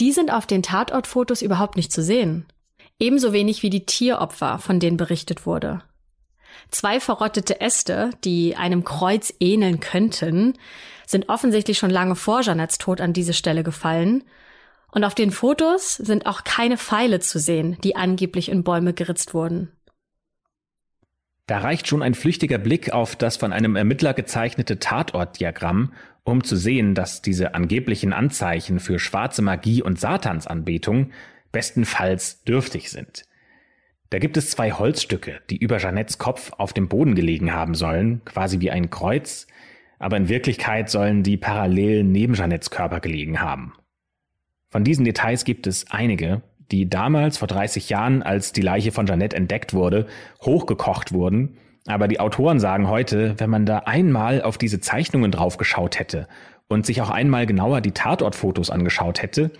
die 0.00 0.12
sind 0.12 0.32
auf 0.32 0.46
den 0.46 0.62
Tatortfotos 0.62 1.42
überhaupt 1.42 1.76
nicht 1.76 1.92
zu 1.92 2.02
sehen. 2.02 2.46
Ebenso 2.98 3.32
wenig 3.32 3.62
wie 3.62 3.70
die 3.70 3.86
Tieropfer, 3.86 4.58
von 4.58 4.80
denen 4.80 4.96
berichtet 4.96 5.46
wurde. 5.46 5.82
Zwei 6.70 6.98
verrottete 6.98 7.60
Äste, 7.60 8.10
die 8.24 8.56
einem 8.56 8.82
Kreuz 8.84 9.32
ähneln 9.38 9.78
könnten, 9.80 10.54
sind 11.06 11.28
offensichtlich 11.28 11.78
schon 11.78 11.90
lange 11.90 12.16
vor 12.16 12.40
Jeanettes 12.40 12.78
Tod 12.78 13.00
an 13.00 13.12
diese 13.12 13.32
Stelle 13.32 13.62
gefallen. 13.62 14.24
Und 14.90 15.04
auf 15.04 15.14
den 15.14 15.30
Fotos 15.30 15.94
sind 15.94 16.26
auch 16.26 16.42
keine 16.42 16.78
Pfeile 16.78 17.20
zu 17.20 17.38
sehen, 17.38 17.76
die 17.84 17.94
angeblich 17.94 18.48
in 18.48 18.64
Bäume 18.64 18.92
geritzt 18.92 19.34
wurden. 19.34 19.70
Da 21.46 21.58
reicht 21.58 21.86
schon 21.86 22.02
ein 22.02 22.14
flüchtiger 22.14 22.58
Blick 22.58 22.92
auf 22.92 23.14
das 23.14 23.36
von 23.36 23.52
einem 23.52 23.76
Ermittler 23.76 24.14
gezeichnete 24.14 24.80
Tatortdiagramm, 24.80 25.92
um 26.24 26.42
zu 26.42 26.56
sehen, 26.56 26.94
dass 26.94 27.22
diese 27.22 27.54
angeblichen 27.54 28.12
Anzeichen 28.12 28.80
für 28.80 28.98
schwarze 28.98 29.42
Magie 29.42 29.80
und 29.80 30.00
Satansanbetung 30.00 31.12
bestenfalls 31.52 32.42
dürftig 32.42 32.90
sind. 32.90 33.24
Da 34.10 34.18
gibt 34.18 34.36
es 34.36 34.50
zwei 34.50 34.72
Holzstücke, 34.72 35.40
die 35.50 35.56
über 35.56 35.78
Jeanettes 35.78 36.18
Kopf 36.18 36.52
auf 36.58 36.72
dem 36.72 36.88
Boden 36.88 37.14
gelegen 37.14 37.52
haben 37.52 37.74
sollen, 37.74 38.24
quasi 38.24 38.60
wie 38.60 38.72
ein 38.72 38.90
Kreuz, 38.90 39.46
aber 39.98 40.16
in 40.16 40.28
Wirklichkeit 40.28 40.90
sollen 40.90 41.22
die 41.22 41.36
parallel 41.36 42.02
neben 42.02 42.34
Jeanettes 42.34 42.70
Körper 42.70 43.00
gelegen 43.00 43.40
haben. 43.40 43.72
Von 44.68 44.84
diesen 44.84 45.04
Details 45.04 45.44
gibt 45.44 45.66
es 45.66 45.90
einige, 45.90 46.42
die 46.70 46.88
damals 46.88 47.38
vor 47.38 47.48
30 47.48 47.88
Jahren, 47.88 48.22
als 48.22 48.52
die 48.52 48.62
Leiche 48.62 48.92
von 48.92 49.06
Jeannette 49.06 49.36
entdeckt 49.36 49.74
wurde, 49.74 50.06
hochgekocht 50.42 51.12
wurden. 51.12 51.56
Aber 51.86 52.08
die 52.08 52.18
Autoren 52.18 52.58
sagen 52.58 52.88
heute, 52.88 53.34
wenn 53.38 53.50
man 53.50 53.66
da 53.66 53.78
einmal 53.78 54.42
auf 54.42 54.58
diese 54.58 54.80
Zeichnungen 54.80 55.30
draufgeschaut 55.30 55.98
hätte 55.98 56.26
und 56.68 56.84
sich 56.84 57.00
auch 57.00 57.10
einmal 57.10 57.46
genauer 57.46 57.80
die 57.80 57.92
Tatortfotos 57.92 58.70
angeschaut 58.70 59.22
hätte, 59.22 59.52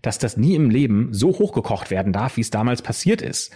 dass 0.00 0.18
das 0.18 0.36
nie 0.36 0.54
im 0.54 0.70
Leben 0.70 1.12
so 1.12 1.28
hochgekocht 1.28 1.90
werden 1.90 2.12
darf, 2.12 2.36
wie 2.36 2.42
es 2.42 2.50
damals 2.50 2.82
passiert 2.82 3.22
ist. 3.22 3.52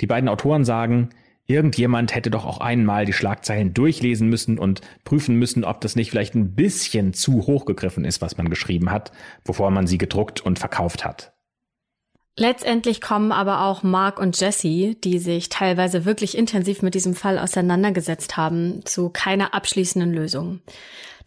Die 0.00 0.06
beiden 0.06 0.28
Autoren 0.28 0.64
sagen, 0.64 1.10
irgendjemand 1.46 2.14
hätte 2.14 2.30
doch 2.30 2.46
auch 2.46 2.58
einmal 2.58 3.04
die 3.04 3.12
Schlagzeilen 3.12 3.74
durchlesen 3.74 4.28
müssen 4.28 4.58
und 4.58 4.80
prüfen 5.04 5.36
müssen, 5.36 5.64
ob 5.64 5.80
das 5.80 5.96
nicht 5.96 6.10
vielleicht 6.10 6.34
ein 6.34 6.54
bisschen 6.54 7.12
zu 7.12 7.46
hochgegriffen 7.46 8.04
ist, 8.04 8.20
was 8.20 8.36
man 8.36 8.48
geschrieben 8.48 8.90
hat, 8.90 9.12
bevor 9.44 9.70
man 9.70 9.86
sie 9.86 9.98
gedruckt 9.98 10.40
und 10.40 10.58
verkauft 10.58 11.04
hat. 11.04 11.31
Letztendlich 12.36 13.02
kommen 13.02 13.30
aber 13.30 13.62
auch 13.62 13.82
Mark 13.82 14.18
und 14.18 14.40
Jesse, 14.40 14.94
die 14.94 15.18
sich 15.18 15.50
teilweise 15.50 16.06
wirklich 16.06 16.36
intensiv 16.36 16.80
mit 16.80 16.94
diesem 16.94 17.14
Fall 17.14 17.38
auseinandergesetzt 17.38 18.38
haben, 18.38 18.84
zu 18.86 19.10
keiner 19.10 19.52
abschließenden 19.52 20.12
Lösung. 20.12 20.60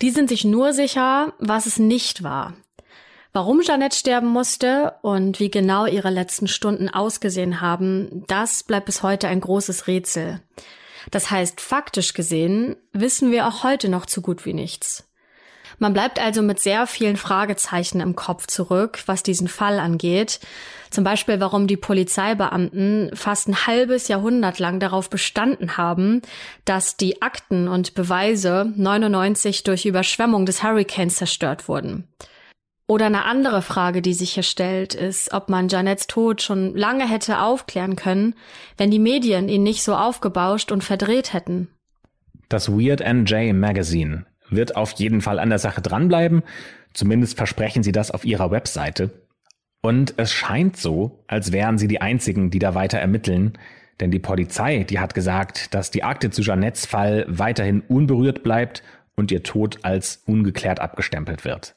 Die 0.02 0.10
sind 0.10 0.30
sich 0.30 0.46
nur 0.46 0.74
sicher, 0.74 1.34
was 1.38 1.68
es 1.68 1.78
nicht 1.78 2.24
war. 2.24 2.56
Warum 3.34 3.62
Jeanette 3.62 3.98
sterben 3.98 4.30
musste 4.30 4.96
und 5.02 5.40
wie 5.40 5.52
genau 5.52 5.86
ihre 5.86 6.10
letzten 6.10 6.48
Stunden 6.48 6.90
ausgesehen 6.90 7.62
haben, 7.62 8.24
das 8.28 8.64
bleibt 8.64 8.86
bis 8.86 9.04
heute 9.04 9.28
ein 9.28 9.42
großes 9.42 9.88
Rätsel. 9.88 10.42
Das 11.12 11.30
heißt, 11.30 11.62
faktisch 11.62 12.14
gesehen 12.14 12.78
wissen 12.94 13.32
wir 13.32 13.48
auch 13.48 13.64
heute 13.64 13.90
noch 13.90 14.06
zu 14.06 14.22
gut 14.22 14.46
wie 14.46 14.54
nichts. 14.54 15.08
Man 15.78 15.94
bleibt 15.94 16.20
also 16.20 16.42
mit 16.42 16.60
sehr 16.60 16.88
vielen 16.88 17.18
Fragezeichen 17.18 18.00
im 18.00 18.16
Kopf 18.16 18.48
zurück, 18.48 19.04
was 19.06 19.24
diesen 19.24 19.48
Fall 19.48 19.80
angeht. 19.80 20.40
Zum 20.90 21.04
Beispiel, 21.04 21.40
warum 21.40 21.68
die 21.68 21.78
Polizeibeamten 21.78 23.12
fast 23.14 23.50
ein 23.50 23.68
halbes 23.68 24.08
Jahrhundert 24.08 24.60
lang 24.60 24.80
darauf 24.80 25.10
bestanden 25.10 25.78
haben, 25.78 26.22
dass 26.64 26.96
die 26.96 27.22
Akten 27.22 27.68
und 27.68 27.96
Beweise 27.96 28.72
99 28.76 29.64
durch 29.64 29.86
Überschwemmung 29.86 30.46
des 30.46 30.64
Hurricanes 30.64 31.18
zerstört 31.18 31.68
wurden. 31.68 32.08
Oder 32.88 33.08
eine 33.08 33.26
andere 33.26 33.64
Frage, 33.64 34.02
die 34.04 34.14
sich 34.14 34.34
hier 34.34 34.44
stellt, 34.44 34.94
ist, 34.94 35.34
ob 35.34 35.50
man 35.50 35.70
Janettes 35.70 36.06
Tod 36.06 36.44
schon 36.44 36.76
lange 36.76 37.10
hätte 37.10 37.42
aufklären 37.42 37.96
können, 37.96 38.36
wenn 38.78 38.92
die 38.92 39.00
Medien 39.00 39.50
ihn 39.50 39.64
nicht 39.64 39.84
so 39.84 39.96
aufgebauscht 39.96 40.72
und 40.72 40.84
verdreht 40.84 41.34
hätten. 41.34 41.68
Das 42.48 42.70
Weird 42.72 43.02
NJ 43.02 43.54
Magazine 43.54 44.28
wird 44.50 44.76
auf 44.76 44.92
jeden 44.94 45.22
Fall 45.22 45.40
an 45.40 45.50
der 45.50 45.60
Sache 45.60 45.82
dranbleiben. 45.82 46.44
Zumindest 46.94 47.38
versprechen 47.38 47.84
sie 47.84 47.92
das 47.92 48.12
auf 48.12 48.26
ihrer 48.26 48.52
Webseite. 48.52 49.12
Und 49.82 50.16
es 50.18 50.32
scheint 50.32 50.78
so, 50.78 51.24
als 51.28 51.52
wären 51.52 51.78
sie 51.78 51.88
die 51.88 52.02
einzigen, 52.02 52.50
die 52.50 52.60
da 52.60 52.74
weiter 52.74 52.98
ermitteln. 52.98 53.54
Denn 54.00 54.12
die 54.12 54.20
Polizei, 54.20 54.84
die 54.84 55.00
hat 55.00 55.14
gesagt, 55.14 55.74
dass 55.74 55.92
die 55.92 56.04
Akte 56.04 56.32
zu 56.32 56.42
Jeanettes 56.42 56.86
Fall 56.86 57.26
weiterhin 57.28 57.82
unberührt 57.82 58.44
bleibt 58.44 58.84
und 59.16 59.32
ihr 59.32 59.44
Tod 59.44 59.80
als 59.84 60.24
ungeklärt 60.26 60.80
abgestempelt 60.80 61.46
wird. 61.46 61.76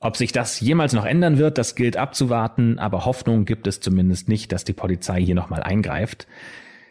Ob 0.00 0.16
sich 0.16 0.32
das 0.32 0.60
jemals 0.60 0.92
noch 0.92 1.06
ändern 1.06 1.38
wird, 1.38 1.56
das 1.56 1.76
gilt 1.76 1.96
abzuwarten, 1.96 2.78
aber 2.78 3.06
Hoffnung 3.06 3.44
gibt 3.46 3.66
es 3.66 3.80
zumindest 3.80 4.28
nicht, 4.28 4.52
dass 4.52 4.64
die 4.64 4.72
Polizei 4.72 5.20
hier 5.20 5.34
nochmal 5.34 5.62
eingreift. 5.62 6.26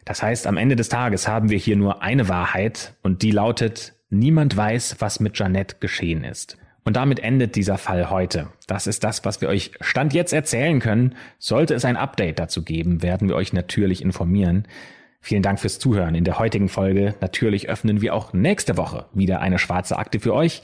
Das 0.06 0.24
heißt, 0.24 0.48
am 0.48 0.58
Ende 0.58 0.76
des 0.76 0.90
Tages 0.90 1.28
haben 1.28 1.50
wir 1.50 1.58
hier 1.58 1.76
nur 1.76 2.02
eine 2.02 2.28
Wahrheit 2.28 2.96
und 3.04 3.22
die 3.22 3.32
lautet, 3.32 3.93
Niemand 4.14 4.56
weiß, 4.56 4.98
was 5.00 5.20
mit 5.20 5.38
Janette 5.38 5.78
geschehen 5.80 6.24
ist. 6.24 6.58
Und 6.86 6.98
damit 6.98 7.20
endet 7.20 7.56
dieser 7.56 7.78
Fall 7.78 8.10
heute. 8.10 8.48
Das 8.68 8.88
ist 8.88 9.04
das, 9.04 9.24
was 9.26 9.42
wir 9.42 9.48
euch 9.48 9.72
Stand 9.82 10.14
jetzt 10.14 10.34
erzählen 10.34 10.80
können. 10.80 11.16
Sollte 11.40 11.74
es 11.74 11.86
ein 11.86 11.98
Update 11.98 12.40
dazu 12.40 12.64
geben, 12.64 13.02
werden 13.02 13.30
wir 13.30 13.36
euch 13.36 13.54
natürlich 13.54 14.02
informieren. 14.02 14.68
Vielen 15.22 15.44
Dank 15.44 15.60
fürs 15.60 15.80
Zuhören. 15.80 16.16
In 16.16 16.26
der 16.26 16.40
heutigen 16.40 16.68
Folge 16.68 17.16
natürlich 17.22 17.70
öffnen 17.70 18.02
wir 18.02 18.14
auch 18.14 18.34
nächste 18.34 18.76
Woche 18.76 19.06
wieder 19.14 19.40
eine 19.40 19.58
schwarze 19.58 19.98
Akte 19.98 20.20
für 20.20 20.34
euch. 20.34 20.62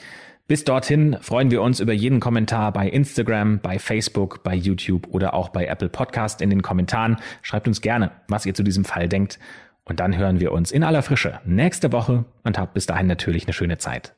Bis 0.47 0.65
dorthin 0.65 1.15
freuen 1.21 1.51
wir 1.51 1.61
uns 1.61 1.79
über 1.79 1.93
jeden 1.93 2.19
Kommentar 2.19 2.73
bei 2.73 2.89
Instagram, 2.89 3.59
bei 3.59 3.79
Facebook, 3.79 4.43
bei 4.43 4.55
YouTube 4.55 5.07
oder 5.11 5.33
auch 5.33 5.49
bei 5.49 5.67
Apple 5.67 5.89
Podcast 5.89 6.41
in 6.41 6.49
den 6.49 6.61
Kommentaren. 6.61 7.17
Schreibt 7.41 7.67
uns 7.67 7.81
gerne, 7.81 8.11
was 8.27 8.45
ihr 8.45 8.53
zu 8.53 8.63
diesem 8.63 8.83
Fall 8.83 9.07
denkt. 9.07 9.39
Und 9.89 9.99
dann 9.99 10.15
hören 10.15 10.39
wir 10.39 10.51
uns 10.51 10.71
in 10.71 10.83
aller 10.83 11.01
Frische 11.01 11.39
nächste 11.45 11.91
Woche 11.91 12.23
und 12.43 12.57
habt 12.59 12.75
bis 12.75 12.85
dahin 12.85 13.07
natürlich 13.07 13.45
eine 13.45 13.53
schöne 13.53 13.79
Zeit. 13.79 14.15